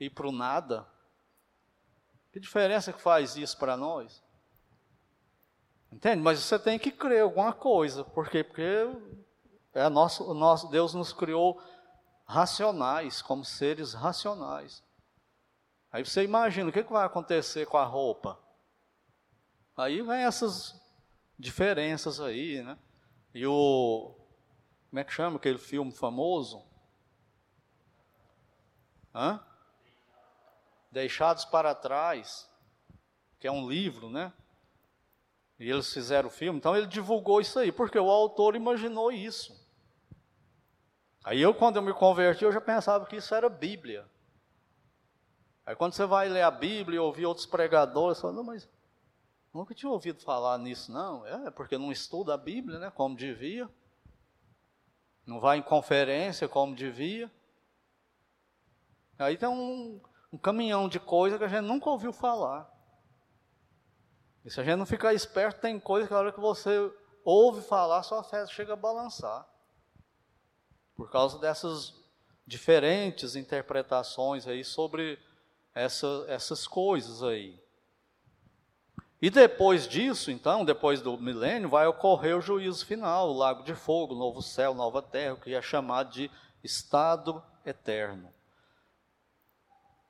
e 0.00 0.06
ir 0.06 0.10
para 0.10 0.26
o 0.26 0.32
nada. 0.32 0.90
Que 2.32 2.40
diferença 2.40 2.92
que 2.92 3.00
faz 3.00 3.36
isso 3.36 3.58
para 3.58 3.76
nós? 3.76 4.22
Entende? 5.92 6.22
Mas 6.22 6.38
você 6.38 6.58
tem 6.58 6.78
que 6.78 6.90
crer 6.90 7.22
alguma 7.22 7.52
coisa. 7.52 8.02
Por 8.02 8.30
quê? 8.30 8.42
Porque 8.42 8.88
é 9.74 9.88
nosso, 9.90 10.32
nosso 10.32 10.68
Deus 10.70 10.94
nos 10.94 11.12
criou 11.12 11.62
racionais, 12.24 13.20
como 13.20 13.44
seres 13.44 13.92
racionais. 13.92 14.82
Aí 15.92 16.02
você 16.02 16.24
imagina 16.24 16.70
o 16.70 16.72
que, 16.72 16.82
que 16.82 16.92
vai 16.92 17.04
acontecer 17.04 17.66
com 17.66 17.76
a 17.76 17.84
roupa. 17.84 18.38
Aí 19.76 20.00
vem 20.00 20.22
essas 20.22 20.80
diferenças 21.38 22.18
aí, 22.18 22.62
né? 22.62 22.78
E 23.34 23.46
o. 23.46 24.14
Como 24.88 25.00
é 25.00 25.04
que 25.04 25.12
chama 25.12 25.36
aquele 25.36 25.58
filme 25.58 25.92
famoso? 25.92 26.64
Hã? 29.14 29.40
Deixados 30.92 31.46
para 31.46 31.74
Trás, 31.74 32.48
que 33.40 33.48
é 33.48 33.50
um 33.50 33.68
livro, 33.68 34.10
né? 34.10 34.32
E 35.58 35.70
eles 35.70 35.92
fizeram 35.92 36.28
o 36.28 36.30
filme, 36.30 36.58
então 36.58 36.76
ele 36.76 36.86
divulgou 36.86 37.40
isso 37.40 37.58
aí, 37.58 37.72
porque 37.72 37.98
o 37.98 38.10
autor 38.10 38.54
imaginou 38.54 39.10
isso. 39.10 39.58
Aí 41.24 41.40
eu, 41.40 41.54
quando 41.54 41.76
eu 41.76 41.82
me 41.82 41.94
converti, 41.94 42.44
eu 42.44 42.52
já 42.52 42.60
pensava 42.60 43.06
que 43.06 43.16
isso 43.16 43.34
era 43.34 43.48
Bíblia. 43.48 44.04
Aí 45.64 45.74
quando 45.74 45.94
você 45.94 46.04
vai 46.04 46.28
ler 46.28 46.42
a 46.42 46.50
Bíblia 46.50 46.96
e 46.96 47.00
ouvir 47.00 47.24
outros 47.24 47.46
pregadores, 47.46 48.18
você 48.18 48.22
fala, 48.22 48.34
não, 48.34 48.44
mas 48.44 48.68
nunca 49.54 49.74
tinha 49.74 49.90
ouvido 49.90 50.20
falar 50.20 50.58
nisso, 50.58 50.92
não. 50.92 51.24
É 51.24 51.50
porque 51.50 51.78
não 51.78 51.90
estuda 51.90 52.34
a 52.34 52.36
Bíblia, 52.36 52.78
né, 52.78 52.90
como 52.90 53.16
devia. 53.16 53.66
Não 55.24 55.40
vai 55.40 55.58
em 55.58 55.62
conferência 55.62 56.48
como 56.48 56.74
devia. 56.74 57.30
Aí 59.18 59.38
tem 59.38 59.48
um, 59.48 60.00
um 60.32 60.38
caminhão 60.38 60.88
de 60.88 60.98
coisa 60.98 61.36
que 61.36 61.44
a 61.44 61.48
gente 61.48 61.66
nunca 61.66 61.90
ouviu 61.90 62.12
falar. 62.12 62.70
E 64.44 64.50
se 64.50 64.60
a 64.60 64.64
gente 64.64 64.76
não 64.76 64.86
ficar 64.86 65.12
esperto, 65.12 65.60
tem 65.60 65.78
coisa 65.78 66.08
que 66.08 66.14
a 66.14 66.18
hora 66.18 66.32
que 66.32 66.40
você 66.40 66.90
ouve 67.24 67.60
falar, 67.62 68.02
sua 68.02 68.24
fé 68.24 68.46
chega 68.46 68.72
a 68.72 68.76
balançar. 68.76 69.46
Por 70.96 71.10
causa 71.10 71.38
dessas 71.38 71.94
diferentes 72.46 73.36
interpretações 73.36 74.46
aí 74.46 74.64
sobre 74.64 75.18
essa, 75.74 76.24
essas 76.28 76.66
coisas 76.66 77.22
aí. 77.22 77.60
E 79.20 79.30
depois 79.30 79.86
disso, 79.86 80.32
então, 80.32 80.64
depois 80.64 81.00
do 81.00 81.16
milênio, 81.16 81.68
vai 81.68 81.86
ocorrer 81.86 82.36
o 82.36 82.40
juízo 82.40 82.84
final, 82.84 83.30
o 83.30 83.38
lago 83.38 83.62
de 83.62 83.74
fogo, 83.74 84.16
novo 84.16 84.42
céu, 84.42 84.74
nova 84.74 85.00
terra, 85.00 85.36
que 85.36 85.54
é 85.54 85.62
chamado 85.62 86.10
de 86.10 86.28
estado 86.64 87.40
eterno. 87.64 88.32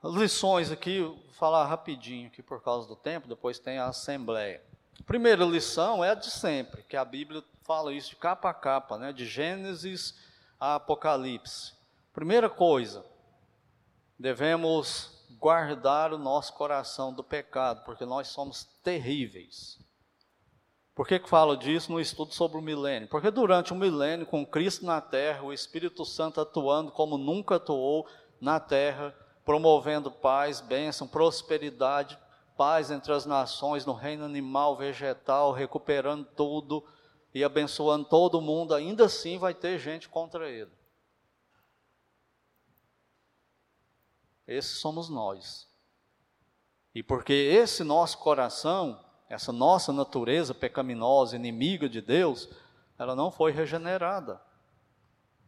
Lições 0.05 0.73
aqui, 0.73 1.01
vou 1.01 1.17
falar 1.35 1.65
rapidinho 1.65 2.27
aqui 2.27 2.43
por 2.43 2.61
causa 2.61 2.89
do 2.89 2.97
tempo, 2.97 3.29
depois 3.29 3.61
tem 3.61 3.79
a 3.79 3.87
assembleia. 3.87 4.61
Primeira 5.07 5.45
lição 5.45 6.05
é 6.05 6.11
a 6.11 6.15
de 6.15 6.29
sempre, 6.29 6.83
que 6.83 6.97
a 6.97 7.05
Bíblia 7.05 7.45
fala 7.63 7.93
isso 7.93 8.11
de 8.11 8.17
capa 8.17 8.51
a 8.51 8.55
capa, 8.55 8.99
né, 8.99 9.13
de 9.13 9.25
Gênesis 9.25 10.19
a 10.59 10.75
Apocalipse. 10.75 11.75
Primeira 12.13 12.51
coisa, 12.51 13.05
devemos 14.19 15.25
guardar 15.39 16.13
o 16.13 16.19
nosso 16.19 16.53
coração 16.55 17.15
do 17.15 17.23
pecado, 17.23 17.85
porque 17.85 18.05
nós 18.05 18.27
somos 18.27 18.65
terríveis. 18.83 19.79
Por 20.97 21.07
que, 21.07 21.21
que 21.21 21.29
falo 21.29 21.55
disso 21.57 21.93
no 21.93 22.01
estudo 22.01 22.35
sobre 22.35 22.59
o 22.59 22.63
milênio? 22.63 23.09
Porque 23.09 23.31
durante 23.31 23.73
o 23.73 23.77
milênio, 23.77 24.27
com 24.27 24.45
Cristo 24.45 24.85
na 24.85 25.01
terra, 25.01 25.45
o 25.45 25.53
Espírito 25.53 26.05
Santo 26.05 26.41
atuando 26.41 26.91
como 26.91 27.17
nunca 27.17 27.55
atuou 27.55 28.07
na 28.41 28.59
terra, 28.59 29.15
promovendo 29.45 30.11
paz, 30.11 30.61
bênção, 30.61 31.07
prosperidade, 31.07 32.19
paz 32.57 32.91
entre 32.91 33.13
as 33.13 33.27
nações, 33.27 33.85
no 33.85 33.93
reino 33.93 34.25
animal, 34.25 34.77
vegetal, 34.77 35.53
recuperando 35.53 36.25
tudo 36.25 36.85
e 37.35 37.43
abençoando 37.43 38.05
todo 38.05 38.41
mundo, 38.41 38.75
ainda 38.75 39.07
assim 39.07 39.39
vai 39.39 39.55
ter 39.55 39.79
gente 39.79 40.09
contra 40.09 40.49
ele. 40.49 40.71
Esses 44.47 44.79
somos 44.79 45.09
nós. 45.09 45.69
E 46.95 47.03
porque 47.03 47.33
esse 47.33 47.83
nosso 47.83 48.19
coração, 48.19 49.03
essa 49.29 49.51
nossa 49.51 49.93
natureza 49.93 50.55
pecaminosa, 50.55 51.37
inimiga 51.37 51.89
de 51.89 52.03
Deus, 52.03 52.49
ela 52.99 53.17
não 53.17 53.31
foi 53.31 53.51
regenerada. 53.51 54.41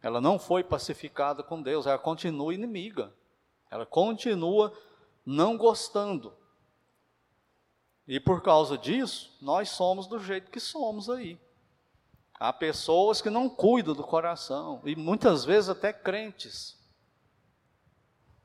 Ela 0.01 0.19
não 0.19 0.39
foi 0.39 0.63
pacificada 0.63 1.43
com 1.43 1.61
Deus, 1.61 1.85
ela 1.85 1.97
continua 1.97 2.53
inimiga. 2.53 3.13
Ela 3.69 3.85
continua 3.85 4.73
não 5.25 5.57
gostando. 5.57 6.33
E 8.07 8.19
por 8.19 8.41
causa 8.41 8.77
disso, 8.77 9.35
nós 9.41 9.69
somos 9.69 10.07
do 10.07 10.19
jeito 10.19 10.51
que 10.51 10.59
somos 10.59 11.09
aí. 11.09 11.39
Há 12.39 12.53
pessoas 12.53 13.21
que 13.21 13.29
não 13.29 13.49
cuidam 13.49 13.95
do 13.95 14.03
coração, 14.03 14.81
e 14.85 14.95
muitas 14.95 15.45
vezes 15.45 15.69
até 15.69 15.93
crentes, 15.93 16.75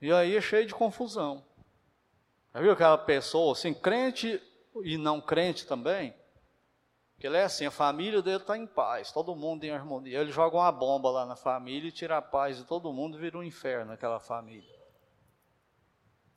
e 0.01 0.11
aí 0.11 0.35
é 0.35 0.41
cheio 0.41 0.67
de 0.67 0.75
confusão. 0.75 1.45
Já 2.55 2.61
viu 2.61 2.73
aquela 2.73 2.97
pessoa 2.97 3.53
assim, 3.53 3.75
crente 3.75 4.43
e 4.83 4.97
não 4.97 5.21
crente 5.21 5.67
também? 5.67 6.15
Que 7.19 7.27
ele 7.27 7.37
é 7.37 7.45
assim, 7.45 7.67
a 7.67 7.71
família 7.71 8.23
dele 8.23 8.39
está 8.39 8.57
em 8.57 8.67
paz, 8.67 9.13
todo 9.13 9.37
mundo 9.37 9.65
em 9.65 9.71
harmonia. 9.71 10.21
Ele 10.21 10.33
joga 10.33 10.57
uma 10.57 10.73
bomba 10.73 11.11
lá 11.11 11.27
na 11.27 11.37
família 11.37 11.89
e 11.89 11.93
tira 11.93 12.17
a 12.17 12.23
paz 12.23 12.57
de 12.57 12.65
todo 12.65 12.93
mundo 12.93 13.19
e 13.19 13.21
vira 13.21 13.37
um 13.37 13.43
inferno 13.43 13.93
aquela 13.93 14.19
família. 14.19 14.80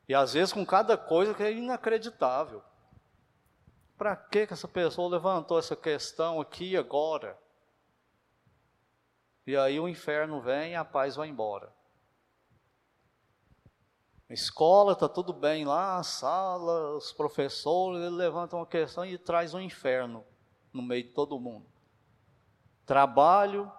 E 0.08 0.14
às 0.14 0.34
vezes 0.34 0.54
com 0.54 0.66
cada 0.66 0.98
coisa 0.98 1.34
que 1.34 1.44
é 1.44 1.52
inacreditável. 1.52 2.62
Para 3.98 4.16
que 4.16 4.48
essa 4.50 4.68
pessoa 4.68 5.10
levantou 5.10 5.58
essa 5.58 5.76
questão 5.76 6.42
aqui 6.42 6.76
agora? 6.76 7.38
E 9.46 9.56
aí 9.56 9.80
o 9.80 9.88
inferno 9.88 10.42
vem 10.42 10.72
e 10.72 10.76
a 10.76 10.84
paz 10.86 11.16
vai 11.16 11.28
embora 11.28 11.74
escola, 14.34 14.94
está 14.94 15.08
tudo 15.08 15.32
bem 15.32 15.64
lá, 15.64 15.98
a 15.98 16.04
sala, 16.04 16.96
os 16.98 17.12
professores, 17.14 18.02
ele 18.02 18.16
levanta 18.16 18.56
uma 18.56 18.66
questão 18.66 19.06
e 19.06 19.18
traz 19.18 19.54
um 19.54 19.60
inferno 19.60 20.26
no 20.74 20.82
meio 20.82 21.04
de 21.04 21.10
todo 21.10 21.40
mundo. 21.40 21.68
Trabalho, 22.86 23.72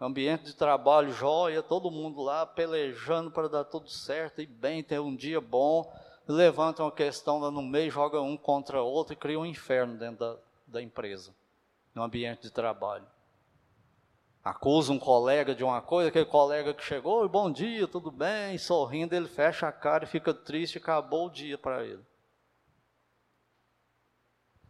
ambiente 0.00 0.44
de 0.44 0.54
trabalho, 0.54 1.12
joia, 1.12 1.62
todo 1.62 1.90
mundo 1.90 2.22
lá 2.22 2.44
pelejando 2.44 3.30
para 3.30 3.48
dar 3.48 3.64
tudo 3.64 3.88
certo 3.88 4.40
e 4.40 4.46
bem, 4.46 4.82
ter 4.82 5.00
um 5.00 5.14
dia 5.14 5.40
bom, 5.40 5.90
levanta 6.28 6.82
uma 6.82 6.92
questão 6.92 7.38
lá 7.38 7.50
no 7.50 7.62
meio, 7.62 7.90
joga 7.90 8.20
um 8.20 8.36
contra 8.36 8.82
outro 8.82 9.12
e 9.12 9.16
cria 9.16 9.38
um 9.38 9.46
inferno 9.46 9.96
dentro 9.96 10.18
da, 10.18 10.36
da 10.66 10.82
empresa, 10.82 11.34
no 11.94 12.02
ambiente 12.02 12.42
de 12.42 12.50
trabalho 12.50 13.06
acusa 14.46 14.92
um 14.92 14.98
colega 14.98 15.56
de 15.56 15.64
uma 15.64 15.82
coisa, 15.82 16.08
aquele 16.08 16.24
colega 16.24 16.72
que 16.72 16.84
chegou, 16.84 17.28
bom 17.28 17.50
dia, 17.50 17.88
tudo 17.88 18.12
bem, 18.12 18.56
sorrindo, 18.56 19.12
ele 19.12 19.26
fecha 19.26 19.66
a 19.66 19.72
cara 19.72 20.04
e 20.04 20.06
fica 20.06 20.32
triste, 20.32 20.78
acabou 20.78 21.26
o 21.26 21.30
dia 21.30 21.58
para 21.58 21.84
ele. 21.84 22.04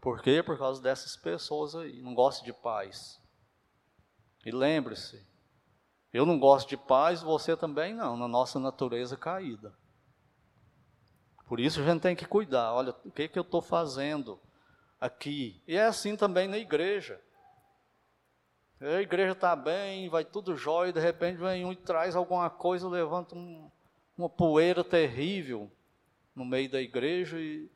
Por 0.00 0.22
quê? 0.22 0.42
Por 0.42 0.56
causa 0.56 0.80
dessas 0.80 1.14
pessoas 1.14 1.74
aí, 1.74 2.00
não 2.00 2.14
gosta 2.14 2.42
de 2.42 2.54
paz. 2.54 3.20
E 4.46 4.52
lembre-se, 4.52 5.26
eu 6.12 6.24
não 6.24 6.38
gosto 6.38 6.68
de 6.68 6.76
paz, 6.76 7.20
você 7.20 7.56
também 7.56 7.92
não, 7.92 8.16
na 8.16 8.28
nossa 8.28 8.60
natureza 8.60 9.16
caída. 9.16 9.76
Por 11.48 11.58
isso 11.58 11.80
a 11.80 11.84
gente 11.84 12.00
tem 12.00 12.14
que 12.14 12.24
cuidar, 12.24 12.72
olha, 12.72 12.94
o 13.04 13.10
que, 13.10 13.26
que 13.26 13.36
eu 13.36 13.42
estou 13.42 13.60
fazendo 13.60 14.38
aqui? 15.00 15.60
E 15.66 15.76
é 15.76 15.84
assim 15.84 16.16
também 16.16 16.46
na 16.46 16.58
igreja. 16.58 17.20
A 18.80 19.00
igreja 19.00 19.32
está 19.32 19.56
bem, 19.56 20.08
vai 20.08 20.24
tudo 20.24 20.56
jóia, 20.56 20.90
e 20.90 20.92
de 20.92 21.00
repente 21.00 21.38
vem 21.38 21.64
um 21.64 21.72
e 21.72 21.76
traz 21.76 22.14
alguma 22.14 22.48
coisa, 22.48 22.88
levanta 22.88 23.34
um, 23.34 23.68
uma 24.16 24.28
poeira 24.28 24.84
terrível 24.84 25.68
no 26.36 26.44
meio 26.44 26.70
da 26.70 26.80
igreja 26.80 27.36
e 27.36 27.68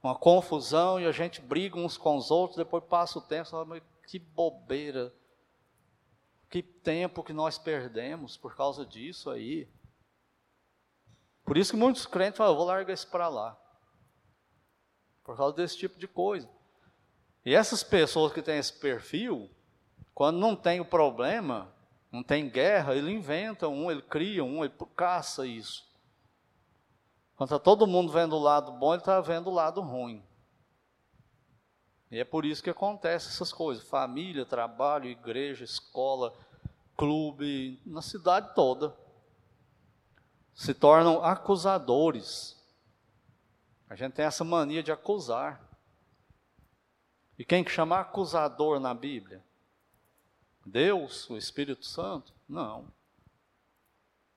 uma 0.00 0.14
confusão 0.14 1.00
e 1.00 1.06
a 1.06 1.12
gente 1.12 1.40
briga 1.40 1.76
uns 1.76 1.96
com 1.96 2.16
os 2.16 2.30
outros, 2.30 2.56
depois 2.56 2.84
passa 2.84 3.18
o 3.18 3.22
tempo, 3.22 3.50
fala, 3.50 3.64
mas 3.64 3.82
que 4.06 4.20
bobeira, 4.20 5.12
que 6.54 6.62
tempo 6.62 7.24
que 7.24 7.32
nós 7.32 7.58
perdemos 7.58 8.36
por 8.36 8.54
causa 8.54 8.86
disso 8.86 9.28
aí. 9.28 9.68
Por 11.44 11.56
isso 11.56 11.72
que 11.72 11.76
muitos 11.76 12.06
crentes 12.06 12.38
falam, 12.38 12.52
eu 12.52 12.56
vou 12.56 12.64
largar 12.64 12.94
isso 12.94 13.08
para 13.08 13.26
lá. 13.26 13.58
Por 15.24 15.36
causa 15.36 15.56
desse 15.56 15.76
tipo 15.76 15.98
de 15.98 16.06
coisa. 16.06 16.48
E 17.44 17.56
essas 17.56 17.82
pessoas 17.82 18.32
que 18.32 18.40
têm 18.40 18.58
esse 18.58 18.72
perfil, 18.72 19.50
quando 20.14 20.38
não 20.38 20.54
tem 20.54 20.78
o 20.78 20.84
problema, 20.84 21.74
não 22.12 22.22
tem 22.22 22.48
guerra, 22.48 22.94
ele 22.94 23.10
inventa 23.10 23.66
um, 23.66 23.90
ele 23.90 24.02
cria 24.02 24.44
um, 24.44 24.64
ele 24.64 24.72
caça 24.94 25.44
isso. 25.44 25.84
Quando 27.34 27.48
está 27.48 27.58
todo 27.58 27.84
mundo 27.84 28.12
vendo 28.12 28.36
o 28.36 28.40
lado 28.40 28.70
bom, 28.70 28.92
ele 28.92 29.02
está 29.02 29.20
vendo 29.20 29.50
o 29.50 29.54
lado 29.54 29.80
ruim. 29.80 30.24
E 32.14 32.20
é 32.20 32.24
por 32.24 32.44
isso 32.44 32.62
que 32.62 32.70
acontece 32.70 33.26
essas 33.26 33.52
coisas: 33.52 33.82
família, 33.82 34.46
trabalho, 34.46 35.10
igreja, 35.10 35.64
escola, 35.64 36.32
clube, 36.96 37.80
na 37.84 38.00
cidade 38.00 38.54
toda. 38.54 38.96
Se 40.54 40.72
tornam 40.72 41.24
acusadores. 41.24 42.56
A 43.90 43.96
gente 43.96 44.12
tem 44.12 44.24
essa 44.24 44.44
mania 44.44 44.80
de 44.80 44.92
acusar. 44.92 45.60
E 47.36 47.44
quem 47.44 47.64
que 47.64 47.70
chama 47.72 47.98
acusador 47.98 48.78
na 48.78 48.94
Bíblia? 48.94 49.44
Deus, 50.64 51.28
o 51.28 51.36
Espírito 51.36 51.84
Santo? 51.84 52.32
Não. 52.48 52.86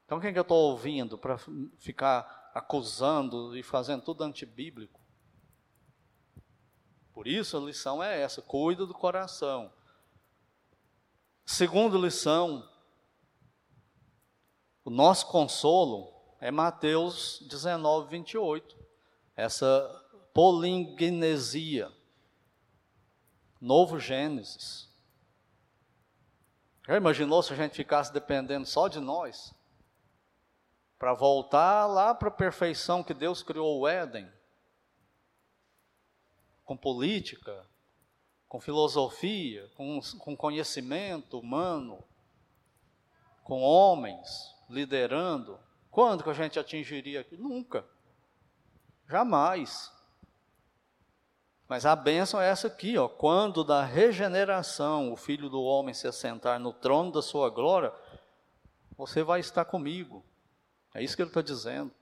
Então 0.03 0.19
quem 0.19 0.33
que 0.33 0.39
eu 0.39 0.41
estou 0.41 0.71
ouvindo 0.71 1.15
para 1.15 1.37
ficar 1.77 2.49
acusando 2.55 3.55
e 3.55 3.61
fazendo 3.61 4.01
tudo 4.01 4.23
antibíblico? 4.23 4.99
Por 7.17 7.27
isso 7.27 7.57
a 7.57 7.59
lição 7.59 8.03
é 8.03 8.21
essa: 8.21 8.43
cuida 8.43 8.85
do 8.85 8.93
coração. 8.93 9.73
Segunda 11.43 11.97
lição, 11.97 12.69
o 14.85 14.91
nosso 14.91 15.25
consolo 15.25 16.13
é 16.39 16.51
Mateus 16.51 17.39
19, 17.49 18.07
28. 18.11 18.77
Essa 19.35 19.89
polingenesia, 20.31 21.91
novo 23.59 23.99
Gênesis. 23.99 24.87
Já 26.87 26.97
imaginou 26.97 27.41
se 27.41 27.51
a 27.51 27.55
gente 27.55 27.73
ficasse 27.73 28.13
dependendo 28.13 28.67
só 28.67 28.87
de 28.87 28.99
nós? 28.99 29.55
para 30.99 31.13
voltar 31.13 31.85
lá 31.85 32.15
para 32.15 32.27
a 32.27 32.31
perfeição 32.31 33.03
que 33.03 33.13
Deus 33.13 33.43
criou 33.43 33.79
o 33.79 33.87
Éden, 33.87 34.27
com 36.67 36.75
política, 36.75 37.65
com 38.49 38.59
filosofia, 38.59 39.71
com, 39.73 40.01
com 40.19 40.35
conhecimento 40.35 41.39
humano, 41.39 42.03
com 43.41 43.61
homens 43.61 44.53
liderando. 44.69 45.57
Quando 45.89 46.25
que 46.25 46.29
a 46.29 46.33
gente 46.33 46.59
atingiria 46.59 47.21
aquilo? 47.21 47.47
Nunca. 47.47 47.85
Jamais. 49.07 49.89
Mas 51.69 51.85
a 51.85 51.95
bênção 51.95 52.41
é 52.41 52.49
essa 52.49 52.67
aqui, 52.67 52.97
ó. 52.97 53.07
Quando 53.07 53.63
da 53.63 53.85
regeneração 53.85 55.13
o 55.13 55.15
Filho 55.15 55.49
do 55.49 55.61
Homem 55.61 55.93
se 55.93 56.05
assentar 56.05 56.59
no 56.59 56.73
trono 56.73 57.13
da 57.13 57.21
sua 57.21 57.49
glória, 57.49 57.93
você 58.97 59.23
vai 59.23 59.39
estar 59.39 59.63
comigo. 59.63 60.21
É 60.93 61.01
isso 61.01 61.15
que 61.15 61.21
ele 61.21 61.29
está 61.29 61.41
dizendo. 61.41 61.93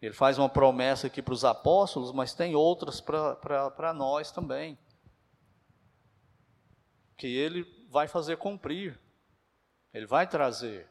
Ele 0.00 0.14
faz 0.14 0.38
uma 0.38 0.48
promessa 0.48 1.08
aqui 1.08 1.20
para 1.20 1.34
os 1.34 1.44
apóstolos, 1.44 2.12
mas 2.12 2.32
tem 2.32 2.54
outras 2.54 3.00
para 3.00 3.92
nós 3.94 4.30
também. 4.30 4.78
Que 7.16 7.26
ele 7.26 7.66
vai 7.90 8.08
fazer 8.08 8.38
cumprir. 8.38 8.98
Ele 9.92 10.06
vai 10.06 10.26
trazer. 10.26 10.88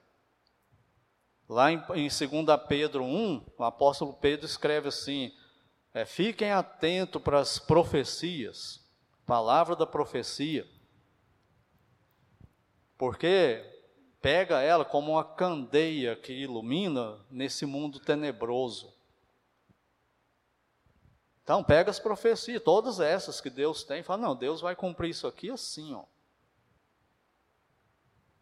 Lá 1.48 1.72
em, 1.72 1.78
em 1.96 2.08
2 2.08 2.20
Pedro 2.68 3.04
1, 3.04 3.46
o 3.58 3.64
apóstolo 3.64 4.14
Pedro 4.14 4.46
escreve 4.46 4.90
assim: 4.90 5.32
é, 5.92 6.06
fiquem 6.06 6.52
atentos 6.52 7.20
para 7.20 7.40
as 7.40 7.58
profecias, 7.58 8.88
palavra 9.26 9.76
da 9.76 9.88
profecia, 9.88 10.68
porque 12.96 13.66
pega 14.22 14.62
ela 14.62 14.86
como 14.86 15.14
uma 15.14 15.24
candeia 15.24 16.16
que 16.16 16.34
ilumina 16.34 17.18
nesse 17.32 17.66
mundo 17.66 18.00
tenebroso. 18.00 18.99
Então, 21.50 21.64
pega 21.64 21.90
as 21.90 21.98
profecias, 21.98 22.62
todas 22.62 23.00
essas 23.00 23.42
que 23.42 23.50
Deus 23.50 23.84
tem, 23.84 24.04
fala, 24.04 24.22
não, 24.22 24.36
Deus 24.36 24.62
vai 24.62 24.76
cumprir 24.76 25.10
isso 25.10 25.26
aqui 25.26 25.50
assim, 25.50 25.96
ó. 25.96 26.04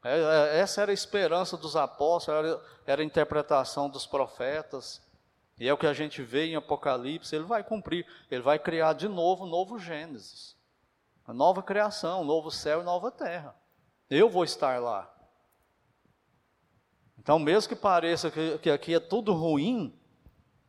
É, 0.04 0.20
é, 0.20 0.60
essa 0.60 0.82
era 0.82 0.92
a 0.92 0.94
esperança 0.94 1.56
dos 1.56 1.78
apóstolos, 1.78 2.60
era, 2.86 3.02
a 3.02 3.06
interpretação 3.06 3.90
dos 3.90 4.06
profetas. 4.06 5.02
E 5.58 5.70
é 5.70 5.74
o 5.74 5.78
que 5.78 5.88
a 5.88 5.94
gente 5.94 6.22
vê 6.22 6.48
em 6.48 6.58
Apocalipse, 6.58 7.34
ele 7.34 7.46
vai 7.46 7.64
cumprir, 7.64 8.06
ele 8.30 8.42
vai 8.42 8.60
criar 8.60 8.92
de 8.92 9.08
novo 9.08 9.46
um 9.46 9.50
novo 9.50 9.80
Gênesis. 9.80 10.58
A 11.26 11.34
nova 11.34 11.64
criação, 11.64 12.24
um 12.24 12.26
novo 12.26 12.52
céu 12.52 12.82
e 12.82 12.84
nova 12.84 13.10
terra. 13.10 13.56
Eu 14.10 14.30
vou 14.30 14.44
estar 14.44 14.82
lá. 14.82 15.10
Então, 17.18 17.40
mesmo 17.40 17.70
que 17.70 17.76
pareça 17.78 18.30
que, 18.30 18.58
que 18.58 18.70
aqui 18.70 18.96
é 18.96 19.00
tudo 19.00 19.32
ruim, 19.32 19.98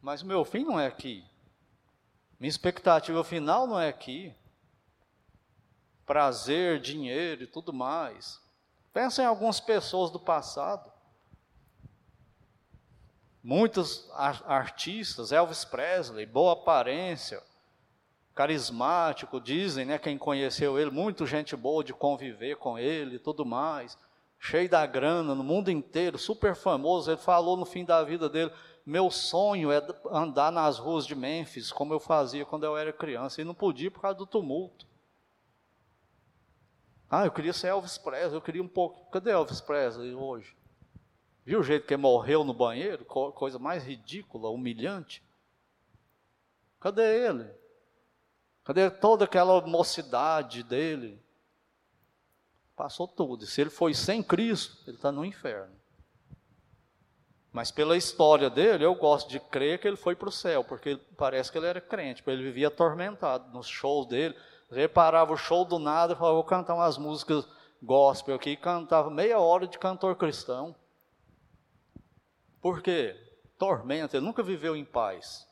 mas 0.01 0.23
meu 0.23 0.45
fim 0.45 0.65
não 0.65 0.79
é 0.79 0.87
aqui. 0.87 1.28
Minha 2.39 2.51
expectativa 2.51 3.23
final 3.25 3.67
não 3.67 3.79
é 3.79 3.89
aqui. 3.89 4.35
Prazer, 6.07 6.81
dinheiro 6.81 7.43
e 7.43 7.47
tudo 7.47 7.73
mais. 7.73 8.41
Pensa 8.93 9.23
em 9.23 9.27
algumas 9.27 9.61
pessoas 9.61 10.11
do 10.11 10.21
passado 10.21 10.91
muitos 13.49 14.07
artistas, 14.15 15.33
Elvis 15.33 15.65
Presley, 15.65 16.27
boa 16.27 16.53
aparência, 16.53 17.43
carismático, 18.35 19.41
dizem, 19.41 19.87
né, 19.87 19.99
quem 19.99 20.19
conheceu 20.19 20.79
ele, 20.79 20.91
muito 20.91 21.27
gente 21.27 21.57
boa 21.57 21.83
de 21.83 21.95
conviver 21.95 22.57
com 22.57 22.79
ele 22.79 23.17
e 23.17 23.19
tudo 23.19 23.47
mais, 23.47 23.97
cheio 24.39 24.69
da 24.69 24.87
grana 24.87 25.35
no 25.35 25.43
mundo 25.43 25.71
inteiro, 25.71 26.17
super 26.19 26.55
famoso. 26.55 27.11
Ele 27.11 27.19
falou 27.19 27.57
no 27.57 27.65
fim 27.65 27.85
da 27.85 28.03
vida 28.05 28.29
dele: 28.29 28.53
Meu 28.87 29.11
sonho 29.11 29.73
é 29.73 29.83
andar 30.11 30.53
nas 30.53 30.79
ruas 30.79 31.07
de 31.07 31.15
Memphis, 31.15 31.73
como 31.73 31.93
eu 31.93 32.01
fazia 32.01 32.45
quando 32.45 32.65
eu 32.65 32.77
era 32.77 32.93
criança, 32.93 33.41
e 33.41 33.45
não 33.45 33.55
podia 33.55 33.91
por 33.91 34.01
causa 34.01 34.19
do 34.19 34.27
tumulto. 34.27 34.87
Ah, 37.11 37.25
eu 37.25 37.33
queria 37.33 37.53
ser 37.53 37.69
Elvis 37.69 37.97
Presley, 37.97 38.35
eu 38.35 38.43
queria 38.43 38.63
um 38.63 38.69
pouco. 38.69 39.11
Cadê 39.11 39.31
Elvis 39.31 39.61
Presley 39.61 40.15
hoje? 40.15 40.55
Viu 41.45 41.61
o 41.61 41.65
jeito 41.65 41.87
que 41.87 41.95
ele 41.95 42.03
morreu 42.03 42.45
no 42.45 42.53
banheiro? 42.53 43.07
Coisa 43.07 43.59
mais 43.59 43.83
ridícula, 43.83 44.51
humilhante. 44.51 45.23
Cadê 46.79 47.27
ele? 47.27 47.51
Cadê 48.63 48.91
toda 48.91 49.25
aquela 49.25 49.59
mocidade 49.67 50.63
dele? 50.63 51.19
Passou 52.79 53.09
tudo. 53.09 53.45
Se 53.45 53.61
ele 53.61 53.71
foi 53.71 53.93
sem 53.93 54.23
Cristo, 54.23 54.79
ele 54.87 54.97
está 54.97 55.11
no 55.11 55.25
inferno. 55.25 55.75
Mas 57.53 57.73
pela 57.73 57.97
história 57.97 58.49
dele, 58.49 58.85
eu 58.85 58.95
gosto 58.95 59.29
de 59.29 59.41
crer 59.41 59.81
que 59.81 59.89
ele 59.89 59.97
foi 59.97 60.15
para 60.15 60.29
o 60.29 60.33
céu, 60.33 60.63
porque 60.63 60.97
parece 61.17 61.51
que 61.51 61.59
ele 61.59 61.67
era 61.67 61.81
crente, 61.81 62.23
porque 62.23 62.31
ele 62.31 62.45
vivia 62.45 62.69
atormentado 62.69 63.53
nos 63.53 63.67
shows 63.67 64.07
dele. 64.07 64.37
Ele 64.71 64.87
parava 64.87 65.33
o 65.33 65.37
show 65.37 65.65
do 65.65 65.81
nada 65.81 66.13
e 66.13 66.17
falava, 66.17 66.37
vou 66.37 66.45
cantar 66.45 66.77
umas 66.77 66.97
músicas 66.97 67.49
gospel 67.83 68.37
aqui, 68.37 68.51
e 68.51 68.57
cantava 68.57 69.11
meia 69.11 69.41
hora 69.41 69.67
de 69.67 69.77
cantor 69.77 70.15
cristão. 70.15 70.73
Por 72.61 72.81
quê? 72.81 73.17
Tormento, 73.59 74.17
ele 74.17 74.25
nunca 74.25 74.43
viveu 74.43 74.77
em 74.77 74.85
paz. 74.85 75.49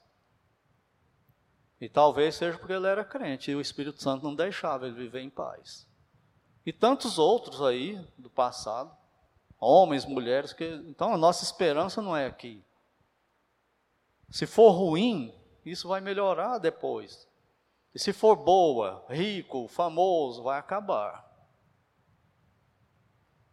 E 1.80 1.88
talvez 1.88 2.36
seja 2.36 2.56
porque 2.56 2.72
ele 2.72 2.86
era 2.86 3.04
crente 3.04 3.50
e 3.50 3.56
o 3.56 3.60
Espírito 3.60 4.00
Santo 4.00 4.22
não 4.22 4.34
deixava 4.34 4.86
ele 4.86 4.94
viver 4.94 5.22
em 5.22 5.30
paz. 5.30 5.88
E 6.66 6.72
tantos 6.72 7.16
outros 7.16 7.62
aí 7.62 8.04
do 8.18 8.28
passado, 8.28 8.90
homens, 9.58 10.04
mulheres, 10.04 10.52
que 10.52 10.64
então 10.88 11.14
a 11.14 11.16
nossa 11.16 11.44
esperança 11.44 12.02
não 12.02 12.16
é 12.16 12.26
aqui. 12.26 12.60
Se 14.28 14.46
for 14.46 14.72
ruim, 14.72 15.32
isso 15.64 15.86
vai 15.86 16.00
melhorar 16.00 16.58
depois. 16.58 17.28
E 17.94 17.98
se 18.00 18.12
for 18.12 18.34
boa, 18.34 19.04
rico, 19.08 19.68
famoso, 19.68 20.42
vai 20.42 20.58
acabar. 20.58 21.24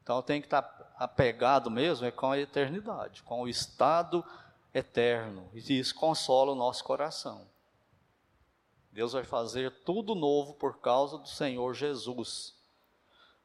Então 0.01 0.21
tem 0.21 0.41
que 0.41 0.47
estar 0.47 0.93
apegado 0.97 1.71
mesmo 1.71 2.05
é 2.05 2.11
com 2.11 2.31
a 2.31 2.39
eternidade, 2.39 3.23
com 3.23 3.43
o 3.43 3.47
estado 3.47 4.25
eterno. 4.73 5.49
E 5.53 5.79
isso 5.79 5.95
consola 5.95 6.51
o 6.51 6.55
nosso 6.55 6.83
coração. 6.83 7.47
Deus 8.91 9.13
vai 9.13 9.23
fazer 9.23 9.71
tudo 9.83 10.13
novo 10.13 10.55
por 10.55 10.79
causa 10.79 11.17
do 11.17 11.27
Senhor 11.27 11.73
Jesus. 11.73 12.52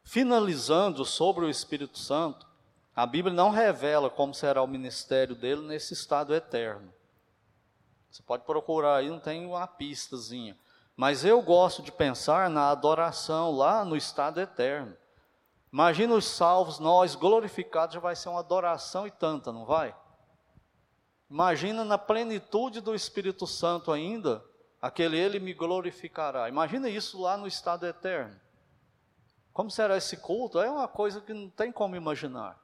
Finalizando 0.09 1.05
sobre 1.05 1.45
o 1.45 1.51
Espírito 1.51 1.99
Santo, 1.99 2.47
a 2.97 3.05
Bíblia 3.05 3.35
não 3.35 3.51
revela 3.51 4.09
como 4.09 4.33
será 4.33 4.63
o 4.63 4.67
ministério 4.67 5.35
dele 5.35 5.61
nesse 5.61 5.93
estado 5.93 6.35
eterno. 6.35 6.91
Você 8.11 8.23
pode 8.23 8.43
procurar 8.45 8.97
aí, 8.97 9.11
não 9.11 9.21
tem 9.21 9.45
uma 9.45 9.67
pistazinha. 9.67 10.57
Mas 10.97 11.27
eu 11.27 11.43
gosto 11.43 11.83
de 11.83 11.93
pensar 11.93 12.49
na 12.49 12.71
adoração 12.71 13.51
lá 13.51 13.85
no 13.85 13.95
estado 13.95 14.41
eterno. 14.41 14.97
Imagina 15.71 16.15
os 16.15 16.25
salvos, 16.25 16.79
nós 16.79 17.15
glorificados, 17.15 17.93
já 17.93 18.01
vai 18.01 18.17
ser 18.17 18.31
uma 18.31 18.41
adoração 18.41 19.07
e 19.07 19.11
tanta, 19.11 19.53
não 19.53 19.67
vai? 19.67 19.95
Imagina 21.31 21.85
na 21.85 21.99
plenitude 21.99 22.81
do 22.81 22.95
Espírito 22.95 23.47
Santo 23.47 23.93
ainda, 23.93 24.43
aquele 24.81 25.19
ele 25.19 25.39
me 25.39 25.53
glorificará. 25.53 26.49
Imagina 26.49 26.89
isso 26.89 27.21
lá 27.21 27.37
no 27.37 27.47
estado 27.47 27.87
eterno. 27.87 28.48
Como 29.59 29.73
será 29.73 29.97
esse 29.97 30.17
culto? 30.17 30.61
É 30.61 30.71
uma 30.71 30.87
coisa 30.87 31.21
que 31.21 31.35
não 31.35 31.51
tem 31.51 31.73
como 31.73 31.97
imaginar. 31.97 32.63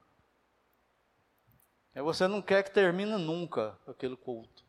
É 1.92 2.00
você 2.00 2.28
não 2.28 2.40
quer 2.40 2.62
que 2.62 2.70
termine 2.70 3.16
nunca 3.16 3.76
aquele 3.84 4.16
culto. 4.16 4.64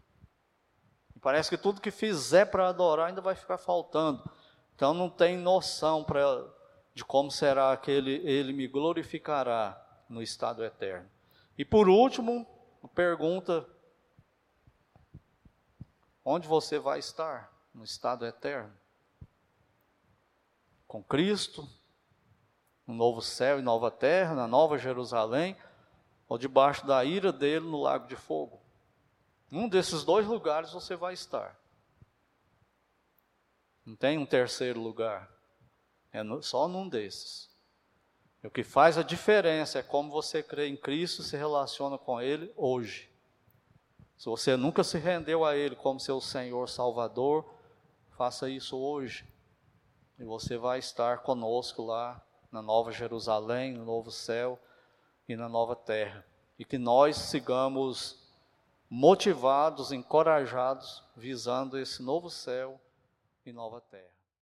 E 1.15 1.19
parece 1.19 1.51
que 1.51 1.55
tudo 1.55 1.79
que 1.79 1.91
fizer 1.91 2.45
para 2.45 2.67
adorar 2.67 3.09
ainda 3.09 3.21
vai 3.21 3.35
ficar 3.35 3.59
faltando. 3.59 4.27
Então 4.73 4.91
não 4.91 5.07
tem 5.07 5.37
noção 5.37 6.03
para 6.03 6.51
de 6.95 7.05
como 7.05 7.29
será 7.29 7.71
aquele 7.71 8.13
ele 8.27 8.53
me 8.53 8.67
glorificará 8.67 9.79
no 10.09 10.19
estado 10.19 10.65
eterno. 10.65 11.07
E 11.55 11.63
por 11.63 11.87
último, 11.87 12.43
pergunta: 12.95 13.69
onde 16.25 16.47
você 16.47 16.79
vai 16.79 16.97
estar 16.97 17.53
no 17.71 17.83
estado 17.83 18.25
eterno? 18.25 18.75
Com 20.87 21.03
Cristo, 21.03 21.69
no 22.87 22.93
novo 22.93 23.21
céu 23.21 23.59
e 23.59 23.61
nova 23.61 23.89
terra, 23.89 24.35
na 24.35 24.47
nova 24.47 24.77
Jerusalém, 24.77 25.55
ou 26.27 26.37
debaixo 26.37 26.85
da 26.85 27.03
ira 27.03 27.31
dele 27.31 27.65
no 27.65 27.81
lago 27.81 28.07
de 28.07 28.15
fogo? 28.15 28.59
Um 29.51 29.67
desses 29.69 30.03
dois 30.03 30.25
lugares 30.25 30.71
você 30.71 30.95
vai 30.95 31.13
estar. 31.13 31.57
Não 33.85 33.95
tem 33.95 34.17
um 34.17 34.25
terceiro 34.25 34.79
lugar. 34.79 35.29
É 36.11 36.23
no, 36.23 36.41
só 36.41 36.67
num 36.67 36.89
desses. 36.89 37.49
O 38.43 38.49
que 38.49 38.63
faz 38.63 38.97
a 38.97 39.03
diferença 39.03 39.79
é 39.79 39.83
como 39.83 40.11
você 40.11 40.41
crê 40.41 40.67
em 40.67 40.77
Cristo 40.77 41.21
e 41.21 41.25
se 41.25 41.35
relaciona 41.37 41.97
com 41.97 42.21
Ele 42.21 42.51
hoje. 42.55 43.09
Se 44.17 44.25
você 44.25 44.55
nunca 44.55 44.83
se 44.83 44.97
rendeu 44.97 45.43
a 45.43 45.55
Ele 45.55 45.75
como 45.75 45.99
seu 45.99 46.21
Senhor 46.21 46.69
Salvador, 46.69 47.53
faça 48.11 48.49
isso 48.49 48.77
hoje. 48.77 49.27
E 50.17 50.23
você 50.23 50.57
vai 50.57 50.79
estar 50.79 51.19
conosco 51.19 51.83
lá 51.83 52.24
na 52.55 52.61
Nova 52.61 52.89
Jerusalém, 52.89 53.73
no 53.73 53.83
novo 53.83 54.09
céu 54.09 54.57
e 55.27 55.35
na 55.35 55.49
nova 55.49 55.75
terra. 55.75 56.25
E 56.57 56.63
que 56.63 56.77
nós 56.77 57.17
sigamos 57.17 58.17
motivados, 58.89 59.91
encorajados, 59.91 61.03
visando 61.17 61.77
esse 61.77 62.01
novo 62.01 62.29
céu 62.29 62.79
e 63.45 63.51
nova 63.51 63.81
terra. 63.81 64.14